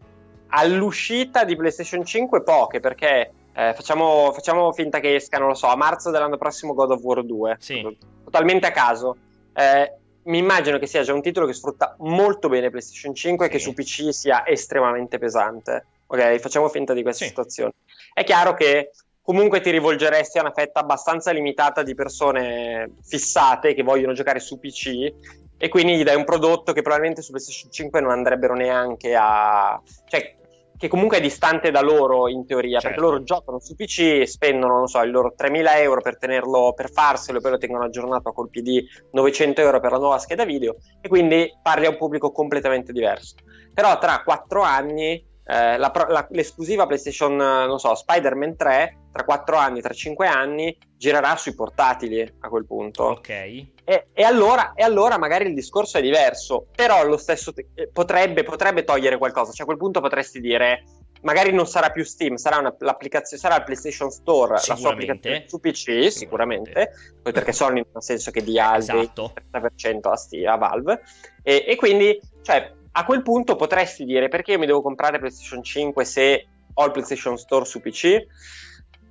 All'uscita 0.50 1.46
di 1.46 1.56
PlayStation 1.56 2.06
5 2.06 2.44
poche, 2.44 2.80
perché 2.80 3.32
eh, 3.56 3.74
facciamo, 3.76 4.32
facciamo, 4.34 4.72
finta 4.74 5.00
che 5.00 5.16
esca, 5.16 5.38
non 5.38 5.50
lo 5.50 5.54
so, 5.54 5.68
a 5.68 5.76
marzo 5.76 6.12
dell'anno 6.12 6.38
prossimo 6.38 6.74
God 6.74 6.92
of 6.92 7.02
War 7.02 7.24
2. 7.24 7.58
Sì. 7.60 7.98
Totalmente 8.24 8.68
a 8.68 8.72
caso 8.72 9.18
eh, 9.54 9.94
mi 10.24 10.38
immagino 10.38 10.80
che 10.80 10.88
sia 10.88 11.04
già 11.04 11.14
un 11.14 11.22
titolo 11.22 11.46
che 11.46 11.54
sfrutta 11.54 11.96
molto 12.00 12.50
bene 12.50 12.70
PlayStation 12.70 13.14
5 13.14 13.46
sì. 13.46 13.52
e 13.52 13.54
che 13.54 13.62
su 13.62 13.74
PC 13.74 14.14
sia 14.14 14.48
estremamente 14.48 15.18
pesante. 15.18 15.86
Ok, 16.08 16.38
facciamo 16.40 16.70
finta 16.70 16.94
di 16.94 17.02
questa 17.02 17.24
sì. 17.24 17.30
situazione. 17.30 17.74
È 18.14 18.24
chiaro 18.24 18.54
che 18.54 18.92
comunque 19.22 19.62
ti 19.62 19.72
rivolgeresti 19.72 20.38
a 20.38 20.42
una 20.42 20.52
fetta 20.52 20.80
abbastanza 20.80 21.32
limitata 21.32 21.84
di 21.84 21.96
persone 21.96 22.92
fissate 23.04 23.74
che 23.74 23.84
vogliono 23.84 24.14
giocare 24.14 24.40
su 24.40 24.60
PC 24.60 25.14
e 25.58 25.70
quindi 25.70 25.96
gli 25.96 26.04
dai 26.04 26.16
un 26.16 26.26
prodotto 26.26 26.74
che 26.74 26.82
probabilmente 26.82 27.22
su 27.22 27.32
PlayStation 27.32 27.72
5 27.72 28.02
non 28.02 28.12
andrebbero 28.12 28.54
neanche 28.54 29.16
a... 29.16 29.82
Cioè, 30.08 30.36
che 30.84 30.90
comunque 30.90 31.20
è 31.20 31.22
distante 31.22 31.72
da 31.72 31.80
loro 31.80 32.28
in 32.28 32.46
teoria, 32.46 32.82
certo. 32.82 32.88
perché 32.88 33.02
loro 33.02 33.24
giocano 33.24 33.58
su 33.62 33.74
PC, 33.74 34.28
spendono, 34.28 34.76
non 34.76 34.88
so, 34.88 35.02
i 35.02 35.10
loro 35.10 35.34
3.000 35.34 35.78
euro 35.78 36.02
per 36.02 36.18
tenerlo, 36.18 36.74
per 36.74 36.92
farselo 36.92 37.38
e 37.38 37.42
poi 37.42 37.52
lo 37.52 37.58
tengono 37.58 37.86
aggiornato 37.86 38.28
a 38.28 38.34
colpi 38.34 38.62
di 38.62 38.86
900 39.12 39.62
euro 39.62 39.80
per 39.80 39.92
la 39.94 39.98
nuova 39.98 40.18
scheda 40.18 40.44
video 40.44 40.76
e 41.00 41.08
quindi 41.08 41.50
parli 41.62 41.86
a 41.86 41.90
un 41.90 41.96
pubblico 41.96 42.34
completamente 42.34 42.92
diverso. 42.92 43.36
Però 43.74 43.98
tra 43.98 44.24
4 44.26 44.62
anni 44.62 45.26
eh, 45.46 45.78
la, 45.78 45.92
la, 46.08 46.28
l'esclusiva 46.32 46.86
PlayStation, 46.86 47.36
non 47.36 47.80
so, 47.80 47.94
Spider-Man 47.96 48.56
3, 48.56 48.98
tra 49.12 49.24
4 49.24 49.56
anni, 49.58 49.82
tra 49.82 49.94
5 49.94 50.28
anni, 50.28 50.76
girerà 50.98 51.36
sui 51.36 51.54
portatili 51.54 52.22
a 52.40 52.48
quel 52.48 52.66
punto. 52.66 53.04
Ok. 53.04 53.30
E, 53.30 54.08
e, 54.14 54.24
allora, 54.24 54.74
e 54.74 54.84
allora, 54.84 55.18
magari 55.18 55.48
il 55.48 55.54
discorso 55.54 55.98
è 55.98 56.02
diverso, 56.02 56.68
però 56.74 57.00
allo 57.00 57.18
stesso 57.18 57.52
te- 57.52 57.68
eh, 57.76 57.90
potrebbe, 57.92 58.44
potrebbe, 58.44 58.84
togliere 58.86 59.18
qualcosa. 59.18 59.52
Cioè 59.52 59.64
a 59.64 59.66
quel 59.66 59.78
punto 59.78 60.00
potresti 60.00 60.40
dire, 60.40 60.84
magari 61.24 61.52
non 61.52 61.68
sarà 61.68 61.90
più 61.90 62.06
Steam, 62.06 62.36
sarà, 62.36 62.60
una, 62.60 62.74
l'applicazione, 62.80 63.42
sarà 63.42 63.58
il 63.58 63.64
PlayStation 63.64 64.10
Store, 64.10 64.54
la 64.54 64.76
sua 64.76 64.92
applicazione 64.92 65.44
su 65.48 65.60
PC, 65.60 66.10
sicuramente. 66.10 66.12
sicuramente. 66.12 66.90
Poi 67.22 67.34
perché 67.34 67.52
Sony 67.52 67.86
nel 67.92 68.02
senso 68.02 68.32
che 68.32 68.42
dia 68.42 68.78
esatto. 68.78 69.34
il 69.36 69.44
30% 69.52 70.10
a, 70.10 70.16
Steve, 70.16 70.48
a 70.48 70.56
Valve. 70.56 71.02
E, 71.42 71.66
e 71.68 71.76
quindi, 71.76 72.18
cioè 72.44 72.72
a 72.96 73.06
quel 73.06 73.22
punto 73.22 73.56
potresti 73.56 74.06
dire 74.06 74.28
perché 74.28 74.54
io 74.54 74.60
mi 74.60 74.66
devo 74.66 74.82
comprare 74.82 75.20
PlayStation 75.20 75.64
5 75.64 76.06
se 76.06 76.48
ho 76.74 76.86
il 76.86 76.92
PlayStation 76.92 77.38
Store 77.38 77.66
su 77.66 77.82
PC. 77.82 78.26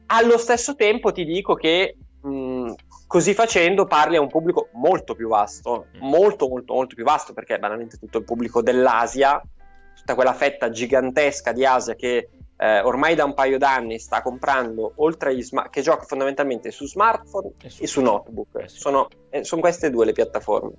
Allo 0.07 0.39
stesso 0.39 0.75
tempo 0.75 1.11
ti 1.13 1.25
dico 1.25 1.55
che 1.55 1.97
mh, 2.21 2.73
così 3.07 3.35
facendo 3.35 3.87
parli 3.87 4.17
a 4.17 4.21
un 4.21 4.29
pubblico 4.29 4.69
molto 4.73 5.15
più 5.15 5.29
vasto, 5.29 5.87
mm. 5.97 6.01
molto 6.01 6.49
molto 6.49 6.75
molto 6.75 6.95
più 6.95 7.05
vasto 7.05 7.33
perché 7.33 7.59
banalmente 7.59 7.99
tutto 7.99 8.19
il 8.19 8.25
pubblico 8.25 8.63
dell'Asia, 8.63 9.41
tutta 9.95 10.15
quella 10.15 10.35
fetta 10.35 10.71
gigantesca 10.71 11.53
di 11.53 11.65
Asia 11.65 11.95
che 11.95 12.29
eh, 12.57 12.81
ormai 12.81 13.17
da 13.17 13.25
un 13.25 13.35
paio 13.35 13.59
d'anni 13.59 13.99
sta 13.99 14.23
comprando 14.23 14.93
oltre 14.97 15.31
agli 15.31 15.43
smart 15.43 15.71
che 15.71 15.83
gioca 15.83 16.05
fondamentalmente 16.05 16.71
su 16.71 16.87
smartphone 16.87 17.55
e 17.61 17.69
su, 17.69 17.83
e 17.83 17.87
su 17.89 18.01
notebook. 18.01 18.55
Eh 18.61 18.69
sono, 18.69 19.09
eh, 19.31 19.43
sono, 19.43 19.61
queste 19.61 19.91
due 19.91 20.05
le 20.05 20.13
piattaforme. 20.13 20.75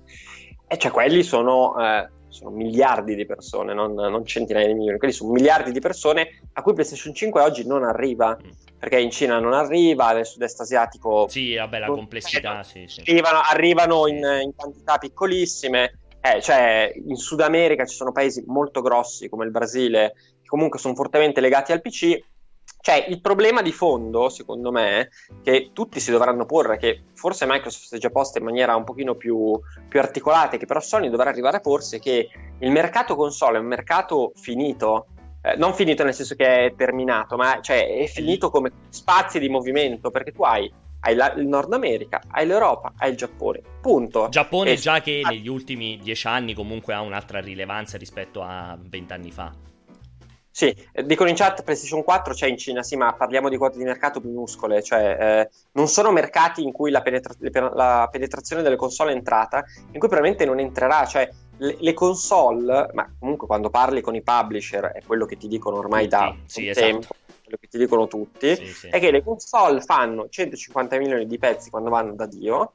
E 0.66 0.78
cioè 0.78 0.90
quelli 0.90 1.22
sono 1.22 1.78
eh, 1.78 2.08
sono 2.34 2.50
miliardi 2.50 3.14
di 3.14 3.24
persone, 3.24 3.72
non, 3.72 3.94
non, 3.94 4.26
centinaia 4.26 4.66
di 4.66 4.74
milioni, 4.74 4.98
quelli 4.98 5.14
sono 5.14 5.32
miliardi 5.32 5.70
di 5.70 5.78
persone 5.78 6.40
a 6.52 6.62
cui 6.62 6.72
PlayStation 6.72 7.14
5 7.14 7.40
oggi 7.40 7.64
non 7.64 7.84
arriva, 7.84 8.36
mm. 8.36 8.50
perché 8.78 8.98
in 8.98 9.10
Cina 9.10 9.38
non 9.38 9.52
arriva, 9.52 10.12
nel 10.12 10.26
sud-est 10.26 10.60
asiatico... 10.60 11.28
Sì, 11.28 11.54
vabbè, 11.54 11.78
la 11.78 11.86
complessità, 11.86 12.62
sì, 12.64 12.86
sì. 12.88 13.02
Arrivano, 13.06 13.40
arrivano 13.40 14.06
in, 14.08 14.16
in, 14.42 14.52
quantità 14.56 14.98
piccolissime, 14.98 16.00
eh, 16.20 16.42
cioè 16.42 16.92
in 17.06 17.16
Sud 17.16 17.40
America 17.40 17.86
ci 17.86 17.94
sono 17.94 18.10
paesi 18.10 18.42
molto 18.46 18.82
grossi 18.82 19.28
come 19.28 19.44
il 19.44 19.52
Brasile, 19.52 20.14
che 20.42 20.48
comunque 20.48 20.80
sono 20.80 20.94
fortemente 20.94 21.40
legati 21.40 21.70
al 21.70 21.80
PC, 21.80 22.18
cioè, 22.84 23.06
il 23.08 23.22
problema 23.22 23.62
di 23.62 23.72
fondo, 23.72 24.28
secondo 24.28 24.70
me, 24.70 25.08
che 25.42 25.70
tutti 25.72 26.00
si 26.00 26.10
dovranno 26.10 26.44
porre, 26.44 26.76
che 26.76 27.04
forse 27.14 27.46
Microsoft 27.46 27.86
si 27.86 27.94
è 27.94 27.98
già 27.98 28.10
posta 28.10 28.38
in 28.38 28.44
maniera 28.44 28.76
un 28.76 28.84
pochino 28.84 29.14
più, 29.14 29.58
più 29.88 30.00
articolata, 30.00 30.58
che 30.58 30.66
però 30.66 30.80
Sony 30.80 31.08
dovrà 31.08 31.30
arrivare 31.30 31.56
a 31.56 31.60
porsi, 31.60 31.96
è 31.96 31.98
che 31.98 32.28
il 32.58 32.70
mercato 32.70 33.16
console 33.16 33.56
è 33.56 33.60
un 33.60 33.68
mercato 33.68 34.32
finito, 34.34 35.06
eh, 35.40 35.56
non 35.56 35.72
finito 35.72 36.04
nel 36.04 36.12
senso 36.12 36.34
che 36.34 36.66
è 36.66 36.74
terminato, 36.76 37.36
ma 37.36 37.58
cioè, 37.62 37.86
è 37.86 38.06
finito 38.06 38.50
come 38.50 38.70
spazi 38.90 39.38
di 39.38 39.48
movimento, 39.48 40.10
perché 40.10 40.32
tu 40.32 40.42
hai 40.42 40.70
hai 41.06 41.14
la, 41.14 41.32
il 41.34 41.46
Nord 41.46 41.72
America, 41.72 42.20
hai 42.28 42.46
l'Europa, 42.46 42.94
hai 42.96 43.10
il 43.10 43.16
Giappone. 43.16 43.60
Punto. 43.80 44.28
Giappone 44.30 44.72
e 44.72 44.76
già 44.76 45.00
che 45.00 45.20
negli 45.22 45.48
ultimi 45.48 45.98
dieci 45.98 46.26
anni 46.26 46.54
comunque 46.54 46.94
ha 46.94 47.00
un'altra 47.02 47.40
rilevanza 47.40 47.98
rispetto 47.98 48.42
a 48.42 48.76
vent'anni 48.80 49.30
fa. 49.30 49.52
Sì, 50.56 50.72
dicono 51.04 51.28
in 51.28 51.34
chat 51.34 51.64
PlayStation 51.64 52.04
4 52.04 52.32
c'è 52.32 52.46
in 52.46 52.56
Cina, 52.56 52.84
sì, 52.84 52.94
ma 52.94 53.12
parliamo 53.12 53.48
di 53.48 53.56
quote 53.56 53.76
di 53.76 53.82
mercato 53.82 54.20
minuscole, 54.22 54.84
cioè 54.84 55.16
eh, 55.18 55.50
non 55.72 55.88
sono 55.88 56.12
mercati 56.12 56.62
in 56.62 56.70
cui 56.70 56.92
la, 56.92 57.02
penetra- 57.02 57.34
la, 57.74 58.08
penetrazione 58.08 58.62
delle 58.62 58.76
console 58.76 59.10
è 59.10 59.16
entrata, 59.16 59.64
in 59.90 59.98
cui 59.98 60.06
probabilmente 60.06 60.44
non 60.44 60.60
entrerà, 60.60 61.06
cioè 61.06 61.28
le, 61.56 61.76
le, 61.80 61.92
console, 61.92 62.88
ma 62.92 63.12
comunque 63.18 63.48
quando 63.48 63.68
parli 63.68 64.00
con 64.00 64.14
i 64.14 64.22
publisher 64.22 64.92
è 64.92 65.02
quello 65.04 65.26
che 65.26 65.36
ti 65.36 65.48
dicono 65.48 65.78
ormai 65.78 66.04
tutti, 66.04 66.16
da 66.16 66.36
sì, 66.46 66.68
esatto. 66.68 66.86
tempo, 66.86 67.08
quello 67.42 67.58
che 67.60 67.68
ti 67.68 67.78
dicono 67.78 68.06
tutti, 68.06 68.54
sì, 68.54 68.66
sì. 68.66 68.86
è 68.86 69.00
che 69.00 69.10
le 69.10 69.24
console 69.24 69.80
fanno 69.80 70.28
150 70.28 70.96
milioni 70.98 71.26
di 71.26 71.36
pezzi 71.36 71.68
quando 71.68 71.90
vanno 71.90 72.14
da 72.14 72.26
Dio 72.26 72.74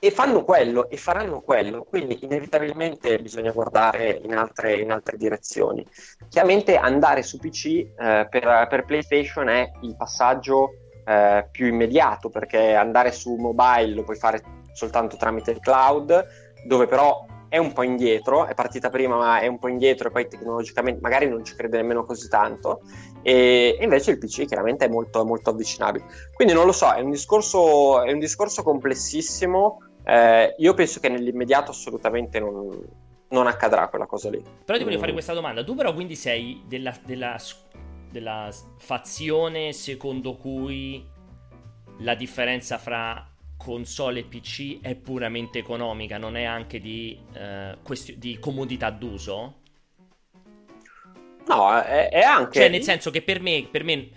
e 0.00 0.10
fanno 0.12 0.44
quello 0.44 0.88
e 0.88 0.96
faranno 0.96 1.40
quello, 1.40 1.84
quindi 1.88 2.18
inevitabilmente 2.22 3.18
bisogna 3.18 3.50
guardare 3.50 4.20
in 4.22 4.36
altre, 4.36 4.74
in 4.74 4.92
altre 4.92 5.16
direzioni. 5.16 5.84
Chiaramente 6.28 6.76
andare 6.76 7.22
su 7.22 7.38
PC 7.38 7.64
eh, 7.66 8.26
per, 8.30 8.66
per, 8.68 8.84
PlayStation 8.84 9.48
è 9.48 9.70
il 9.82 9.96
passaggio 9.96 10.70
eh, 11.04 11.48
più 11.50 11.66
immediato 11.66 12.28
perché 12.28 12.74
andare 12.74 13.10
su 13.10 13.34
mobile 13.34 13.94
lo 13.94 14.04
puoi 14.04 14.16
fare 14.16 14.40
soltanto 14.72 15.16
tramite 15.16 15.50
il 15.50 15.58
cloud, 15.58 16.26
dove 16.64 16.86
però 16.86 17.26
è 17.48 17.56
un 17.56 17.72
po' 17.72 17.82
indietro, 17.82 18.46
è 18.46 18.54
partita 18.54 18.90
prima 18.90 19.16
ma 19.16 19.40
è 19.40 19.46
un 19.46 19.58
po' 19.58 19.68
indietro 19.68 20.08
e 20.08 20.10
poi 20.12 20.28
tecnologicamente 20.28 21.00
magari 21.00 21.28
non 21.28 21.44
ci 21.44 21.54
crede 21.54 21.78
nemmeno 21.78 22.04
così 22.04 22.28
tanto 22.28 22.82
e, 23.22 23.78
invece 23.80 24.12
il 24.12 24.18
PC 24.18 24.44
chiaramente 24.44 24.84
è 24.84 24.88
molto, 24.88 25.24
molto 25.24 25.50
avvicinabile. 25.50 26.04
Quindi 26.32 26.54
non 26.54 26.66
lo 26.66 26.72
so, 26.72 26.92
è 26.92 27.00
un 27.00 27.10
discorso, 27.10 28.02
è 28.02 28.12
un 28.12 28.18
discorso 28.18 28.62
complessissimo 28.62 29.82
eh, 30.08 30.54
io 30.56 30.72
penso 30.72 31.00
che 31.00 31.10
nell'immediato 31.10 31.70
assolutamente 31.70 32.40
non, 32.40 32.82
non, 33.28 33.46
accadrà 33.46 33.88
quella 33.88 34.06
cosa 34.06 34.30
lì. 34.30 34.42
Però 34.64 34.78
ti 34.78 34.84
voglio 34.84 34.98
fare 34.98 35.12
questa 35.12 35.34
domanda. 35.34 35.62
Tu 35.62 35.74
però 35.74 35.92
quindi 35.92 36.16
sei 36.16 36.62
della, 36.66 36.94
della, 37.04 37.36
della 38.10 38.48
fazione 38.78 39.74
secondo 39.74 40.36
cui 40.36 41.06
la 41.98 42.14
differenza 42.14 42.78
fra 42.78 43.28
console 43.58 44.20
e 44.20 44.24
PC 44.24 44.80
è 44.80 44.94
puramente 44.94 45.58
economica, 45.58 46.16
non 46.16 46.36
è 46.36 46.44
anche 46.44 46.80
di, 46.80 47.20
eh, 47.34 47.76
questi- 47.82 48.16
di 48.16 48.38
comodità 48.38 48.88
d'uso? 48.88 49.56
No, 51.48 51.78
è, 51.82 52.08
è 52.08 52.20
anche... 52.20 52.60
Cioè, 52.60 52.70
nel 52.70 52.82
senso 52.82 53.10
che 53.10 53.20
per 53.20 53.42
me, 53.42 53.68
per 53.70 53.84
me 53.84 54.08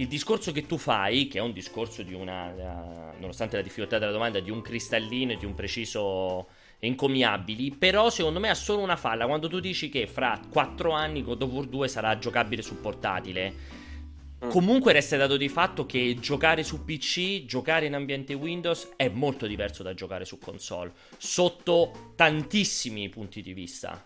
il 0.00 0.08
discorso 0.08 0.50
che 0.50 0.64
tu 0.64 0.78
fai, 0.78 1.28
che 1.28 1.38
è 1.38 1.42
un 1.42 1.52
discorso 1.52 2.02
di 2.02 2.14
una, 2.14 3.12
nonostante 3.18 3.56
la 3.56 3.62
difficoltà 3.62 3.98
della 3.98 4.10
domanda, 4.10 4.40
di 4.40 4.50
un 4.50 4.62
cristallino 4.62 5.32
e 5.32 5.36
di 5.36 5.44
un 5.44 5.54
preciso 5.54 6.48
encomiabili, 6.78 7.72
però 7.72 8.08
secondo 8.08 8.40
me 8.40 8.48
ha 8.48 8.54
solo 8.54 8.80
una 8.80 8.96
falla 8.96 9.26
quando 9.26 9.46
tu 9.48 9.60
dici 9.60 9.90
che 9.90 10.06
fra 10.06 10.40
4 10.50 10.92
anni 10.92 11.22
God 11.22 11.42
of 11.42 11.50
War 11.50 11.66
2 11.66 11.88
sarà 11.88 12.18
giocabile 12.18 12.62
su 12.62 12.80
portatile. 12.80 13.52
Mm. 14.42 14.48
Comunque 14.48 14.94
resta 14.94 15.18
dato 15.18 15.36
di 15.36 15.50
fatto 15.50 15.84
che 15.84 16.16
giocare 16.18 16.62
su 16.62 16.82
PC, 16.82 17.44
giocare 17.44 17.84
in 17.84 17.94
ambiente 17.94 18.32
Windows 18.32 18.92
è 18.96 19.10
molto 19.10 19.46
diverso 19.46 19.82
da 19.82 19.92
giocare 19.92 20.24
su 20.24 20.38
console, 20.38 20.92
sotto 21.18 22.14
tantissimi 22.16 23.10
punti 23.10 23.42
di 23.42 23.52
vista. 23.52 24.02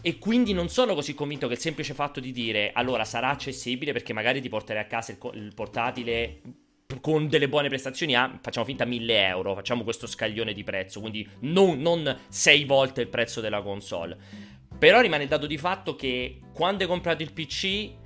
E 0.00 0.18
quindi 0.18 0.52
non 0.52 0.68
sono 0.68 0.94
così 0.94 1.14
convinto 1.14 1.46
che 1.46 1.54
il 1.54 1.60
semplice 1.60 1.94
fatto 1.94 2.20
di 2.20 2.32
dire 2.32 2.72
allora 2.72 3.04
sarà 3.04 3.30
accessibile 3.30 3.92
perché 3.92 4.12
magari 4.12 4.40
ti 4.40 4.48
porterai 4.48 4.82
a 4.82 4.86
casa 4.86 5.12
il, 5.12 5.18
il 5.34 5.52
portatile 5.54 6.40
con 7.00 7.28
delle 7.28 7.48
buone 7.48 7.68
prestazioni 7.68 8.14
a, 8.14 8.38
facciamo 8.40 8.66
finta, 8.66 8.84
1000 8.84 9.26
euro, 9.26 9.54
facciamo 9.54 9.82
questo 9.82 10.06
scaglione 10.06 10.52
di 10.52 10.62
prezzo, 10.62 11.00
quindi 11.00 11.26
non, 11.40 11.80
non 11.80 12.18
6 12.28 12.64
volte 12.64 13.00
il 13.00 13.08
prezzo 13.08 13.40
della 13.40 13.62
console. 13.62 14.16
Però 14.78 15.00
rimane 15.00 15.22
il 15.22 15.28
dato 15.28 15.46
di 15.46 15.58
fatto 15.58 15.94
che 15.94 16.40
quando 16.52 16.82
hai 16.82 16.88
comprato 16.88 17.22
il 17.22 17.32
PC 17.32 18.00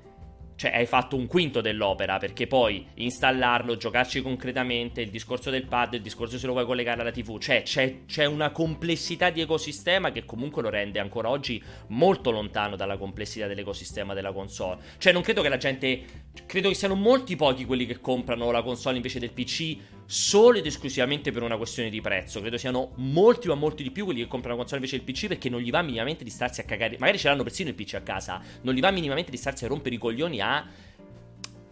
cioè 0.57 0.75
hai 0.75 0.87
fatto 0.87 1.17
un 1.17 1.27
quinto 1.27 1.61
dell'opera 1.61 2.19
perché 2.19 2.47
poi 2.47 2.85
installarlo, 2.95 3.77
giocarci 3.77 4.23
concretamente, 4.23 5.03
il 5.03 5.11
discorso 5.11 5.51
del 5.51 5.67
pad, 5.67 5.95
il 5.95 6.03
discorso 6.03 6.39
se 6.39 6.47
lo 6.47 6.53
vuoi 6.53 6.65
collegare 6.65 7.03
alla 7.03 7.11
TV, 7.11 7.39
cioè 7.39 7.63
c'è, 7.63 8.05
c'è, 8.07 8.25
una 8.25 8.51
complessità 8.51 9.31
di 9.31 9.43
ecosistema 9.43 10.11
che 10.11 10.25
comunque 10.25 10.63
lo 10.63 10.71
rende 10.71 10.99
ancora 10.99 11.29
oggi 11.29 11.63
molto 11.89 12.31
lontano 12.31 12.75
dalla 12.75 12.97
complessità 12.97 13.47
dell'ecosistema 13.47 14.15
della 14.15 14.33
console. 14.33 14.79
Cioè 14.99 15.13
non 15.13 15.23
credo 15.23 15.43
che 15.43 15.49
la 15.49 15.59
gente, 15.59 16.03
credo 16.47 16.69
che 16.69 16.75
siano 16.75 16.95
molti 16.95 17.37
pochi 17.37 17.65
quelli 17.65 17.87
che 17.87 18.01
comprano 18.01 18.51
la 18.51 18.63
console 18.63 18.97
invece 18.97 19.19
del 19.19 19.33
PC 19.33 19.77
solo 20.07 20.59
ed 20.59 20.67
esclusivamente 20.67 21.33
per 21.33 21.43
una 21.43 21.57
questione 21.57 21.91
di 21.91 22.01
prezzo. 22.01 22.41
Credo 22.41 22.57
siano 22.57 22.93
molti 22.97 23.49
ma 23.49 23.55
molti 23.55 23.83
di 23.83 23.91
più 23.91 24.05
quelli 24.05 24.21
che 24.21 24.29
comprano 24.29 24.55
la 24.55 24.61
console 24.61 24.81
invece 24.81 25.03
del 25.03 25.13
PC 25.13 25.27
perché 25.27 25.49
non 25.49 25.61
gli 25.61 25.71
va 25.71 25.83
minimamente 25.83 26.25
di 26.25 26.31
starsi 26.31 26.61
a 26.61 26.65
cagare. 26.65 26.97
Magari 26.99 27.19
ce 27.19 27.29
l'hanno 27.29 27.43
persino 27.43 27.69
il 27.69 27.75
PC 27.75 27.95
a 27.95 28.01
casa, 28.01 28.41
non 28.63 28.75
gli 28.75 28.81
va 28.81 28.91
minimamente 28.91 29.31
di 29.31 29.37
starsi 29.37 29.65
a 29.65 29.69
rompere 29.69 29.95
i 29.95 29.99
coglioni 29.99 30.41
a 30.41 30.67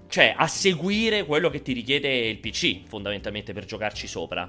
cioè 0.06 0.32
a 0.36 0.46
seguire 0.46 1.24
quello 1.24 1.50
che 1.50 1.60
ti 1.60 1.72
richiede 1.72 2.08
il 2.08 2.38
PC 2.38 2.86
fondamentalmente 2.86 3.52
per 3.52 3.64
giocarci 3.64 4.06
sopra. 4.06 4.48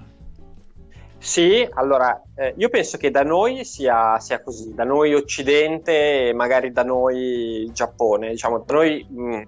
Sì, 1.18 1.68
allora 1.74 2.22
eh, 2.36 2.54
io 2.58 2.70
penso 2.70 2.98
che 2.98 3.10
da 3.10 3.24
noi 3.24 3.66
sia, 3.66 4.20
sia, 4.20 4.44
così, 4.44 4.76
da 4.76 4.84
noi 4.84 5.16
Occidente 5.16 6.28
e 6.28 6.34
magari 6.34 6.72
da 6.72 6.84
noi 6.84 7.68
Giappone, 7.74 8.30
diciamo, 8.30 8.60
da 8.60 8.74
noi 8.76 9.04
mh, 9.10 9.36
mm, 9.36 9.42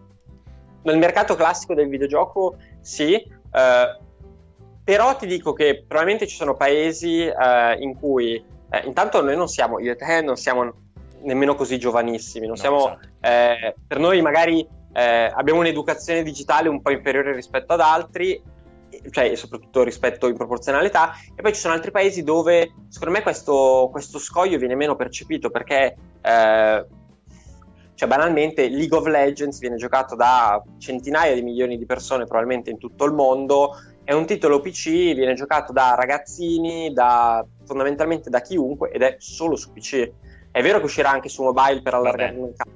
nel 0.84 0.98
mercato 0.98 1.36
classico 1.36 1.76
del 1.76 1.88
videogioco 1.88 2.58
sì, 2.82 3.14
eh, 3.14 3.98
però 4.88 5.18
ti 5.18 5.28
dico 5.28 5.52
che 5.52 5.84
probabilmente 5.86 6.28
ci 6.28 6.38
sono 6.38 6.56
paesi 6.56 7.26
eh, 7.26 7.76
in 7.80 8.00
cui, 8.00 8.42
eh, 8.70 8.82
intanto 8.86 9.22
noi 9.22 9.36
non 9.36 9.50
siamo, 9.50 9.80
io 9.80 9.92
e 9.92 9.96
te 9.98 10.22
non 10.22 10.38
siamo 10.38 10.72
nemmeno 11.24 11.56
così 11.56 11.78
giovanissimi, 11.78 12.48
non 12.48 12.56
no, 12.56 12.62
siamo, 12.62 12.78
esatto. 12.78 13.08
eh, 13.20 13.76
per 13.86 14.00
noi 14.00 14.22
magari 14.22 14.66
eh, 14.94 15.30
abbiamo 15.36 15.60
un'educazione 15.60 16.24
digitale 16.24 16.70
un 16.70 16.82
po' 16.82 16.92
inferiore 16.92 17.34
rispetto 17.34 17.74
ad 17.74 17.82
altri, 17.82 18.42
cioè 19.12 19.36
soprattutto 19.36 19.84
rispetto 19.84 20.30
in 20.30 20.38
proporzionalità, 20.38 21.12
e 21.36 21.42
poi 21.42 21.54
ci 21.54 21.60
sono 21.60 21.74
altri 21.74 21.92
paesi 21.92 22.24
dove 22.24 22.72
secondo 22.88 23.14
me 23.14 23.24
questo, 23.24 23.90
questo 23.92 24.20
scoglio 24.20 24.58
viene 24.58 24.76
meno 24.76 24.96
percepito 24.96 25.50
perché 25.50 25.98
eh, 26.22 26.86
cioè 27.94 28.08
banalmente 28.08 28.70
League 28.70 28.98
of 28.98 29.06
Legends 29.06 29.60
viene 29.60 29.76
giocato 29.76 30.16
da 30.16 30.64
centinaia 30.78 31.34
di 31.34 31.42
milioni 31.42 31.78
di 31.78 31.86
persone 31.86 32.24
probabilmente 32.24 32.70
in 32.70 32.78
tutto 32.78 33.04
il 33.04 33.12
mondo 33.12 33.76
è 34.08 34.14
un 34.14 34.26
titolo 34.26 34.62
PC, 34.62 35.16
viene 35.16 35.34
giocato 35.34 35.74
da 35.74 35.94
ragazzini, 35.94 36.94
da, 36.94 37.46
fondamentalmente 37.66 38.30
da 38.30 38.40
chiunque 38.40 38.90
ed 38.90 39.02
è 39.02 39.18
solo 39.20 39.58
su 39.58 39.74
PC. 39.74 40.10
È 40.50 40.62
vero 40.62 40.80
che 40.80 40.86
uscirà 40.86 41.10
anche 41.10 41.28
su 41.28 41.44
mobile 41.44 41.82
per 41.82 41.96
allargare 41.96 42.32
il 42.32 42.40
mercato, 42.40 42.70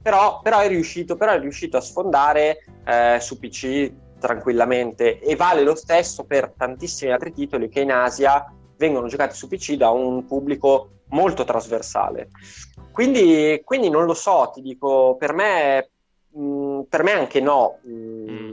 però, 0.00 0.40
però, 0.40 0.60
è 0.60 0.68
riuscito, 0.68 1.16
però 1.16 1.32
è 1.32 1.40
riuscito 1.40 1.76
a 1.76 1.82
sfondare 1.82 2.64
eh, 2.86 3.18
su 3.20 3.38
PC 3.38 3.92
tranquillamente 4.18 5.18
e 5.18 5.36
vale 5.36 5.62
lo 5.62 5.74
stesso 5.74 6.24
per 6.24 6.54
tantissimi 6.56 7.12
altri 7.12 7.34
titoli 7.34 7.68
che 7.68 7.80
in 7.80 7.92
Asia 7.92 8.50
vengono 8.78 9.08
giocati 9.08 9.36
su 9.36 9.46
PC 9.46 9.74
da 9.74 9.90
un 9.90 10.24
pubblico 10.24 11.02
molto 11.08 11.44
trasversale. 11.44 12.30
Quindi, 12.90 13.60
quindi 13.62 13.90
non 13.90 14.06
lo 14.06 14.14
so, 14.14 14.52
ti 14.54 14.62
dico, 14.62 15.16
per 15.18 15.34
me, 15.34 15.90
mh, 16.30 16.40
mm, 16.40 16.80
per 16.88 17.02
me 17.02 17.12
anche 17.12 17.42
no. 17.42 17.78
Mh, 17.82 18.32
mm. 18.32 18.47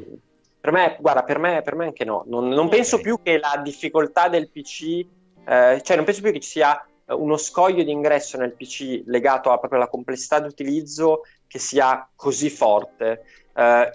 Per 0.66 0.74
me, 0.74 0.98
guarda, 1.00 1.22
per 1.22 1.38
me, 1.38 1.62
per 1.62 1.76
me 1.76 1.86
anche 1.86 2.04
no. 2.04 2.24
Non, 2.26 2.48
non 2.48 2.66
okay. 2.66 2.70
penso 2.70 3.00
più 3.00 3.20
che 3.22 3.38
la 3.38 3.62
difficoltà 3.64 4.30
del 4.30 4.50
PC, 4.50 5.06
eh, 5.46 5.80
cioè 5.84 5.96
non 5.96 6.06
penso 6.06 6.22
più 6.22 6.32
che 6.32 6.40
ci 6.40 6.50
sia 6.50 6.84
uno 7.10 7.38
scoglio 7.38 7.84
di 7.84 7.92
ingresso 7.92 8.36
nel 8.40 8.56
PC 8.56 9.04
legato 9.06 9.52
a 9.52 9.60
proprio 9.60 9.80
alla 9.80 9.90
complessità 9.90 10.40
di 10.40 10.48
utilizzo 10.48 11.22
che 11.46 11.60
sia 11.60 12.10
così 12.16 12.50
forte. 12.50 13.26
Eh, 13.56 13.92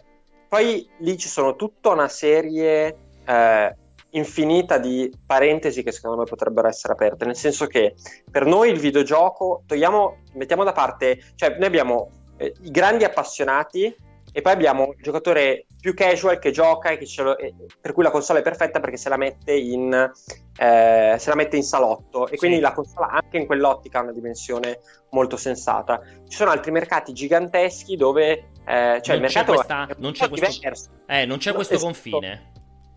poi 0.48 0.88
lì 0.98 1.18
ci 1.18 1.26
sono 1.26 1.56
tutta 1.56 1.88
una 1.88 2.06
serie 2.06 2.96
eh, 3.26 3.76
infinita 4.10 4.78
di 4.78 5.12
parentesi 5.26 5.82
che 5.82 5.90
secondo 5.90 6.18
me 6.18 6.24
potrebbero 6.24 6.68
essere 6.68 6.92
aperte, 6.92 7.24
nel 7.24 7.34
senso 7.34 7.66
che 7.66 7.96
per 8.30 8.46
noi 8.46 8.70
il 8.70 8.78
videogioco, 8.78 9.64
togliamo, 9.66 10.18
mettiamo 10.34 10.62
da 10.62 10.70
parte, 10.70 11.20
cioè 11.34 11.56
noi 11.56 11.66
abbiamo 11.66 12.10
eh, 12.36 12.54
i 12.62 12.70
grandi 12.70 13.02
appassionati 13.02 13.92
e 14.32 14.40
poi 14.40 14.52
abbiamo 14.52 14.92
il 14.96 15.02
giocatore 15.02 15.66
più 15.81 15.95
casual 15.95 16.39
che 16.39 16.51
gioca 16.51 16.91
e 16.91 16.99
che 16.99 17.22
lo, 17.22 17.39
e 17.39 17.55
per 17.81 17.93
cui 17.93 18.03
la 18.03 18.11
console 18.11 18.41
è 18.41 18.43
perfetta 18.43 18.81
perché 18.81 18.97
se 18.97 19.09
la 19.09 19.16
mette 19.16 19.53
in, 19.53 19.93
eh, 19.93 21.16
se 21.18 21.28
la 21.28 21.35
mette 21.35 21.57
in 21.57 21.62
salotto. 21.62 22.28
E 22.28 22.37
quindi 22.37 22.61
la 22.61 22.72
console 22.72 23.09
anche 23.11 23.39
in 23.39 23.47
quell'ottica 23.47 23.99
ha 23.99 24.03
una 24.03 24.12
dimensione 24.12 24.81
molto 25.11 25.37
sensata. 25.37 26.01
Ci 26.28 26.37
sono 26.37 26.51
altri 26.51 26.70
mercati 26.70 27.12
giganteschi 27.12 27.97
dove 27.97 28.51
eh, 28.66 29.01
cioè 29.03 29.16
non 29.16 29.16
il 29.16 29.20
mercato 29.20 29.55
questa, 29.55 29.87
è 29.87 29.95
non 29.99 30.12
c'è 30.12 30.28
questo, 30.28 30.91
eh, 31.07 31.26
non 31.26 31.39
c'è 31.39 31.53
questo 31.53 31.78
confine. 31.78 32.53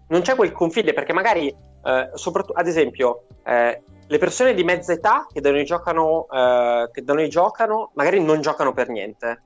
Non 0.10 0.22
c'è 0.22 0.36
quel 0.36 0.52
confine 0.52 0.94
perché 0.94 1.14
magari, 1.14 1.48
eh, 1.48 2.10
soprattutto 2.14 2.60
ad 2.60 2.68
esempio, 2.68 3.26
eh, 3.46 3.82
le 4.06 4.18
persone 4.18 4.54
di 4.54 4.64
mezza 4.64 4.92
età 4.92 5.26
che 5.32 5.40
da 5.40 5.50
noi 5.50 5.64
giocano, 5.64 6.28
eh, 6.30 6.90
che 6.92 7.04
da 7.04 7.14
noi 7.14 7.30
giocano 7.30 7.92
magari 7.96 8.22
non 8.22 8.42
giocano 8.42 8.74
per 8.74 8.90
niente 8.90 9.42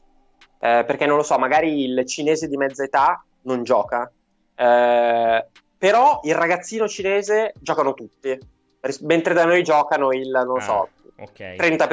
eh, 0.59 0.83
perché 0.85 1.05
non 1.05 1.17
lo 1.17 1.23
so, 1.23 1.37
magari 1.37 1.83
il 1.83 2.05
cinese 2.05 2.47
di 2.47 2.57
mezza 2.57 2.83
età 2.83 3.23
non 3.43 3.63
gioca, 3.63 4.11
eh, 4.55 5.45
però 5.77 6.19
il 6.23 6.35
ragazzino 6.35 6.87
cinese 6.87 7.53
giocano 7.59 7.93
tutti, 7.93 8.37
mentre 9.01 9.33
da 9.33 9.45
noi 9.45 9.63
giocano 9.63 10.11
il, 10.11 10.29
non 10.29 10.57
ah, 10.57 10.61
so, 10.61 10.89
okay. 11.17 11.57
30%. 11.57 11.87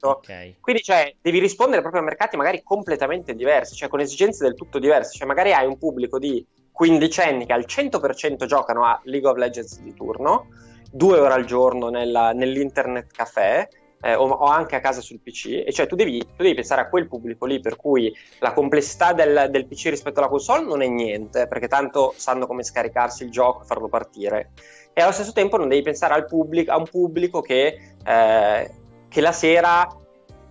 Okay. 0.00 0.56
Quindi 0.60 0.82
cioè, 0.82 1.14
devi 1.20 1.38
rispondere 1.38 1.80
proprio 1.80 2.02
a 2.02 2.04
mercati 2.04 2.36
magari 2.36 2.62
completamente 2.62 3.34
diversi, 3.34 3.74
cioè 3.74 3.88
con 3.88 4.00
esigenze 4.00 4.44
del 4.44 4.54
tutto 4.54 4.78
diverse, 4.78 5.16
cioè 5.16 5.26
magari 5.26 5.52
hai 5.52 5.66
un 5.66 5.78
pubblico 5.78 6.18
di 6.18 6.44
quindicenni 6.72 7.46
che 7.46 7.52
al 7.52 7.64
100% 7.66 8.44
giocano 8.44 8.84
a 8.84 9.00
League 9.04 9.28
of 9.28 9.36
Legends 9.36 9.80
di 9.80 9.94
turno, 9.94 10.48
due 10.90 11.18
ore 11.18 11.34
al 11.34 11.44
giorno 11.44 11.88
nella, 11.88 12.32
nell'internet 12.32 13.12
caffè, 13.12 13.66
eh, 14.06 14.14
o, 14.14 14.28
o, 14.28 14.44
anche 14.44 14.76
a 14.76 14.80
casa 14.80 15.00
sul 15.00 15.18
PC, 15.20 15.64
e 15.66 15.72
cioè 15.72 15.88
tu 15.88 15.96
devi, 15.96 16.20
tu 16.20 16.42
devi, 16.42 16.54
pensare 16.54 16.82
a 16.82 16.88
quel 16.88 17.08
pubblico 17.08 17.44
lì 17.44 17.58
per 17.58 17.74
cui 17.74 18.14
la 18.38 18.52
complessità 18.52 19.12
del, 19.12 19.48
del, 19.50 19.66
PC 19.66 19.88
rispetto 19.88 20.20
alla 20.20 20.28
console 20.28 20.64
non 20.64 20.80
è 20.80 20.86
niente, 20.86 21.48
perché 21.48 21.66
tanto 21.66 22.14
sanno 22.16 22.46
come 22.46 22.62
scaricarsi 22.62 23.24
il 23.24 23.30
gioco 23.30 23.62
e 23.62 23.66
farlo 23.66 23.88
partire, 23.88 24.52
e 24.92 25.02
allo 25.02 25.10
stesso 25.10 25.32
tempo 25.32 25.56
non 25.56 25.68
devi 25.68 25.82
pensare 25.82 26.24
pubblico, 26.24 26.70
a 26.70 26.76
un 26.76 26.86
pubblico 26.86 27.40
che, 27.40 27.96
eh, 28.04 28.70
che 29.08 29.20
la 29.20 29.32
sera 29.32 29.88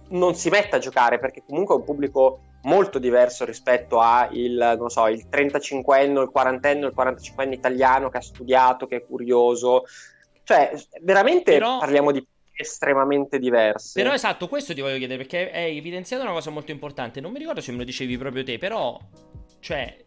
non 0.10 0.36
si 0.36 0.50
mette 0.50 0.76
a 0.76 0.80
giocare, 0.80 1.18
perché 1.18 1.44
comunque 1.48 1.76
è 1.76 1.78
un 1.78 1.86
pubblico 1.86 2.40
molto 2.64 3.00
diverso 3.00 3.46
rispetto 3.46 4.00
al 4.00 4.30
so, 4.88 5.08
il 5.08 5.28
35enne, 5.32 6.22
il 6.22 6.32
40enne, 6.34 6.86
il 6.86 6.94
45enne 6.94 7.54
italiano 7.54 8.10
che 8.10 8.18
ha 8.18 8.22
studiato, 8.22 8.86
che 8.86 8.98
è 8.98 9.06
curioso. 9.06 9.84
Cioè, 10.44 10.74
veramente 11.02 11.54
Però... 11.54 11.80
parliamo 11.80 12.12
di 12.12 12.26
estremamente 12.56 13.38
diverse. 13.38 14.02
Però 14.02 14.14
esatto, 14.14 14.48
questo 14.48 14.74
ti 14.74 14.82
voglio 14.82 14.98
chiedere 14.98 15.18
perché 15.18 15.52
hai 15.52 15.78
evidenziato 15.78 16.24
una 16.24 16.32
cosa 16.32 16.50
molto 16.50 16.72
importante. 16.72 17.22
Non 17.22 17.32
mi 17.32 17.40
ricordo 17.40 17.62
se 17.62 17.72
me 17.72 17.80
lo 17.80 17.84
dicevi 17.84 18.18
proprio 18.18 18.44
te, 18.44 18.58
però 18.58 19.00
cioè 19.60 19.98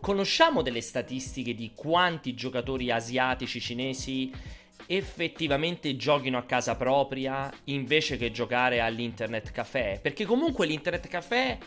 conosciamo 0.00 0.62
delle 0.62 0.80
statistiche 0.80 1.54
di 1.54 1.72
quanti 1.74 2.34
giocatori 2.34 2.90
asiatici 2.90 3.60
cinesi 3.60 4.32
effettivamente 4.86 5.96
giochino 5.96 6.36
a 6.36 6.44
casa 6.44 6.76
propria 6.76 7.50
invece 7.64 8.16
che 8.16 8.30
giocare 8.30 8.80
all'internet 8.80 9.50
caffè? 9.50 9.98
Perché 10.00 10.24
comunque 10.24 10.66
l'internet 10.66 11.08
caffè 11.08 11.58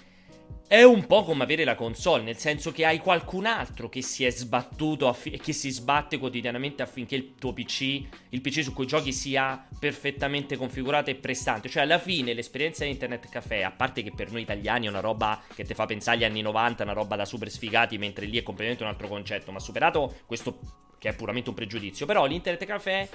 è 0.68 0.84
un 0.84 1.06
po' 1.08 1.24
come 1.24 1.44
avere 1.44 1.64
la 1.64 1.76
console, 1.76 2.24
nel 2.24 2.38
senso 2.38 2.74
che 2.74 2.86
hai 2.86 3.00
qualcun 3.00 3.46
altro 3.46 3.88
che 3.88 4.02
si 4.02 4.26
è 4.26 4.30
sbattuto 4.30 5.16
e 5.24 5.38
che 5.38 5.54
si 5.54 5.70
sbatte 5.70 6.18
quotidianamente 6.18 6.82
affinché 6.82 7.16
il 7.16 7.36
tuo 7.36 7.54
PC, 7.54 8.02
il 8.30 8.42
PC 8.42 8.64
su 8.64 8.74
cui 8.74 8.86
giochi 8.86 9.14
sia 9.14 9.66
perfettamente 9.80 10.58
configurato 10.58 11.10
e 11.10 11.16
prestante. 11.16 11.70
Cioè, 11.70 11.84
alla 11.84 12.00
fine 12.00 12.34
l'esperienza 12.34 12.84
di 12.84 12.92
Internet 12.92 13.30
Café, 13.30 13.64
a 13.64 13.72
parte 13.72 14.04
che 14.04 14.12
per 14.12 14.30
noi 14.32 14.42
italiani 14.42 14.88
è 14.88 14.90
una 14.90 15.00
roba 15.00 15.42
che 15.56 15.64
ti 15.64 15.74
fa 15.74 15.86
pensare 15.86 16.18
agli 16.18 16.26
anni 16.26 16.42
90, 16.42 16.84
una 16.84 16.92
roba 16.92 17.16
da 17.16 17.24
super 17.24 17.50
sfigati, 17.50 17.98
mentre 17.98 18.26
lì 18.26 18.38
è 18.38 18.44
completamente 18.44 18.84
un 18.84 18.90
altro 18.90 19.08
concetto, 19.08 19.54
ma 19.54 19.60
superato 19.60 20.18
questo 20.26 20.60
che 21.00 21.10
è 21.10 21.16
puramente 21.16 21.48
un 21.48 21.56
pregiudizio, 21.56 22.06
però 22.06 22.26
l'Internet 22.26 22.66
Café 22.66 23.10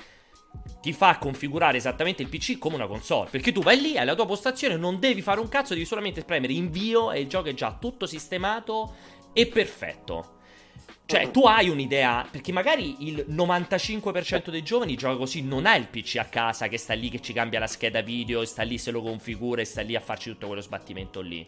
ti 0.80 0.92
fa 0.92 1.16
configurare 1.18 1.76
esattamente 1.76 2.22
il 2.22 2.28
PC 2.28 2.58
come 2.58 2.74
una 2.74 2.86
console. 2.86 3.30
Perché 3.30 3.52
tu 3.52 3.62
vai 3.62 3.80
lì, 3.80 3.96
hai 3.96 4.04
la 4.04 4.14
tua 4.14 4.26
postazione, 4.26 4.76
non 4.76 4.98
devi 4.98 5.22
fare 5.22 5.40
un 5.40 5.48
cazzo, 5.48 5.74
devi 5.74 5.86
solamente 5.86 6.24
premere 6.24 6.52
invio 6.52 7.12
e 7.12 7.20
il 7.20 7.28
gioco 7.28 7.48
è 7.48 7.54
già 7.54 7.76
tutto 7.78 8.06
sistemato 8.06 8.94
e 9.32 9.46
perfetto. 9.46 10.40
Cioè, 11.04 11.30
tu 11.30 11.44
hai 11.46 11.68
un'idea, 11.68 12.26
perché 12.30 12.52
magari 12.52 13.06
il 13.06 13.26
95% 13.28 14.48
dei 14.50 14.62
giovani 14.62 14.96
gioca 14.96 15.16
così, 15.16 15.42
non 15.42 15.66
ha 15.66 15.76
il 15.76 15.88
PC 15.88 16.16
a 16.16 16.24
casa 16.24 16.68
che 16.68 16.78
sta 16.78 16.94
lì, 16.94 17.10
che 17.10 17.20
ci 17.20 17.34
cambia 17.34 17.58
la 17.58 17.66
scheda 17.66 18.00
video, 18.00 18.44
sta 18.46 18.62
lì, 18.62 18.78
se 18.78 18.90
lo 18.90 19.02
configura 19.02 19.60
e 19.60 19.66
sta 19.66 19.82
lì 19.82 19.94
a 19.94 20.00
farci 20.00 20.30
tutto 20.30 20.46
quello 20.46 20.62
sbattimento 20.62 21.20
lì. 21.20 21.46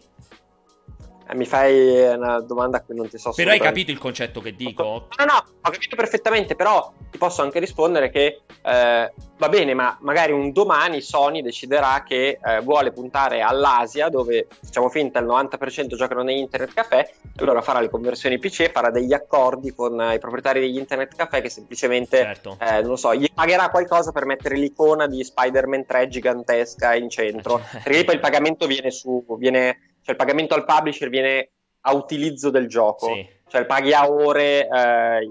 Eh, 1.27 1.35
mi 1.35 1.47
fai 1.47 2.15
una 2.15 2.41
domanda 2.41 2.79
a 2.79 2.81
cui 2.83 2.95
non 2.95 3.09
ti 3.09 3.17
so 3.17 3.33
Però 3.33 3.51
hai 3.51 3.59
capito 3.59 3.91
il 3.91 3.99
concetto 3.99 4.41
che 4.41 4.55
dico? 4.55 5.09
No, 5.17 5.25
no, 5.25 5.45
ho 5.63 5.71
capito 5.71 5.97
perfettamente, 5.97 6.55
però 6.55 6.93
ti 7.11 7.17
posso 7.17 7.43
anche 7.43 7.59
rispondere 7.61 8.11
che 8.11 8.43
eh, 8.63 9.13
va 9.39 9.49
bene, 9.49 9.73
ma 9.73 9.97
magari 10.01 10.33
un 10.33 10.53
domani 10.53 11.01
Sony 11.01 11.41
deciderà 11.41 12.03
che 12.07 12.39
eh, 12.45 12.61
vuole 12.61 12.93
puntare 12.93 13.41
all'Asia, 13.41 14.09
dove 14.09 14.49
facciamo 14.63 14.91
finta 14.91 15.19
il 15.21 15.27
90% 15.27 15.95
giocano 15.95 16.23
nei 16.23 16.41
internet 16.41 16.75
caffè, 16.75 16.99
e 17.23 17.43
allora 17.43 17.63
farà 17.63 17.81
le 17.81 17.89
conversioni 17.89 18.39
PC 18.39 18.71
farà 18.71 18.91
degli 18.91 19.15
accordi 19.15 19.75
con 19.75 19.99
eh, 20.01 20.15
i 20.15 20.19
proprietari 20.19 20.61
degli 20.61 20.77
internet 20.77 21.15
caffè 21.15 21.41
che 21.41 21.49
semplicemente, 21.49 22.19
certo. 22.19 22.59
Eh, 22.61 22.81
non 22.81 22.91
lo 22.91 22.97
so, 22.97 23.15
gli 23.15 23.31
pagherà 23.33 23.71
qualcosa 23.71 24.13
per 24.13 24.27
mettere 24.27 24.57
l'icona 24.57 25.07
di 25.07 25.25
Spider-Man 25.25 25.87
3 25.87 26.09
gigantesca 26.09 26.95
in 26.95 27.09
centro, 27.09 27.63
perché 27.83 28.05
poi 28.05 28.15
il 28.15 28.21
pagamento 28.21 28.67
viene 28.67 28.91
su... 28.91 29.25
Viene, 29.39 29.94
cioè 30.05 30.11
il 30.11 30.17
pagamento 30.17 30.55
al 30.55 30.67
publisher 30.67 31.09
viene 31.09 31.49
a 31.81 31.95
utilizzo 31.95 32.51
del 32.51 32.69
gioco, 32.69 33.07
sì. 33.07 33.27
cioè 33.49 33.65
paghi 33.65 33.95
a 33.95 34.11
ore, 34.11 34.69
eh, 34.69 35.31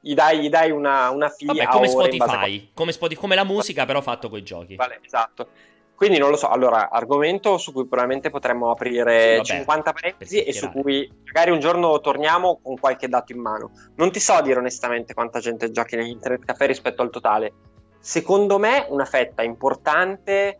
gli, 0.00 0.14
dai, 0.14 0.40
gli 0.40 0.48
dai, 0.48 0.72
una, 0.72 1.10
una 1.10 1.28
fee 1.28 1.46
Vabbè, 1.46 1.66
come 1.66 1.88
Spotify, 1.88 2.70
come, 2.74 2.90
Spotify, 2.90 3.20
come 3.20 3.34
la 3.36 3.44
musica 3.44 3.86
però 3.86 4.00
fatto 4.00 4.28
con 4.28 4.38
i 4.38 4.42
giochi. 4.42 4.74
Vale, 4.74 4.98
esatto. 5.04 5.48
Quindi 5.94 6.18
non 6.18 6.30
lo 6.30 6.36
so, 6.36 6.48
allora, 6.48 6.90
argomento 6.90 7.58
su 7.58 7.72
cui 7.72 7.86
probabilmente 7.86 8.28
potremmo 8.28 8.72
aprire 8.72 9.34
sì, 9.44 9.52
vabbè, 9.52 9.60
50 9.60 9.92
parentesi 9.92 10.42
e 10.42 10.52
su 10.52 10.68
cui 10.70 11.08
magari 11.26 11.52
un 11.52 11.60
giorno 11.60 12.00
torniamo 12.00 12.58
con 12.60 12.76
qualche 12.76 13.08
dato 13.08 13.30
in 13.30 13.38
mano. 13.38 13.70
Non 13.94 14.10
ti 14.10 14.18
so 14.18 14.40
dire 14.40 14.58
onestamente 14.58 15.14
quanta 15.14 15.38
gente 15.38 15.70
giochi 15.70 15.94
negli 15.94 16.08
internet 16.08 16.44
caffè 16.44 16.66
rispetto 16.66 17.02
al 17.02 17.10
totale. 17.10 17.52
Secondo 18.00 18.58
me 18.58 18.84
una 18.88 19.04
fetta 19.04 19.42
importante, 19.42 20.58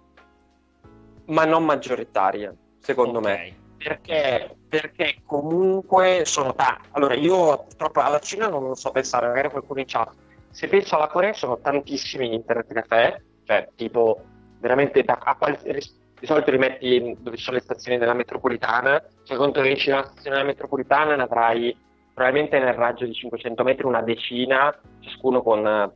ma 1.27 1.45
non 1.45 1.65
maggioritaria 1.65 2.55
secondo 2.83 3.19
okay. 3.19 3.33
me. 3.33 3.61
Perché, 3.79 4.57
perché 4.69 5.17
comunque 5.27 6.23
sono 6.25 6.55
tanti. 6.55 6.89
Allora, 6.93 7.15
io 7.15 7.65
purtroppo 7.65 8.01
alla 8.01 8.21
Cina 8.21 8.49
non 8.49 8.63
lo 8.63 8.75
so 8.75 8.91
pensare, 8.91 9.27
magari 9.27 9.51
qualcuno 9.51 9.81
in 9.81 9.87
chat. 9.87 10.13
Se 10.51 10.69
penso 10.69 10.97
alla 10.97 11.09
Corea 11.09 11.33
sono 11.33 11.59
tantissimi 11.59 12.35
internet 12.35 12.73
caffè, 12.73 13.21
cioè 13.45 13.69
tipo 13.75 14.23
veramente 14.61 15.03
da, 15.03 15.19
a 15.21 15.35
quali, 15.35 15.57
di 15.63 16.27
solito 16.27 16.51
li 16.53 16.59
metti 16.59 17.17
dove 17.19 17.37
ci 17.37 17.43
sono 17.43 17.57
le 17.57 17.63
stazioni 17.63 17.99
della 17.99 18.15
metropolitana, 18.15 19.03
cioè 19.25 19.37
quando 19.37 19.61
riesci 19.61 19.89
nella 19.89 20.05
stazione 20.05 20.37
della 20.37 20.49
metropolitana 20.49 21.17
ne 21.17 21.23
avrai 21.23 21.77
probabilmente 22.15 22.61
nel 22.61 22.75
raggio 22.75 23.07
di 23.07 23.13
500 23.13 23.65
metri 23.65 23.87
una 23.87 24.03
decina, 24.03 24.73
ciascuno 25.01 25.43
con 25.43 25.93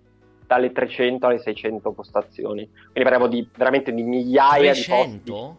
dalle 0.46 0.72
300 0.72 1.26
alle 1.26 1.38
600 1.38 1.92
postazioni. 1.92 2.68
Quindi 2.68 3.02
parliamo 3.02 3.26
di, 3.26 3.48
veramente 3.56 3.92
di 3.92 4.02
migliaia 4.02 4.72
300? 4.72 5.22
di 5.22 5.30
posti. 5.30 5.56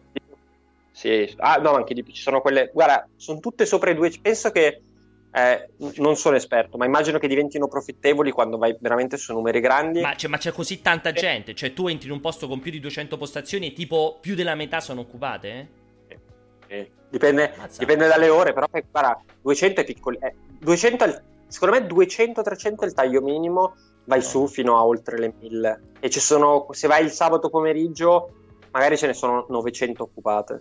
Sì, 0.98 1.32
ah, 1.38 1.58
no, 1.58 1.74
anche 1.74 1.94
di 1.94 2.02
più. 2.02 2.12
Ci 2.12 2.24
sono 2.24 2.42
quelle. 2.42 2.72
Guarda, 2.74 3.08
sono 3.16 3.38
tutte 3.40 3.68
sopra 3.68 3.92
i 3.92 3.94
due. 3.94 4.12
Penso 4.20 4.50
che. 4.50 4.82
Eh, 5.30 5.70
non 5.98 6.16
sono 6.16 6.36
esperto, 6.36 6.78
ma 6.78 6.86
immagino 6.86 7.20
che 7.20 7.28
diventino 7.28 7.68
profittevoli 7.68 8.32
quando 8.32 8.58
vai 8.58 8.76
veramente 8.80 9.18
su 9.18 9.32
numeri 9.34 9.60
grandi. 9.60 10.02
Ma, 10.02 10.16
cioè, 10.16 10.32
ma 10.32 10.38
c'è 10.38 10.52
così 10.52 10.82
tanta 10.82 11.10
eh. 11.10 11.14
gente? 11.14 11.54
Cioè, 11.54 11.74
tu 11.74 11.88
entri 11.88 12.08
in 12.08 12.14
un 12.14 12.20
posto 12.20 12.48
con 12.48 12.60
più 12.60 12.72
di 12.72 12.80
200 12.80 13.16
postazioni 13.16 13.68
e 13.68 13.74
tipo 13.74 14.18
più 14.20 14.34
della 14.34 14.56
metà 14.56 14.80
sono 14.80 15.02
occupate? 15.02 15.70
Eh? 16.08 16.20
Eh, 16.68 16.92
dipende, 17.10 17.54
dipende, 17.78 18.08
dalle 18.08 18.30
ore, 18.30 18.54
però 18.54 18.66
guarda, 18.90 19.22
200 19.44 19.82
è 19.82 19.84
piccoli. 19.84 20.18
200 20.60 21.04
è, 21.04 21.22
secondo 21.46 21.80
me 21.80 21.86
200-300 21.86 22.80
è 22.80 22.86
il 22.86 22.94
taglio 22.94 23.22
minimo, 23.22 23.76
vai 24.06 24.20
no. 24.20 24.26
su 24.26 24.48
fino 24.48 24.76
a 24.76 24.84
oltre 24.84 25.20
le 25.20 25.34
1000. 25.40 25.82
E 26.00 26.10
ci 26.10 26.20
sono, 26.20 26.66
se 26.72 26.88
vai 26.88 27.04
il 27.04 27.12
sabato 27.12 27.50
pomeriggio, 27.50 28.32
magari 28.78 28.98
ce 28.98 29.08
ne 29.08 29.14
sono 29.14 29.46
900 29.50 30.04
occupate. 30.04 30.60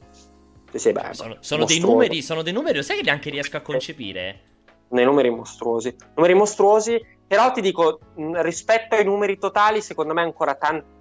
Sì, 0.72 0.92
beh, 0.92 1.12
sono, 1.12 1.36
sono 1.40 1.64
dei 1.64 1.80
numeri, 1.80 2.22
sono 2.22 2.42
dei 2.42 2.52
numeri, 2.52 2.82
sai 2.82 2.96
che 2.96 3.02
neanche 3.02 3.30
riesco 3.30 3.56
a 3.56 3.60
concepire? 3.60 4.40
Nei 4.88 5.04
numeri 5.04 5.30
mostruosi. 5.30 5.94
Numeri 6.14 6.34
mostruosi, 6.34 7.04
però 7.26 7.50
ti 7.52 7.60
dico, 7.60 8.00
rispetto 8.14 8.94
ai 8.94 9.04
numeri 9.04 9.38
totali, 9.38 9.80
secondo 9.80 10.12
me 10.12 10.22
ancora 10.22 10.54
tanto 10.54 10.94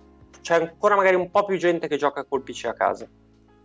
c'è 0.45 0.53
ancora 0.53 0.95
magari 0.95 1.15
un 1.15 1.31
po' 1.31 1.43
più 1.43 1.57
gente 1.57 1.87
che 1.87 1.97
gioca 1.97 2.23
col 2.23 2.43
PC 2.43 2.65
a 2.65 2.73
casa. 2.73 3.07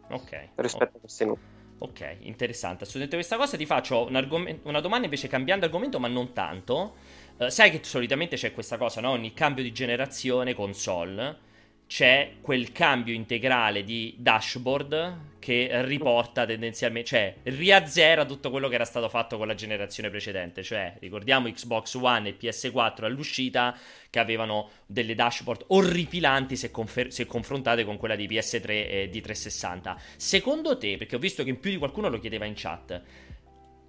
Ok. 0.08 0.48
Rispetto 0.54 0.84
okay. 0.84 0.96
a 0.96 1.00
questi 1.00 1.24
numeri. 1.24 1.44
Ok, 1.80 2.16
interessante. 2.20 2.84
Assolutamente 2.84 3.16
questa 3.16 3.36
cosa 3.36 3.58
ti 3.58 3.66
faccio 3.66 4.06
un 4.06 4.16
argom- 4.16 4.60
una 4.62 4.80
domanda 4.80 5.04
invece 5.04 5.28
cambiando 5.28 5.66
argomento, 5.66 6.00
ma 6.00 6.08
non 6.08 6.32
tanto. 6.32 6.94
Uh, 7.36 7.48
sai 7.48 7.70
che 7.70 7.80
solitamente 7.82 8.36
c'è 8.36 8.52
questa 8.52 8.78
cosa, 8.78 9.02
no? 9.02 9.10
Ogni 9.10 9.34
cambio 9.34 9.62
di 9.62 9.72
generazione 9.72 10.54
console 10.54 11.48
c'è 11.90 12.34
quel 12.40 12.70
cambio 12.70 13.12
integrale 13.12 13.82
di 13.82 14.14
dashboard 14.16 15.38
che 15.40 15.68
riporta 15.86 16.46
tendenzialmente, 16.46 17.08
cioè 17.08 17.34
riazzera 17.42 18.24
tutto 18.24 18.50
quello 18.50 18.68
che 18.68 18.76
era 18.76 18.84
stato 18.84 19.08
fatto 19.08 19.36
con 19.36 19.48
la 19.48 19.56
generazione 19.56 20.08
precedente, 20.08 20.62
cioè 20.62 20.94
ricordiamo 21.00 21.50
Xbox 21.50 21.94
One 21.94 22.28
e 22.28 22.36
PS4 22.38 23.06
all'uscita 23.06 23.76
che 24.08 24.20
avevano 24.20 24.70
delle 24.86 25.16
dashboard 25.16 25.64
orripilanti 25.66 26.54
se, 26.54 26.70
confer- 26.70 27.10
se 27.10 27.26
confrontate 27.26 27.84
con 27.84 27.96
quella 27.96 28.14
di 28.14 28.28
PS3 28.28 28.68
e 28.68 29.08
di 29.10 29.20
360. 29.20 30.00
Secondo 30.14 30.78
te, 30.78 30.96
perché 30.96 31.16
ho 31.16 31.18
visto 31.18 31.42
che 31.42 31.56
più 31.56 31.72
di 31.72 31.78
qualcuno 31.78 32.08
lo 32.08 32.20
chiedeva 32.20 32.44
in 32.44 32.54
chat, 32.54 33.02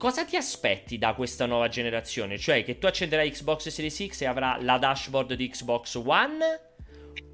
Cosa 0.02 0.26
ti 0.26 0.36
aspetti 0.36 0.97
da 0.97 1.14
questa 1.14 1.45
nuova 1.45 1.68
generazione? 1.68 2.39
Cioè 2.39 2.64
che 2.64 2.80
tu 2.80 2.88
accenderai 2.88 3.30
Xbox 3.30 3.68
Series 3.68 4.08
X 4.08 4.22
e 4.22 4.26
avrà 4.26 4.58
la 4.60 4.80
dashboard 4.80 5.36
di 5.36 5.47
Xbox 5.47 5.93
One? 6.04 6.70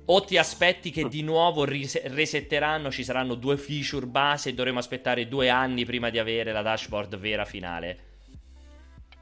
O 0.09 0.23
ti 0.23 0.37
aspetti 0.37 0.89
che 0.89 1.09
di 1.09 1.21
nuovo 1.21 1.65
ris- 1.65 2.01
resetteranno, 2.05 2.91
ci 2.91 3.03
saranno 3.03 3.35
due 3.35 3.57
feature 3.57 4.05
base 4.05 4.49
e 4.49 4.53
dovremo 4.53 4.79
aspettare 4.79 5.27
due 5.27 5.49
anni 5.49 5.83
prima 5.83 6.09
di 6.09 6.17
avere 6.17 6.53
la 6.53 6.61
dashboard 6.61 7.17
vera 7.17 7.43
finale? 7.43 7.99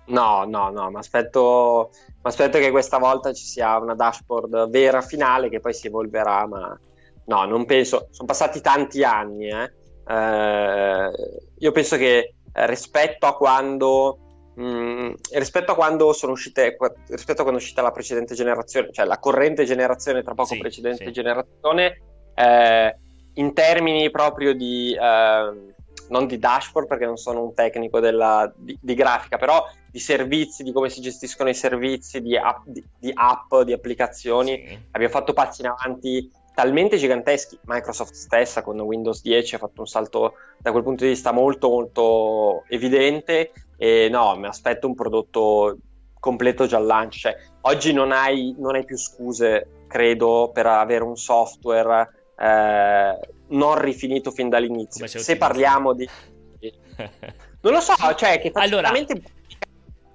No, 0.07 0.43
no, 0.45 0.69
no, 0.69 0.91
mi 0.91 0.97
aspetto, 0.97 1.89
aspetto 2.21 2.59
che 2.59 2.69
questa 2.69 2.99
volta 2.99 3.33
ci 3.33 3.45
sia 3.45 3.79
una 3.79 3.95
dashboard 3.95 4.69
vera 4.69 5.01
finale 5.01 5.49
che 5.49 5.59
poi 5.59 5.73
si 5.73 5.87
evolverà, 5.87 6.45
ma 6.45 6.79
no, 7.25 7.45
non 7.45 7.65
penso, 7.65 8.07
sono 8.11 8.27
passati 8.27 8.61
tanti 8.61 9.03
anni, 9.03 9.47
eh. 9.47 9.71
Eh, 10.07 11.11
io 11.57 11.71
penso 11.71 11.97
che 11.97 12.35
rispetto 12.51 13.25
a 13.25 13.35
quando 13.35 14.19
Mm, 14.57 15.11
rispetto 15.33 15.73
a 15.73 15.75
quando 15.75 16.13
sono 16.13 16.31
uscite 16.31 16.77
rispetto 17.09 17.41
a 17.41 17.43
quando 17.43 17.59
è 17.59 17.61
uscita 17.61 17.81
la 17.81 17.91
precedente 17.91 18.35
generazione 18.35 18.87
cioè 18.93 19.05
la 19.05 19.19
corrente 19.19 19.65
generazione 19.65 20.23
tra 20.23 20.33
poco 20.33 20.53
sì, 20.53 20.59
precedente 20.59 21.03
sì. 21.03 21.11
generazione 21.11 22.01
eh, 22.33 22.95
in 23.33 23.53
termini 23.53 24.09
proprio 24.09 24.53
di 24.53 24.97
eh, 24.97 25.73
non 26.07 26.25
di 26.25 26.39
dashboard 26.39 26.87
perché 26.87 27.05
non 27.05 27.17
sono 27.17 27.43
un 27.43 27.53
tecnico 27.53 27.99
della, 27.99 28.49
di, 28.55 28.77
di, 28.81 28.93
grafica 28.93 29.37
però 29.37 29.67
di 29.91 29.99
servizi 29.99 30.63
di 30.63 30.71
come 30.71 30.89
si 30.89 31.01
gestiscono 31.01 31.49
i 31.49 31.53
servizi 31.53 32.21
di 32.21 32.37
app 32.37 32.61
di, 32.65 32.81
di, 32.97 33.11
app, 33.13 33.53
di 33.57 33.73
applicazioni 33.73 34.63
sì. 34.65 34.79
abbiamo 34.91 35.13
fatto 35.13 35.33
passi 35.33 35.63
in 35.63 35.67
avanti 35.67 36.31
talmente 36.55 36.97
giganteschi. 36.97 37.59
Microsoft 37.65 38.13
stessa 38.13 38.63
con 38.63 38.79
Windows 38.79 39.21
10 39.21 39.55
ha 39.55 39.57
fatto 39.59 39.81
un 39.81 39.87
salto 39.87 40.33
da 40.57 40.71
quel 40.71 40.83
punto 40.83 41.03
di 41.03 41.11
vista 41.11 41.31
molto 41.31 41.69
molto 41.69 42.63
evidente 42.69 43.51
e 43.77 44.07
no, 44.09 44.35
mi 44.37 44.47
aspetto 44.47 44.87
un 44.87 44.95
prodotto 44.95 45.77
completo 46.19 46.65
già 46.65 46.77
al 46.77 46.85
lancio. 46.85 47.19
Cioè, 47.19 47.37
oggi 47.61 47.93
non 47.93 48.11
hai, 48.11 48.55
non 48.57 48.73
hai, 48.73 48.85
più 48.85 48.97
scuse, 48.97 49.83
credo, 49.87 50.49
per 50.51 50.65
avere 50.65 51.03
un 51.03 51.17
software 51.17 52.09
eh, 52.37 53.19
non 53.49 53.79
rifinito 53.79 54.31
fin 54.31 54.49
dall'inizio. 54.49 55.05
Se 55.05 55.37
parliamo 55.37 55.93
di... 55.93 56.09
non 57.61 57.73
lo 57.73 57.81
so, 57.81 57.93
cioè 58.15 58.39
che 58.39 58.49
allora... 58.53 58.91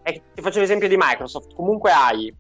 Eh, 0.02 0.22
ti 0.34 0.40
faccio 0.40 0.60
l'esempio 0.60 0.88
di 0.88 0.96
Microsoft. 0.96 1.54
Comunque 1.54 1.92
hai 1.92 2.34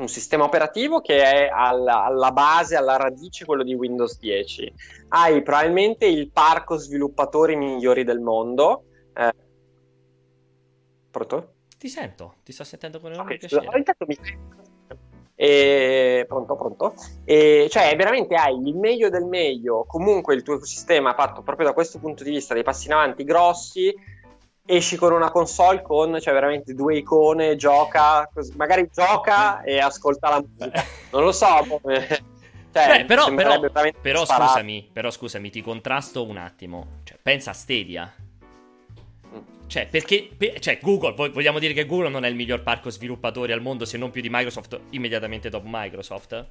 un 0.00 0.08
sistema 0.08 0.44
operativo 0.44 1.00
che 1.00 1.22
è 1.22 1.48
alla, 1.52 2.04
alla, 2.04 2.32
base, 2.32 2.76
alla 2.76 2.96
radice 2.96 3.44
quello 3.44 3.62
di 3.62 3.74
Windows 3.74 4.18
10. 4.18 4.72
Hai 5.08 5.42
probabilmente 5.42 6.06
il 6.06 6.30
parco 6.30 6.76
sviluppatori 6.76 7.56
migliori 7.56 8.04
del 8.04 8.20
mondo, 8.20 8.84
Eh, 9.14 9.34
pronto? 11.10 11.54
Ti 11.78 11.88
sento, 11.88 12.36
ti 12.42 12.52
sto 12.52 12.64
sentendo 12.64 13.00
con 13.00 13.12
enorme 13.12 13.34
okay, 13.34 13.48
piacere. 13.48 13.66
E... 15.34 16.26
Pronto, 16.28 16.54
pronto. 16.54 16.94
E... 17.24 17.66
Cioè, 17.70 17.96
veramente 17.96 18.34
hai 18.34 18.54
il 18.54 18.76
meglio 18.76 19.08
del 19.08 19.24
meglio. 19.24 19.84
Comunque 19.86 20.34
il 20.34 20.42
tuo 20.42 20.56
ecosistema 20.56 21.14
fatto 21.14 21.40
proprio 21.42 21.66
da 21.66 21.72
questo 21.72 21.98
punto 21.98 22.22
di 22.22 22.30
vista, 22.30 22.52
dei 22.52 22.62
passi 22.62 22.88
in 22.88 22.92
avanti 22.92 23.24
grossi. 23.24 23.94
Esci 24.72 24.96
con 24.96 25.12
una 25.12 25.30
console 25.30 25.82
con, 25.82 26.20
cioè, 26.20 26.32
veramente 26.32 26.74
due 26.74 26.96
icone, 26.96 27.56
gioca, 27.56 28.28
così, 28.32 28.52
magari 28.56 28.88
gioca 28.92 29.62
e 29.62 29.80
ascolta 29.80 30.28
la 30.28 30.44
musica. 30.46 30.84
Non 31.10 31.24
lo 31.24 31.32
so. 31.32 31.80
Cioè, 32.72 32.98
Beh, 32.98 33.04
però, 33.04 33.34
però, 33.34 33.58
però 34.00 34.24
scusami, 34.24 34.90
però 34.92 35.10
scusami, 35.10 35.50
ti 35.50 35.60
contrasto 35.60 36.24
un 36.24 36.36
attimo. 36.36 37.00
Cioè, 37.02 37.18
pensa 37.20 37.50
a 37.50 37.52
Stadia. 37.52 38.14
Cioè, 39.66 39.88
perché 39.88 40.28
per, 40.36 40.60
cioè, 40.60 40.78
Google, 40.80 41.30
vogliamo 41.30 41.58
dire 41.58 41.72
che 41.72 41.84
Google 41.84 42.10
non 42.10 42.24
è 42.24 42.28
il 42.28 42.36
miglior 42.36 42.62
parco 42.62 42.88
sviluppatori 42.90 43.50
al 43.50 43.60
mondo 43.60 43.84
se 43.84 43.98
non 43.98 44.12
più 44.12 44.22
di 44.22 44.28
Microsoft 44.30 44.80
immediatamente 44.90 45.48
dopo 45.48 45.66
Microsoft? 45.68 46.46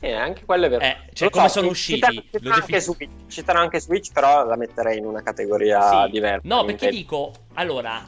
Eh, 0.00 0.12
anche 0.12 0.44
quello 0.46 0.66
è 0.66 0.68
vero. 0.70 0.82
Eh, 0.82 0.96
cioè, 1.12 1.28
come 1.28 1.48
so, 1.48 1.58
sono 1.58 1.68
usciti? 1.68 2.00
Citano, 2.32 2.54
anche 2.54 2.80
Switch, 2.80 3.10
citano 3.28 3.58
anche 3.58 3.80
Switch, 3.80 4.12
però 4.12 4.44
la 4.44 4.56
metterei 4.56 4.98
in 4.98 5.04
una 5.04 5.22
categoria 5.22 6.04
sì. 6.04 6.10
diversa. 6.10 6.40
No, 6.48 6.64
perché 6.64 6.88
dico, 6.88 7.32
allora, 7.54 8.02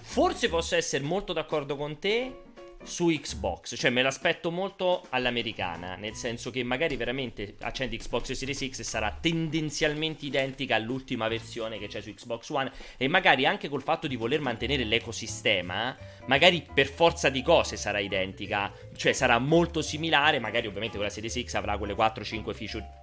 forse 0.00 0.48
posso 0.48 0.76
essere 0.76 1.02
molto 1.02 1.32
d'accordo 1.32 1.76
con 1.76 1.98
te 1.98 2.36
su 2.82 3.08
Xbox, 3.08 3.76
cioè 3.76 3.90
me 3.90 4.02
l'aspetto 4.02 4.50
molto 4.50 5.06
all'americana, 5.10 5.96
nel 5.96 6.14
senso 6.14 6.50
che 6.50 6.62
magari 6.62 6.96
veramente 6.96 7.54
accendi 7.60 7.96
Xbox 7.96 8.32
Series 8.32 8.68
X 8.68 8.80
e 8.80 8.84
sarà 8.84 9.16
tendenzialmente 9.20 10.26
identica 10.26 10.74
all'ultima 10.74 11.28
versione 11.28 11.78
che 11.78 11.86
c'è 11.86 12.00
su 12.00 12.12
Xbox 12.12 12.48
One. 12.50 12.72
E 12.96 13.08
magari 13.08 13.46
anche 13.46 13.68
col 13.68 13.82
fatto 13.82 14.06
di 14.06 14.16
voler 14.16 14.40
mantenere 14.40 14.84
l'ecosistema, 14.84 15.96
magari 16.26 16.66
per 16.74 16.88
forza 16.88 17.28
di 17.28 17.42
cose 17.42 17.76
sarà 17.76 17.98
identica, 17.98 18.72
cioè 18.96 19.12
sarà 19.12 19.38
molto 19.38 19.82
similare, 19.82 20.38
magari 20.38 20.66
ovviamente 20.66 20.96
quella 20.96 21.12
Series 21.12 21.42
X 21.42 21.54
avrà 21.54 21.78
quelle 21.78 21.94
4-5 21.94 22.52
feature 22.52 23.00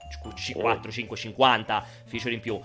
4, 0.54 0.92
5, 0.92 1.18
50 1.18 1.86
feature 2.06 2.34
in 2.34 2.40
più. 2.40 2.60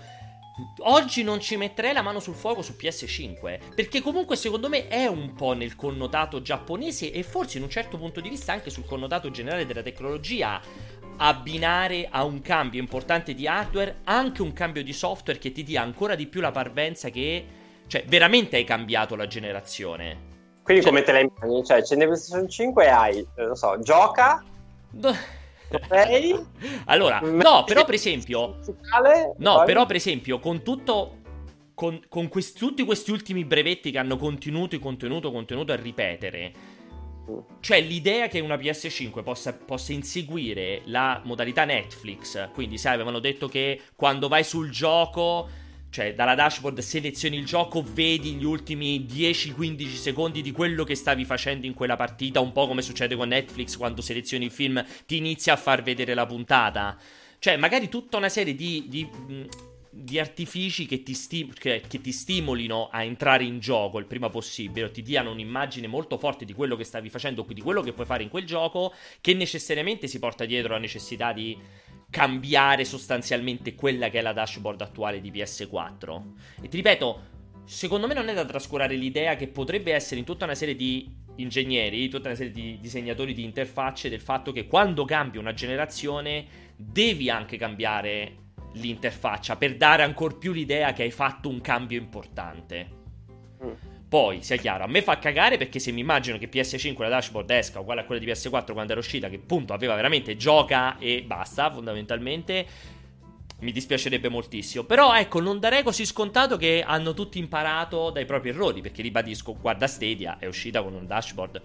Oggi 0.83 1.23
non 1.23 1.41
ci 1.41 1.57
metterei 1.57 1.91
la 1.91 2.01
mano 2.01 2.19
sul 2.19 2.33
fuoco 2.33 2.61
su 2.61 2.75
PS5, 2.79 3.73
perché 3.75 4.01
comunque 4.01 4.35
secondo 4.35 4.69
me 4.69 4.87
è 4.87 5.05
un 5.05 5.33
po' 5.33 5.53
nel 5.53 5.75
connotato 5.75 6.41
giapponese 6.41 7.11
e 7.11 7.23
forse 7.23 7.57
in 7.57 7.63
un 7.63 7.69
certo 7.69 7.97
punto 7.97 8.21
di 8.21 8.29
vista 8.29 8.53
anche 8.53 8.69
sul 8.69 8.85
connotato 8.85 9.29
generale 9.31 9.65
della 9.65 9.81
tecnologia 9.81 10.61
abbinare 11.17 12.07
a 12.09 12.23
un 12.23 12.41
cambio 12.41 12.79
importante 12.79 13.33
di 13.33 13.47
hardware 13.47 13.99
anche 14.03 14.41
un 14.41 14.53
cambio 14.53 14.83
di 14.83 14.93
software 14.93 15.39
che 15.39 15.51
ti 15.51 15.63
dia 15.63 15.81
ancora 15.81 16.15
di 16.15 16.27
più 16.27 16.41
la 16.41 16.51
parvenza 16.51 17.09
che 17.09 17.45
cioè 17.87 18.03
veramente 18.07 18.55
hai 18.55 18.63
cambiato 18.63 19.15
la 19.15 19.27
generazione. 19.27 20.33
Quindi 20.63 20.83
cioè, 20.83 20.91
come 20.91 21.03
te 21.03 21.11
la 21.11 21.19
immagini? 21.19 21.63
Cioè, 21.63 21.81
c'è 21.81 21.95
nel 21.95 22.07
PlayStation 22.07 22.49
5 22.49 22.83
e 22.83 22.87
hai, 22.87 23.27
non 23.35 23.55
so, 23.55 23.77
gioca 23.79 24.43
Do- 24.89 25.13
allora, 26.85 27.19
no, 27.23 27.63
però 27.65 27.85
per 27.85 27.93
esempio... 27.95 28.59
No, 29.37 29.63
però 29.65 29.85
per 29.85 29.95
esempio, 29.95 30.39
con 30.39 30.63
tutto... 30.63 31.19
Con, 31.75 31.99
con 32.07 32.29
questi, 32.29 32.57
tutti 32.57 32.85
questi 32.85 33.11
ultimi 33.11 33.43
brevetti 33.43 33.91
che 33.91 33.97
hanno 33.97 34.15
contenuto, 34.15 34.79
contenuto, 34.79 35.29
contenuto 35.29 35.73
a 35.73 35.75
ripetere, 35.75 36.53
cioè 37.59 37.81
l'idea 37.81 38.27
che 38.27 38.39
una 38.39 38.55
PS5 38.55 39.23
possa, 39.23 39.53
possa, 39.53 39.91
inseguire 39.91 40.83
la 40.85 41.19
modalità 41.25 41.65
Netflix, 41.65 42.51
quindi 42.53 42.77
sai, 42.77 42.93
avevano 42.93 43.19
detto 43.19 43.47
che 43.47 43.81
quando 43.95 44.27
vai 44.27 44.45
sul 44.45 44.69
gioco 44.69 45.49
cioè, 45.95 46.13
dalla 46.13 46.35
dashboard 46.35 46.79
selezioni 46.79 47.37
il 47.37 47.45
gioco, 47.45 47.81
vedi 47.81 48.33
gli 48.33 48.43
ultimi 48.43 49.05
10-15 49.09 49.93
secondi 49.93 50.41
di 50.41 50.51
quello 50.51 50.83
che 50.83 50.93
stavi 50.93 51.23
facendo 51.23 51.65
in 51.65 51.73
quella 51.73 51.95
partita, 51.95 52.41
un 52.41 52.51
po' 52.51 52.67
come 52.67 52.81
succede 52.81 53.15
con 53.15 53.29
Netflix 53.29 53.77
quando 53.77 54.01
selezioni 54.01 54.43
il 54.43 54.51
film, 54.51 54.85
ti 55.05 55.15
inizia 55.15 55.53
a 55.53 55.55
far 55.55 55.83
vedere 55.83 56.13
la 56.13 56.25
puntata. 56.25 56.97
Cioè, 57.39 57.55
magari 57.55 57.87
tutta 57.87 58.17
una 58.17 58.27
serie 58.27 58.55
di, 58.55 58.87
di, 58.89 59.07
di 59.89 60.19
artifici 60.19 60.85
che 60.85 61.01
ti, 61.01 61.13
sti- 61.13 61.53
che, 61.57 61.83
che 61.87 62.01
ti, 62.01 62.11
stimolino 62.11 62.89
a 62.91 63.01
entrare 63.01 63.45
in 63.45 63.59
gioco 63.59 63.97
il 63.97 64.05
prima 64.05 64.29
possibile, 64.29 64.87
o 64.87 64.91
ti 64.91 65.01
diano 65.01 65.31
un'immagine 65.31 65.87
molto 65.87 66.17
forte 66.17 66.43
di 66.43 66.51
quello 66.51 66.75
che 66.75 66.83
stavi 66.83 67.09
facendo, 67.09 67.45
di 67.47 67.61
quello 67.61 67.79
che 67.79 67.93
puoi 67.93 68.05
fare 68.05 68.21
in 68.21 68.27
quel 68.27 68.45
gioco, 68.45 68.93
che 69.21 69.33
necessariamente 69.33 70.07
si 70.07 70.19
porta 70.19 70.43
dietro 70.43 70.73
la 70.73 70.79
necessità 70.79 71.31
di 71.31 71.57
cambiare 72.15 72.85
sostanzialmente 72.85 73.75
quella 73.75 74.09
che 74.09 74.19
è 74.19 74.21
la 74.21 74.31
dashboard 74.31 74.79
attuale 74.79 75.19
di 75.19 75.31
PS4. 75.31 76.21
E 76.61 76.69
ti 76.69 76.77
ripeto, 76.77 77.19
secondo 77.65 78.07
me 78.07 78.13
non 78.13 78.29
è 78.29 78.33
da 78.33 78.45
trascurare 78.45 78.95
l'idea 78.95 79.35
che 79.35 79.49
potrebbe 79.49 79.91
essere 79.91 80.21
in 80.21 80.25
tutta 80.25 80.45
una 80.45 80.55
serie 80.55 80.77
di 80.77 81.13
ingegneri, 81.35 82.07
tutta 82.07 82.29
una 82.29 82.37
serie 82.37 82.53
di 82.53 82.77
disegnatori 82.79 83.33
di 83.33 83.43
interfacce 83.43 84.07
del 84.07 84.21
fatto 84.21 84.53
che 84.53 84.65
quando 84.65 85.03
cambi 85.03 85.39
una 85.39 85.53
generazione 85.53 86.45
devi 86.77 87.29
anche 87.29 87.57
cambiare 87.57 88.43
l'interfaccia 88.75 89.57
per 89.57 89.75
dare 89.75 90.03
ancora 90.03 90.35
più 90.35 90.53
l'idea 90.53 90.93
che 90.93 91.03
hai 91.03 91.11
fatto 91.11 91.49
un 91.49 91.59
cambio 91.59 91.99
importante. 91.99 92.87
Mm. 93.61 93.94
Poi, 94.07 94.43
sia 94.43 94.55
chiaro, 94.57 94.83
a 94.83 94.87
me 94.87 95.01
fa 95.01 95.17
cagare 95.17 95.57
perché 95.57 95.79
se 95.79 95.91
mi 95.91 95.99
immagino 95.99 96.37
che 96.37 96.49
PS5 96.49 97.01
la 97.01 97.09
dashboard 97.09 97.49
esca 97.49 97.79
uguale 97.79 98.01
a 98.01 98.05
quella 98.05 98.23
di 98.23 98.31
PS4 98.31 98.71
quando 98.73 98.91
era 98.91 98.99
uscita, 98.99 99.29
che 99.29 99.35
appunto 99.35 99.73
aveva 99.73 99.95
veramente 99.95 100.37
gioca 100.37 100.97
e 100.99 101.23
basta, 101.25 101.71
fondamentalmente, 101.71 102.67
mi 103.59 103.71
dispiacerebbe 103.71 104.29
moltissimo. 104.29 104.83
Però 104.83 105.15
ecco, 105.15 105.41
non 105.41 105.59
darei 105.59 105.83
così 105.83 106.05
scontato 106.05 106.55
che 106.55 106.83
hanno 106.85 107.13
tutti 107.13 107.39
imparato 107.39 108.11
dai 108.11 108.25
propri 108.25 108.49
errori, 108.49 108.81
perché 108.81 109.01
ribadisco, 109.01 109.57
guarda 109.59 109.87
Stadia 109.87 110.37
è 110.39 110.45
uscita 110.45 110.83
con 110.83 110.93
un 110.93 111.07
dashboard 111.07 111.61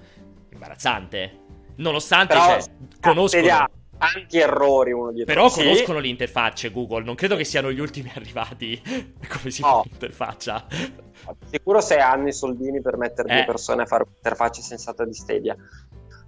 imbarazzante. 0.52 1.38
Nonostante, 1.76 2.34
Però, 2.34 2.46
cioè, 2.46 2.70
conosco... 3.00 3.28
Stadia 3.28 3.70
tanti 4.00 4.38
errori 4.38 4.92
uno 4.92 5.12
dietro 5.12 5.34
Però 5.34 5.48
sì. 5.50 5.62
conoscono 5.62 5.98
le 5.98 6.08
interfacce 6.08 6.70
Google, 6.70 7.04
non 7.04 7.14
credo 7.14 7.36
che 7.36 7.44
siano 7.44 7.70
gli 7.70 7.80
ultimi 7.80 8.10
arrivati 8.16 8.80
come 9.28 9.50
si 9.50 9.60
no. 9.60 9.68
fa 9.68 9.82
l'interfaccia. 9.84 10.66
Sicuro 11.50 11.80
se 11.82 11.98
hanno 11.98 12.28
i 12.28 12.32
soldini 12.32 12.80
per 12.80 12.96
mettere 12.96 13.28
eh. 13.28 13.34
due 13.34 13.44
persone 13.44 13.82
a 13.82 13.86
fare 13.86 14.04
un'interfaccia 14.06 14.62
sensata 14.62 15.04
di 15.04 15.12
Stadia. 15.12 15.54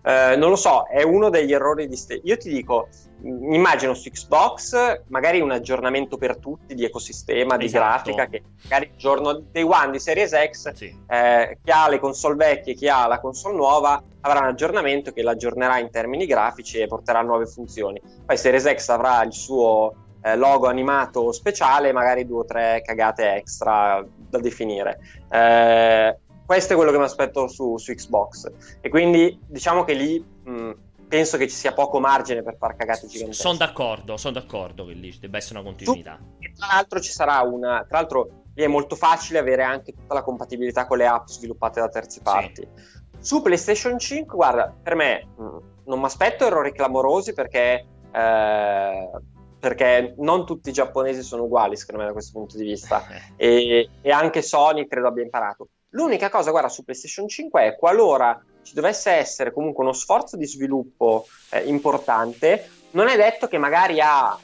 Eh, 0.05 0.35
non 0.37 0.51
lo 0.51 0.57
so, 0.57 0.87
è 0.89 1.03
uno 1.03 1.31
degli 1.31 1.53
errori 1.53 1.87
di 1.87 1.97
Stadia. 1.97 2.23
Io 2.25 2.37
ti 2.37 2.49
dico, 2.51 2.89
immagino 3.23 3.95
su 3.95 4.11
Xbox 4.11 5.03
magari 5.09 5.41
un 5.41 5.53
aggiornamento 5.53 6.17
per 6.17 6.39
tutti 6.39 6.75
di 6.75 6.85
ecosistema, 6.85 7.57
di 7.57 7.67
esatto. 7.67 8.13
grafica, 8.13 8.27
che 8.27 8.43
magari 8.65 8.91
il 8.93 8.97
giorno 8.97 9.33
dei 9.53 9.63
One 9.63 9.93
di 9.93 10.01
Series 10.01 10.33
X, 10.51 10.73
sì. 10.73 10.97
eh, 11.09 11.59
chi 11.63 11.71
ha 11.71 11.89
le 11.89 12.01
console 12.01 12.35
vecchie, 12.35 12.75
chi 12.75 12.89
ha 12.89 13.07
la 13.07 13.21
console 13.21 13.55
nuova, 13.55 14.03
avrà 14.23 14.41
un 14.41 14.47
aggiornamento 14.47 15.13
che 15.13 15.23
l'aggiornerà 15.23 15.79
in 15.79 15.91
termini 15.91 16.27
grafici 16.27 16.79
e 16.79 16.89
porterà 16.89 17.23
nuove 17.23 17.47
funzioni. 17.47 18.01
Poi 18.27 18.37
Series 18.37 18.75
X 18.75 18.89
avrà 18.89 19.23
il 19.23 19.33
suo 19.33 19.95
eh, 20.21 20.37
logo 20.37 20.67
animato 20.67 21.31
speciale, 21.31 21.93
magari 21.93 22.27
due 22.27 22.41
o 22.41 22.45
tre 22.45 22.83
cagate 22.85 23.35
extra 23.35 24.05
da 24.17 24.39
definire. 24.39 24.99
Eh, 25.31 26.19
questo 26.53 26.75
è 26.75 26.77
quello 26.77 26.91
che 26.91 26.99
mi 26.99 27.05
aspetto 27.05 27.49
su, 27.49 27.79
su 27.79 27.95
Xbox. 27.95 28.53
E 28.83 28.91
quindi 28.91 29.39
diciamo 29.47 29.85
che 29.85 29.95
lì 29.95 30.23
mh, 30.23 30.73
penso 31.09 31.39
che 31.39 31.49
ci 31.49 31.55
sia 31.55 31.73
poco 31.73 31.99
margine 31.99 32.43
per 32.43 32.59
far 32.59 32.77
cagate 32.77 33.07
gigantesche. 33.07 33.43
Sono 33.43 33.57
d'accordo, 33.57 34.19
sono 34.19 34.35
d'accordo 34.35 34.85
che 34.85 34.93
lì 34.93 35.17
debba 35.19 35.39
essere 35.39 35.61
una 35.61 35.69
continuità. 35.69 36.19
Tu, 36.19 36.53
tra 36.53 36.67
l'altro 36.75 37.01
ci 37.01 37.11
sarà 37.11 37.41
una... 37.41 37.87
Tra 37.89 38.01
l'altro 38.01 38.43
lì 38.55 38.65
è 38.65 38.67
molto 38.67 38.97
facile 38.97 39.39
avere 39.39 39.63
anche 39.63 39.95
tutta 39.95 40.13
la 40.13 40.23
compatibilità 40.23 40.87
con 40.87 40.99
le 40.99 41.07
app 41.07 41.27
sviluppate 41.29 41.81
da 41.81 41.89
terze 41.89 42.21
parti. 42.21 42.69
Sì. 42.75 43.01
Su 43.19 43.41
PlayStation 43.41 43.99
5, 43.99 44.37
guarda, 44.37 44.77
per 44.83 44.95
me 44.95 45.29
mh, 45.35 45.59
non 45.87 46.01
mi 46.01 46.05
aspetto 46.05 46.47
errori 46.47 46.73
clamorosi 46.73 47.33
perché... 47.33 47.87
Eh, 48.13 49.11
perché 49.59 50.17
non 50.19 50.45
tutti 50.45 50.71
i 50.71 50.73
giapponesi 50.73 51.23
sono 51.23 51.45
uguali, 51.45 51.77
secondo 51.77 52.01
me, 52.01 52.09
da 52.09 52.13
questo 52.13 52.37
punto 52.37 52.57
di 52.57 52.65
vista. 52.65 53.05
e, 53.37 53.89
e 54.03 54.11
anche 54.11 54.43
Sony 54.43 54.89
credo 54.89 55.07
abbia 55.07 55.23
imparato. 55.23 55.69
L'unica 55.95 56.31
cosa, 56.31 56.51
guarda, 56.51 56.69
su 56.69 56.85
PlayStation 56.85 57.29
5 57.29 57.67
è 57.67 57.77
qualora 57.77 58.43
ci 58.63 58.75
dovesse 58.75 59.11
essere 59.11 59.53
comunque 59.53 59.85
uno 59.85 59.93
sforzo 59.93 60.37
di 60.37 60.47
sviluppo 60.47 61.27
eh, 61.51 61.65
importante, 61.67 62.71
non 62.93 63.09
è 63.09 63.17
detto 63.17 63.49
che 63.49 63.59
magari 63.59 64.01
ha... 64.01 64.39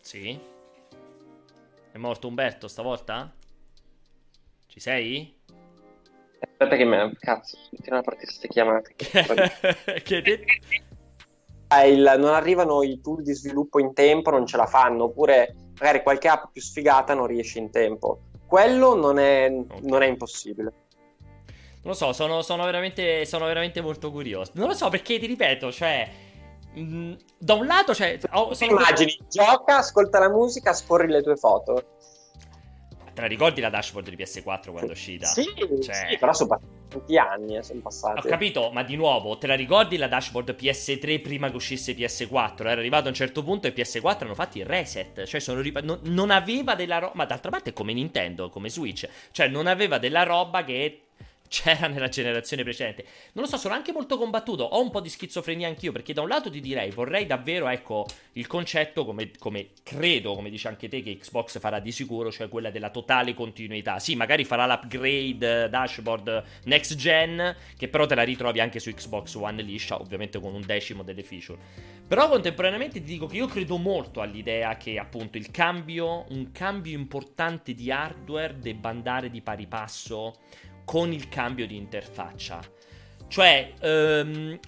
Sì? 0.00 0.38
È 1.92 1.98
morto 1.98 2.26
Umberto 2.26 2.66
stavolta? 2.66 3.32
Ci 4.66 4.80
sei? 4.80 5.36
Aspetta 6.40 6.76
che 6.76 6.84
me... 6.84 7.12
Cazzo, 7.18 7.58
continuano 7.70 8.00
a 8.00 8.04
partire 8.04 8.26
queste 8.26 8.48
chiamate. 8.48 8.94
che 10.02 10.22
detto? 10.22 10.52
Il, 11.84 12.14
non 12.18 12.32
arrivano 12.32 12.82
i 12.82 13.00
tool 13.00 13.22
di 13.22 13.34
sviluppo 13.34 13.78
in 13.78 13.92
tempo, 13.92 14.30
non 14.30 14.46
ce 14.46 14.56
la 14.56 14.66
fanno, 14.66 15.04
oppure 15.04 15.54
magari 15.78 16.02
qualche 16.02 16.28
app 16.28 16.50
più 16.50 16.62
sfigata 16.62 17.14
non 17.14 17.26
riesce 17.26 17.58
in 17.58 17.70
tempo 17.70 18.27
quello 18.48 18.94
non 18.94 19.18
è, 19.18 19.48
okay. 19.50 19.80
non 19.82 20.02
è 20.02 20.06
impossibile. 20.06 20.72
Non 21.82 21.92
lo 21.92 21.94
so, 21.94 22.12
sono, 22.12 22.42
sono, 22.42 22.64
veramente, 22.64 23.24
sono, 23.26 23.44
veramente, 23.46 23.80
molto 23.80 24.10
curioso. 24.10 24.52
Non 24.54 24.68
lo 24.68 24.74
so 24.74 24.88
perché 24.88 25.18
ti 25.18 25.26
ripeto, 25.26 25.70
cioè. 25.70 26.08
Mm, 26.78 27.12
da 27.38 27.54
un 27.54 27.66
lato, 27.66 27.94
cioè. 27.94 28.18
Oh, 28.32 28.52
Immagini, 28.58 29.16
curioso. 29.16 29.24
gioca, 29.28 29.76
ascolta 29.76 30.18
la 30.18 30.30
musica, 30.30 30.72
scorri 30.72 31.08
le 31.08 31.22
tue 31.22 31.36
foto. 31.36 31.96
Te 33.18 33.22
la 33.22 33.26
ricordi 33.26 33.60
la 33.60 33.68
dashboard 33.68 34.08
di 34.08 34.16
PS4 34.16 34.70
quando 34.70 34.90
è 34.90 34.92
uscita? 34.92 35.26
Sì, 35.26 35.44
cioè... 35.82 36.06
sì 36.08 36.18
però 36.18 36.32
sono 36.32 36.50
passati 36.50 36.76
tanti 36.88 37.18
anni, 37.18 37.56
eh, 37.56 37.62
sono 37.64 37.80
passati. 37.80 38.26
Ho 38.26 38.30
capito, 38.30 38.70
ma 38.72 38.84
di 38.84 38.94
nuovo, 38.94 39.36
te 39.36 39.48
la 39.48 39.56
ricordi 39.56 39.96
la 39.96 40.06
dashboard 40.06 40.54
PS3 40.58 41.20
prima 41.20 41.50
che 41.50 41.56
uscisse 41.56 41.94
PS4? 41.94 42.60
Era 42.60 42.70
arrivato 42.72 43.06
a 43.06 43.08
un 43.08 43.14
certo 43.14 43.42
punto 43.42 43.66
e 43.66 43.74
PS4 43.74 44.22
hanno 44.22 44.34
fatto 44.34 44.58
il 44.58 44.64
reset, 44.64 45.24
cioè 45.24 45.40
sono 45.40 45.60
rip- 45.60 45.82
non, 45.82 45.98
non 46.04 46.30
aveva 46.30 46.76
della 46.76 46.98
roba, 46.98 47.12
ma 47.16 47.24
d'altra 47.24 47.50
parte 47.50 47.70
è 47.70 47.72
come 47.72 47.92
Nintendo, 47.92 48.48
come 48.50 48.70
Switch, 48.70 49.08
cioè 49.32 49.48
non 49.48 49.66
aveva 49.66 49.98
della 49.98 50.22
roba 50.22 50.62
che 50.64 51.07
c'era 51.48 51.88
nella 51.88 52.08
generazione 52.08 52.62
precedente. 52.62 53.04
Non 53.32 53.44
lo 53.44 53.50
so, 53.50 53.56
sono 53.56 53.74
anche 53.74 53.92
molto 53.92 54.16
combattuto. 54.18 54.62
Ho 54.62 54.80
un 54.80 54.90
po' 54.90 55.00
di 55.00 55.08
schizofrenia 55.08 55.68
anch'io. 55.68 55.92
Perché 55.92 56.12
da 56.12 56.22
un 56.22 56.28
lato 56.28 56.50
ti 56.50 56.60
direi, 56.60 56.90
vorrei 56.90 57.26
davvero, 57.26 57.68
ecco, 57.68 58.06
il 58.32 58.46
concetto, 58.46 59.04
come, 59.04 59.30
come, 59.38 59.68
credo, 59.82 60.34
come 60.34 60.50
dice 60.50 60.68
anche 60.68 60.88
te, 60.88 61.02
che 61.02 61.16
Xbox 61.16 61.58
farà 61.58 61.80
di 61.80 61.92
sicuro, 61.92 62.30
cioè 62.30 62.48
quella 62.48 62.70
della 62.70 62.90
totale 62.90 63.34
continuità. 63.34 63.98
Sì, 63.98 64.14
magari 64.14 64.44
farà 64.44 64.66
l'upgrade 64.66 65.64
eh, 65.64 65.68
dashboard 65.68 66.44
next 66.64 66.94
gen, 66.94 67.56
che 67.76 67.88
però 67.88 68.06
te 68.06 68.14
la 68.14 68.22
ritrovi 68.22 68.60
anche 68.60 68.78
su 68.78 68.92
Xbox 68.92 69.34
One 69.34 69.62
liscia, 69.62 70.00
ovviamente 70.00 70.38
con 70.40 70.54
un 70.54 70.64
decimo 70.64 71.02
delle 71.02 71.22
feature. 71.22 71.58
Però 72.06 72.28
contemporaneamente 72.28 73.00
ti 73.00 73.06
dico 73.12 73.26
che 73.26 73.36
io 73.36 73.46
credo 73.46 73.76
molto 73.76 74.22
all'idea 74.22 74.76
che 74.78 74.98
appunto 74.98 75.36
il 75.36 75.50
cambio, 75.50 76.24
un 76.30 76.52
cambio 76.52 76.96
importante 76.96 77.74
di 77.74 77.90
hardware 77.90 78.58
debba 78.58 78.88
andare 78.88 79.28
di 79.30 79.42
pari 79.42 79.66
passo 79.66 80.36
con 80.88 81.12
il 81.12 81.28
cambio 81.28 81.66
di 81.66 81.76
interfaccia. 81.76 82.62
Cioè, 83.28 83.74
um, 83.82 84.58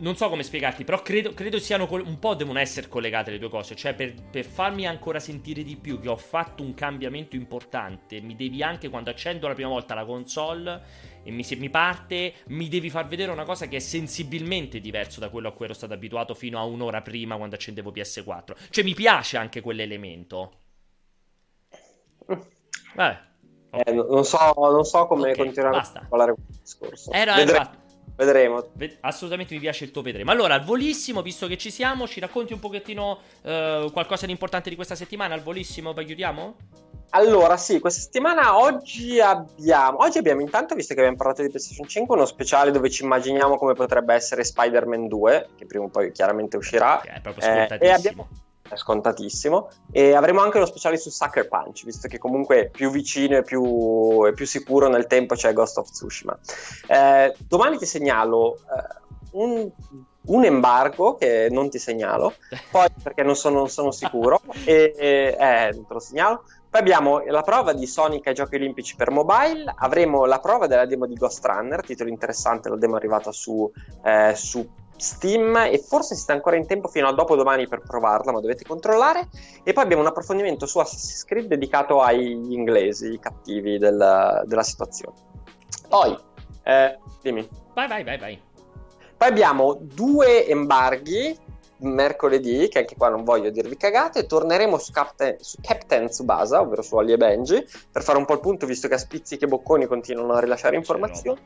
non 0.00 0.14
so 0.14 0.28
come 0.28 0.42
spiegarti, 0.42 0.84
però 0.84 1.00
credo, 1.00 1.32
credo 1.32 1.58
siano 1.58 1.86
col- 1.86 2.04
un 2.04 2.18
po' 2.18 2.34
devono 2.34 2.58
essere 2.58 2.86
collegate 2.86 3.30
le 3.30 3.38
due 3.38 3.48
cose. 3.48 3.74
Cioè, 3.74 3.94
per, 3.94 4.12
per, 4.30 4.44
farmi 4.44 4.86
ancora 4.86 5.18
sentire 5.18 5.62
di 5.62 5.76
più 5.76 5.98
che 6.00 6.08
ho 6.10 6.18
fatto 6.18 6.62
un 6.62 6.74
cambiamento 6.74 7.34
importante, 7.34 8.20
mi 8.20 8.36
devi 8.36 8.62
anche 8.62 8.90
quando 8.90 9.08
accendo 9.08 9.48
la 9.48 9.54
prima 9.54 9.70
volta 9.70 9.94
la 9.94 10.04
console 10.04 10.82
e 11.22 11.30
mi, 11.30 11.44
se 11.44 11.56
mi 11.56 11.70
parte, 11.70 12.34
mi 12.48 12.68
devi 12.68 12.90
far 12.90 13.06
vedere 13.06 13.32
una 13.32 13.44
cosa 13.44 13.68
che 13.68 13.76
è 13.76 13.80
sensibilmente 13.80 14.80
diverso 14.80 15.18
da 15.18 15.30
quello 15.30 15.48
a 15.48 15.52
cui 15.52 15.64
ero 15.64 15.72
stato 15.72 15.94
abituato 15.94 16.34
fino 16.34 16.58
a 16.58 16.64
un'ora 16.64 17.00
prima 17.00 17.38
quando 17.38 17.54
accendevo 17.54 17.90
PS4. 17.90 18.68
Cioè, 18.68 18.84
mi 18.84 18.92
piace 18.92 19.38
anche 19.38 19.62
quell'elemento. 19.62 20.58
Vabbè. 22.94 23.28
Okay. 23.70 23.82
Eh, 23.86 23.92
non, 23.92 24.24
so, 24.24 24.52
non, 24.56 24.84
so, 24.84 25.06
come 25.06 25.30
okay, 25.30 25.36
continuare 25.36 25.76
basta. 25.76 26.00
a 26.00 26.06
parlare 26.08 26.32
il 26.32 26.58
discorso. 26.60 27.10
Eh, 27.12 27.24
no, 27.24 27.34
Vedremo. 28.20 28.62
Assolutamente 29.00 29.54
mi 29.54 29.60
piace 29.60 29.84
il 29.84 29.90
tuo 29.90 30.02
vedremo. 30.02 30.30
Allora, 30.30 30.52
al 30.52 30.62
volissimo, 30.62 31.22
visto 31.22 31.46
che 31.46 31.56
ci 31.56 31.70
siamo, 31.70 32.06
ci 32.06 32.20
racconti 32.20 32.52
un 32.52 32.58
pochettino 32.58 33.18
uh, 33.40 33.90
qualcosa 33.92 34.26
di 34.26 34.32
importante 34.32 34.68
di 34.68 34.76
questa 34.76 34.94
settimana? 34.94 35.32
Al 35.32 35.40
volissimo, 35.40 35.94
poi 35.94 36.04
chiudiamo? 36.04 36.54
Allora, 37.10 37.56
sì, 37.56 37.80
questa 37.80 38.02
settimana 38.02 38.58
oggi 38.58 39.18
abbiamo. 39.20 40.02
Oggi 40.02 40.18
abbiamo 40.18 40.42
intanto, 40.42 40.74
visto 40.74 40.92
che 40.92 41.00
abbiamo 41.00 41.16
parlato 41.16 41.40
di 41.40 41.48
PlayStation 41.48 41.88
5, 41.88 42.14
uno 42.14 42.26
speciale 42.26 42.70
dove 42.70 42.90
ci 42.90 43.04
immaginiamo 43.04 43.56
come 43.56 43.72
potrebbe 43.72 44.12
essere 44.12 44.44
Spider-Man 44.44 45.08
2, 45.08 45.48
che 45.56 45.64
prima 45.64 45.84
o 45.84 45.88
poi 45.88 46.12
chiaramente 46.12 46.58
uscirà. 46.58 47.00
Che 47.02 47.08
è 47.08 47.20
proprio. 47.22 47.48
Eh, 47.48 47.78
e 47.80 47.88
abbiamo 47.88 48.28
è 48.74 48.76
scontatissimo. 48.76 49.70
E 49.90 50.14
avremo 50.14 50.40
anche 50.40 50.58
lo 50.58 50.66
speciale 50.66 50.96
su 50.96 51.10
Sucker 51.10 51.48
Punch, 51.48 51.84
visto 51.84 52.08
che 52.08 52.18
comunque 52.18 52.70
più 52.72 52.90
vicino 52.90 53.36
e 53.36 53.42
più, 53.42 54.26
e 54.26 54.32
più 54.32 54.46
sicuro 54.46 54.88
nel 54.88 55.06
tempo 55.06 55.34
c'è 55.34 55.52
Ghost 55.52 55.78
of 55.78 55.90
Tsushima. 55.90 56.38
Eh, 56.86 57.34
domani 57.46 57.78
ti 57.78 57.86
segnalo 57.86 58.56
eh, 58.56 59.00
un, 59.32 59.70
un, 60.26 60.44
embargo 60.44 61.14
che 61.16 61.48
non 61.50 61.70
ti 61.70 61.78
segnalo, 61.78 62.34
poi 62.70 62.86
perché 63.02 63.22
non 63.22 63.36
sono, 63.36 63.58
non 63.58 63.68
sono 63.68 63.90
sicuro, 63.90 64.40
e, 64.64 64.94
e 64.96 65.36
eh, 65.38 65.70
te 65.72 65.92
lo 65.92 66.00
segnalo. 66.00 66.44
Poi 66.70 66.80
abbiamo 66.80 67.18
la 67.26 67.42
prova 67.42 67.72
di 67.72 67.84
Sonic 67.84 68.28
ai 68.28 68.34
Giochi 68.34 68.54
Olimpici 68.54 68.94
per 68.94 69.10
mobile, 69.10 69.72
avremo 69.74 70.24
la 70.24 70.38
prova 70.38 70.68
della 70.68 70.86
demo 70.86 71.04
di 71.04 71.14
Ghost 71.14 71.44
Runner, 71.44 71.84
titolo 71.84 72.10
interessante, 72.10 72.68
la 72.68 72.76
demo 72.76 72.94
è 72.94 72.98
arrivata 72.98 73.32
su, 73.32 73.68
eh, 74.04 74.34
su 74.36 74.64
Steam 75.00 75.56
e 75.56 75.78
forse 75.78 76.14
siete 76.14 76.32
ancora 76.32 76.56
in 76.56 76.66
tempo 76.66 76.88
fino 76.88 77.08
a 77.08 77.12
dopodomani 77.12 77.66
per 77.66 77.80
provarla, 77.80 78.32
ma 78.32 78.40
dovete 78.40 78.64
controllare. 78.64 79.28
E 79.62 79.72
poi 79.72 79.84
abbiamo 79.84 80.02
un 80.02 80.08
approfondimento 80.08 80.66
su 80.66 80.78
Assassin's 80.78 81.24
Creed 81.24 81.46
dedicato 81.46 82.00
agli 82.00 82.52
inglesi, 82.52 83.12
i 83.12 83.18
cattivi 83.18 83.78
del, 83.78 84.42
della 84.44 84.62
situazione. 84.62 85.16
Poi, 85.88 86.16
eh, 86.64 86.98
dimmi. 87.22 87.48
Vai, 87.74 87.88
vai, 87.88 88.04
vai, 88.04 88.18
vai. 88.18 88.40
Poi 89.16 89.28
abbiamo 89.28 89.78
due 89.80 90.46
embarghi 90.46 91.48
mercoledì, 91.80 92.68
che 92.68 92.80
anche 92.80 92.96
qua 92.96 93.08
non 93.08 93.24
voglio 93.24 93.50
dirvi 93.50 93.76
cagate, 93.76 94.26
torneremo 94.26 94.78
su 94.78 94.92
Captain, 94.92 95.36
su 95.40 95.58
Captain 95.60 96.08
Tsubasa, 96.08 96.60
ovvero 96.60 96.82
su 96.82 96.94
Ollie 96.96 97.14
e 97.14 97.16
Benji, 97.16 97.66
per 97.90 98.02
fare 98.02 98.18
un 98.18 98.24
po' 98.24 98.34
il 98.34 98.40
punto, 98.40 98.66
visto 98.66 98.88
che 98.88 98.94
a 98.94 98.98
spizzichi 98.98 99.44
e 99.44 99.48
bocconi 99.48 99.86
continuano 99.86 100.34
a 100.34 100.40
rilasciare 100.40 100.76
informazioni. 100.76 101.40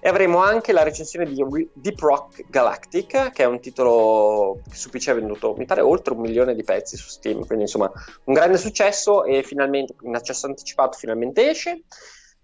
E 0.00 0.08
avremo 0.08 0.38
anche 0.38 0.72
la 0.72 0.82
recensione 0.82 1.26
di 1.26 1.44
Deep 1.72 1.98
Rock 2.00 2.44
Galactic, 2.48 3.30
che 3.30 3.42
è 3.42 3.46
un 3.46 3.60
titolo 3.60 4.60
che 4.68 4.76
su 4.76 4.90
PC 4.90 5.08
ha 5.08 5.14
venduto, 5.14 5.54
mi 5.56 5.64
pare, 5.64 5.80
oltre 5.80 6.14
un 6.14 6.20
milione 6.20 6.54
di 6.54 6.62
pezzi 6.62 6.96
su 6.96 7.08
Steam. 7.08 7.44
Quindi, 7.46 7.64
insomma, 7.64 7.90
un 8.24 8.34
grande 8.34 8.58
successo 8.58 9.24
e 9.24 9.42
finalmente, 9.42 9.94
in 10.02 10.14
accesso 10.14 10.46
anticipato, 10.46 10.96
finalmente 10.98 11.50
esce. 11.50 11.82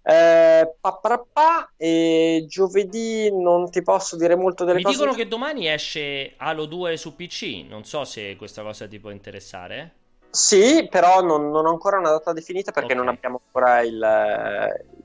Eh, 0.05 0.75
pa, 0.81 0.93
pa, 1.01 1.25
pa, 1.31 1.71
e 1.77 2.43
giovedì 2.47 3.31
non 3.31 3.69
ti 3.69 3.81
posso 3.81 4.17
dire 4.17 4.35
molto 4.35 4.65
delle 4.65 4.79
Mi 4.79 4.83
cose. 4.83 4.97
Mi 4.97 5.01
dicono 5.03 5.17
che 5.17 5.29
domani 5.29 5.69
esce 5.69 6.33
Halo 6.37 6.65
2 6.65 6.97
su 6.97 7.15
PC. 7.15 7.65
Non 7.69 7.85
so 7.85 8.03
se 8.03 8.35
questa 8.35 8.63
cosa 8.63 8.87
ti 8.87 8.99
può 8.99 9.11
interessare. 9.11 10.01
Sì, 10.29 10.87
però 10.89 11.21
non, 11.21 11.51
non 11.51 11.67
ho 11.67 11.69
ancora 11.69 11.99
una 11.99 12.09
data 12.09 12.33
definita 12.33 12.71
perché 12.71 12.93
okay. 12.93 13.05
non 13.05 13.13
abbiamo 13.13 13.41
ancora 13.45 13.81
il, 13.81 14.03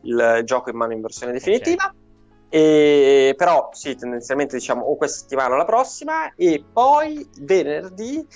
il, 0.03 0.41
gioco 0.45 0.71
in 0.71 0.77
mano 0.77 0.95
in 0.95 1.03
versione 1.03 1.33
definitiva. 1.33 1.85
Okay. 1.85 2.08
E, 2.51 3.35
però 3.37 3.69
sì, 3.73 3.95
tendenzialmente 3.95 4.57
diciamo 4.57 4.85
o 4.85 4.97
questa 4.97 5.19
settimana 5.19 5.55
o 5.55 5.59
la 5.59 5.67
prossima 5.67 6.33
e 6.35 6.65
poi 6.73 7.29
venerdì 7.41 8.27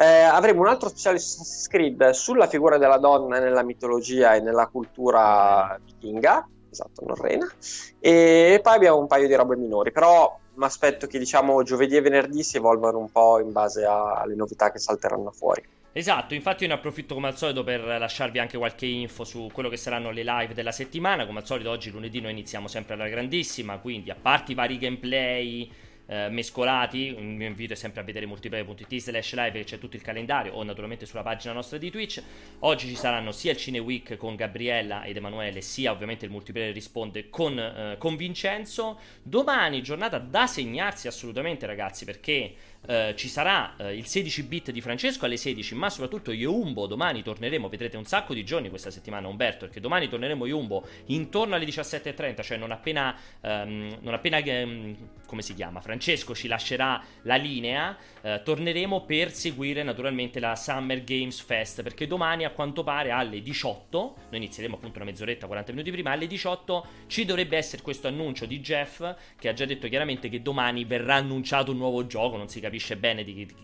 eh, 0.00 0.20
avremo 0.22 0.60
un 0.60 0.68
altro 0.68 0.88
speciale 0.88 1.18
su 1.18 1.40
Assassin's 1.40 2.10
sulla 2.10 2.46
figura 2.46 2.78
della 2.78 2.98
donna 2.98 3.40
nella 3.40 3.64
mitologia 3.64 4.34
e 4.34 4.40
nella 4.40 4.68
cultura 4.68 5.76
vichinga, 5.84 6.48
esatto, 6.70 7.04
norrena, 7.04 7.50
e 7.98 8.60
poi 8.62 8.74
abbiamo 8.74 8.98
un 8.98 9.08
paio 9.08 9.26
di 9.26 9.34
robe 9.34 9.56
minori, 9.56 9.90
però 9.90 10.38
mi 10.54 10.64
aspetto 10.64 11.08
che 11.08 11.18
diciamo 11.18 11.62
giovedì 11.64 11.96
e 11.96 12.00
venerdì 12.00 12.44
si 12.44 12.58
evolvano 12.58 12.98
un 12.98 13.10
po' 13.10 13.40
in 13.40 13.50
base 13.50 13.84
a, 13.84 14.20
alle 14.20 14.36
novità 14.36 14.70
che 14.70 14.78
salteranno 14.78 15.32
fuori. 15.32 15.64
Esatto, 15.98 16.34
infatti 16.34 16.62
io 16.62 16.68
ne 16.68 16.74
approfitto 16.76 17.14
come 17.14 17.26
al 17.26 17.36
solito 17.36 17.64
per 17.64 17.80
lasciarvi 17.80 18.38
anche 18.38 18.56
qualche 18.56 18.86
info 18.86 19.24
su 19.24 19.50
quello 19.52 19.68
che 19.68 19.76
saranno 19.76 20.12
le 20.12 20.22
live 20.22 20.54
della 20.54 20.70
settimana. 20.70 21.26
Come 21.26 21.40
al 21.40 21.44
solito 21.44 21.70
oggi 21.70 21.90
lunedì 21.90 22.20
noi 22.20 22.30
iniziamo 22.30 22.68
sempre 22.68 22.94
alla 22.94 23.08
grandissima, 23.08 23.78
quindi 23.78 24.08
a 24.10 24.14
parte 24.14 24.52
i 24.52 24.54
vari 24.54 24.78
gameplay 24.78 25.68
eh, 26.06 26.28
mescolati, 26.30 27.06
il 27.08 27.24
mio 27.24 27.48
invito 27.48 27.72
è 27.72 27.76
sempre 27.76 28.00
a 28.00 28.04
vedere 28.04 28.26
multiplayer.it 28.26 28.96
slash 28.96 29.34
live 29.34 29.64
c'è 29.64 29.78
tutto 29.78 29.96
il 29.96 30.02
calendario 30.02 30.54
o 30.54 30.62
naturalmente 30.62 31.04
sulla 31.04 31.22
pagina 31.22 31.52
nostra 31.52 31.78
di 31.78 31.90
Twitch. 31.90 32.22
Oggi 32.60 32.86
ci 32.86 32.94
saranno 32.94 33.32
sia 33.32 33.50
il 33.50 33.58
Cine 33.58 33.80
Week 33.80 34.16
con 34.16 34.36
Gabriella 34.36 35.02
ed 35.02 35.16
Emanuele, 35.16 35.60
sia 35.62 35.90
ovviamente 35.90 36.24
il 36.24 36.30
multiplayer 36.30 36.72
risponde 36.72 37.28
con, 37.28 37.58
eh, 37.58 37.96
con 37.98 38.14
Vincenzo. 38.14 39.00
Domani 39.20 39.82
giornata 39.82 40.18
da 40.18 40.46
segnarsi 40.46 41.08
assolutamente 41.08 41.66
ragazzi 41.66 42.04
perché 42.04 42.54
eh, 42.86 43.14
ci 43.16 43.28
sarà 43.28 43.76
eh, 43.76 43.96
il 43.96 44.06
16 44.06 44.42
bit 44.44 44.70
di 44.70 44.80
Francesco 44.80 45.24
alle 45.24 45.36
16, 45.36 45.74
ma 45.74 45.90
soprattutto 45.90 46.32
Yumbo. 46.32 46.86
Domani 46.86 47.22
torneremo, 47.22 47.68
vedrete 47.68 47.96
un 47.96 48.04
sacco 48.04 48.32
di 48.32 48.44
giorni 48.44 48.70
questa 48.70 48.90
settimana, 48.90 49.28
Umberto, 49.28 49.66
perché 49.66 49.80
domani 49.80 50.08
torneremo 50.08 50.46
Yumbo 50.46 50.86
intorno 51.06 51.54
alle 51.54 51.66
17.30, 51.66 52.42
cioè 52.42 52.56
non 52.56 52.70
appena, 52.70 53.14
um, 53.40 53.98
non 54.00 54.14
appena 54.14 54.38
um, 54.38 54.96
come 55.26 55.42
si 55.42 55.54
chiama, 55.54 55.80
Francesco 55.80 56.34
ci 56.34 56.48
lascerà 56.48 57.02
la 57.22 57.36
linea, 57.36 57.94
uh, 58.22 58.42
torneremo 58.42 59.04
per 59.04 59.32
seguire 59.32 59.82
naturalmente 59.82 60.40
la 60.40 60.56
Summer 60.56 61.04
Games 61.04 61.40
Fest, 61.40 61.82
perché 61.82 62.06
domani 62.06 62.44
a 62.44 62.50
quanto 62.50 62.82
pare 62.84 63.10
alle 63.10 63.42
18, 63.42 63.98
noi 64.30 64.36
inizieremo 64.38 64.76
appunto 64.76 64.96
una 64.96 65.10
mezz'oretta, 65.10 65.46
40 65.46 65.72
minuti 65.72 65.90
prima, 65.90 66.12
alle 66.12 66.26
18 66.26 66.86
ci 67.06 67.26
dovrebbe 67.26 67.58
essere 67.58 67.82
questo 67.82 68.08
annuncio 68.08 68.46
di 68.46 68.60
Jeff, 68.60 69.04
che 69.38 69.50
ha 69.50 69.52
già 69.52 69.66
detto 69.66 69.88
chiaramente 69.88 70.30
che 70.30 70.40
domani 70.40 70.84
verrà 70.84 71.16
annunciato 71.16 71.72
un 71.72 71.76
nuovo 71.76 72.06
gioco, 72.06 72.38
non 72.38 72.48
si 72.48 72.60
capisce 72.60 72.67
capisce 72.68 72.96
bene 72.96 73.24
di, 73.24 73.46
di, 73.46 73.54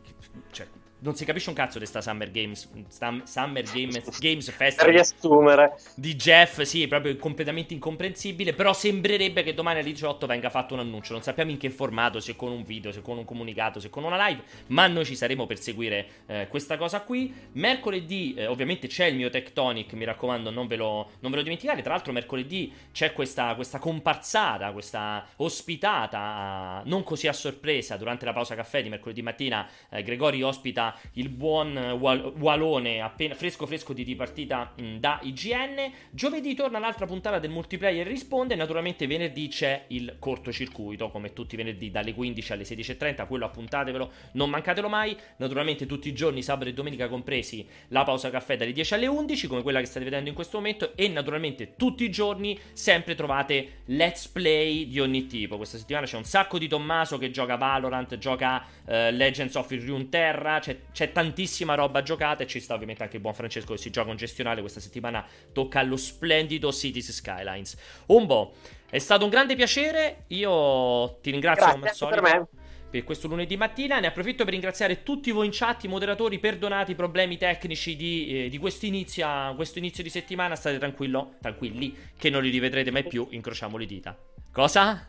cioè, 0.50 0.66
non 1.04 1.14
si 1.14 1.24
capisce 1.24 1.50
un 1.50 1.54
cazzo 1.54 1.78
di 1.78 1.86
sta 1.86 2.00
Summer 2.00 2.30
Games, 2.30 2.68
Summer 2.88 3.62
Games, 3.62 4.00
Games 4.18 4.50
Festival. 4.50 4.92
Riassumere. 4.92 5.74
Di 5.94 6.14
Jeff, 6.16 6.62
sì, 6.62 6.86
proprio 6.88 7.14
completamente 7.16 7.74
incomprensibile, 7.74 8.54
però 8.54 8.72
sembrerebbe 8.72 9.42
che 9.42 9.52
domani 9.52 9.80
alle 9.80 9.90
18 9.90 10.26
venga 10.26 10.48
fatto 10.48 10.74
un 10.74 10.80
annuncio, 10.80 11.12
non 11.12 11.22
sappiamo 11.22 11.50
in 11.50 11.58
che 11.58 11.68
formato, 11.70 12.20
se 12.20 12.36
con 12.36 12.50
un 12.50 12.62
video, 12.62 12.90
se 12.90 13.02
con 13.02 13.18
un 13.18 13.24
comunicato, 13.24 13.80
se 13.80 13.90
con 13.90 14.04
una 14.04 14.28
live, 14.28 14.42
ma 14.68 14.86
noi 14.86 15.04
ci 15.04 15.14
saremo 15.14 15.46
per 15.46 15.58
seguire 15.58 16.06
eh, 16.26 16.46
questa 16.48 16.78
cosa 16.78 17.02
qui. 17.02 17.32
Mercoledì 17.52 18.34
eh, 18.34 18.46
ovviamente 18.46 18.86
c'è 18.86 19.06
il 19.06 19.16
mio 19.16 19.28
Tectonic, 19.28 19.92
mi 19.92 20.04
raccomando 20.04 20.50
non 20.50 20.66
ve, 20.66 20.76
lo, 20.76 21.10
non 21.20 21.30
ve 21.30 21.36
lo 21.36 21.42
dimenticate, 21.42 21.82
tra 21.82 21.92
l'altro 21.92 22.12
mercoledì 22.12 22.72
c'è 22.92 23.12
questa, 23.12 23.54
questa 23.54 23.78
comparsata, 23.78 24.72
questa 24.72 25.26
ospitata, 25.36 26.82
non 26.86 27.02
così 27.02 27.28
a 27.28 27.32
sorpresa, 27.34 27.96
durante 27.96 28.24
la 28.24 28.32
pausa 28.32 28.54
caffè 28.54 28.82
di 28.82 28.88
mercoledì 28.88 29.20
mattina, 29.20 29.68
eh, 29.90 30.02
Gregori 30.02 30.42
ospita 30.42 30.93
il 31.12 31.28
buon 31.28 31.76
Walone 31.76 33.00
appena 33.00 33.34
fresco 33.34 33.66
fresco 33.66 33.92
di 33.92 34.02
ripartita 34.02 34.72
mh, 34.76 34.96
da 34.96 35.18
IGN. 35.22 35.92
Giovedì 36.10 36.54
torna 36.54 36.78
l'altra 36.78 37.06
puntata 37.06 37.38
del 37.38 37.50
multiplayer 37.50 38.06
risponde. 38.06 38.54
Naturalmente 38.54 39.06
venerdì 39.06 39.48
c'è 39.48 39.84
il 39.88 40.16
cortocircuito, 40.18 41.10
come 41.10 41.32
tutti 41.32 41.54
i 41.54 41.58
venerdì 41.58 41.90
dalle 41.90 42.14
15 42.14 42.52
alle 42.52 42.64
16.30. 42.64 43.26
Quello 43.26 43.44
appuntatevelo, 43.44 44.10
non 44.32 44.50
mancatelo 44.50 44.88
mai. 44.88 45.16
Naturalmente 45.36 45.86
tutti 45.86 46.08
i 46.08 46.14
giorni, 46.14 46.42
sabato 46.42 46.68
e 46.68 46.72
domenica 46.72 47.08
compresi, 47.08 47.66
la 47.88 48.04
pausa 48.04 48.30
caffè 48.30 48.56
dalle 48.56 48.72
10 48.72 48.94
alle 48.94 49.06
11, 49.06 49.46
come 49.46 49.62
quella 49.62 49.80
che 49.80 49.86
state 49.86 50.04
vedendo 50.04 50.28
in 50.28 50.34
questo 50.34 50.58
momento. 50.58 50.96
E 50.96 51.08
naturalmente 51.08 51.74
tutti 51.76 52.04
i 52.04 52.10
giorni 52.10 52.58
sempre 52.72 53.14
trovate 53.14 53.82
let's 53.86 54.28
play 54.28 54.88
di 54.88 55.00
ogni 55.00 55.26
tipo. 55.26 55.56
Questa 55.56 55.78
settimana 55.78 56.06
c'è 56.06 56.16
un 56.16 56.24
sacco 56.24 56.58
di 56.58 56.68
Tommaso 56.68 57.18
che 57.18 57.30
gioca 57.30 57.56
Valorant, 57.56 58.16
gioca 58.18 58.64
uh, 58.84 58.92
Legends 59.10 59.54
of 59.54 59.70
Runeterra. 59.70 60.60
C'è, 60.74 61.06
c'è 61.06 61.12
tantissima 61.12 61.74
roba 61.74 62.02
giocata 62.02 62.42
e 62.42 62.46
ci 62.46 62.60
sta 62.60 62.74
ovviamente 62.74 63.02
anche 63.02 63.16
il 63.16 63.22
buon 63.22 63.34
Francesco 63.34 63.74
che 63.74 63.78
si 63.78 63.90
gioca 63.90 64.10
un 64.10 64.16
gestionale. 64.16 64.60
Questa 64.60 64.80
settimana 64.80 65.24
tocca 65.52 65.80
allo 65.80 65.96
splendido 65.96 66.72
Cities 66.72 67.12
Skylines. 67.12 67.76
Umbo, 68.06 68.54
è 68.88 68.98
stato 68.98 69.24
un 69.24 69.30
grande 69.30 69.56
piacere. 69.56 70.24
Io 70.28 71.18
ti 71.20 71.30
ringrazio 71.30 71.64
Grazie, 71.64 71.78
come 71.78 71.88
al 71.90 71.96
solito. 71.96 72.20
Per 72.22 72.38
me 72.38 72.62
per 72.94 73.02
questo 73.02 73.26
lunedì 73.26 73.56
mattina. 73.56 73.98
Ne 73.98 74.06
approfitto 74.06 74.44
per 74.44 74.52
ringraziare 74.52 75.02
tutti 75.02 75.32
voi 75.32 75.46
in 75.46 75.52
chat, 75.52 75.82
i 75.82 75.88
moderatori, 75.88 76.38
perdonate 76.38 76.92
i 76.92 76.94
problemi 76.94 77.36
tecnici 77.36 77.96
di, 77.96 78.44
eh, 78.44 78.48
di 78.48 78.56
questo, 78.56 78.86
inizio, 78.86 79.26
questo 79.56 79.78
inizio 79.78 80.04
di 80.04 80.10
settimana. 80.10 80.54
State 80.54 80.78
tranquillo, 80.78 81.34
tranquilli, 81.40 81.96
che 82.16 82.30
non 82.30 82.40
li 82.40 82.50
rivedrete 82.50 82.92
mai 82.92 83.04
più. 83.04 83.26
Incrociamo 83.30 83.76
le 83.76 83.86
dita. 83.86 84.16
Cosa? 84.52 85.08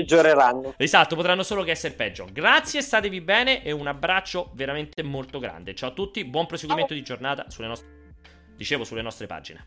Peggioreranno. 0.00 0.74
Esatto, 0.76 1.16
potranno 1.16 1.42
solo 1.42 1.62
che 1.62 1.72
essere 1.72 1.94
peggio. 1.94 2.26
Grazie, 2.32 2.82
statevi 2.82 3.20
bene 3.20 3.62
e 3.62 3.72
un 3.72 3.86
abbraccio 3.86 4.50
veramente 4.54 5.02
molto 5.02 5.38
grande. 5.38 5.74
Ciao 5.74 5.90
a 5.90 5.92
tutti, 5.92 6.24
buon 6.24 6.46
proseguimento 6.46 6.94
Ciao. 6.94 6.98
di 6.98 7.04
giornata 7.04 7.50
sulle 7.50 7.68
nostre, 7.68 7.88
dicevo, 8.56 8.84
sulle 8.84 9.02
nostre 9.02 9.26
pagine. 9.26 9.66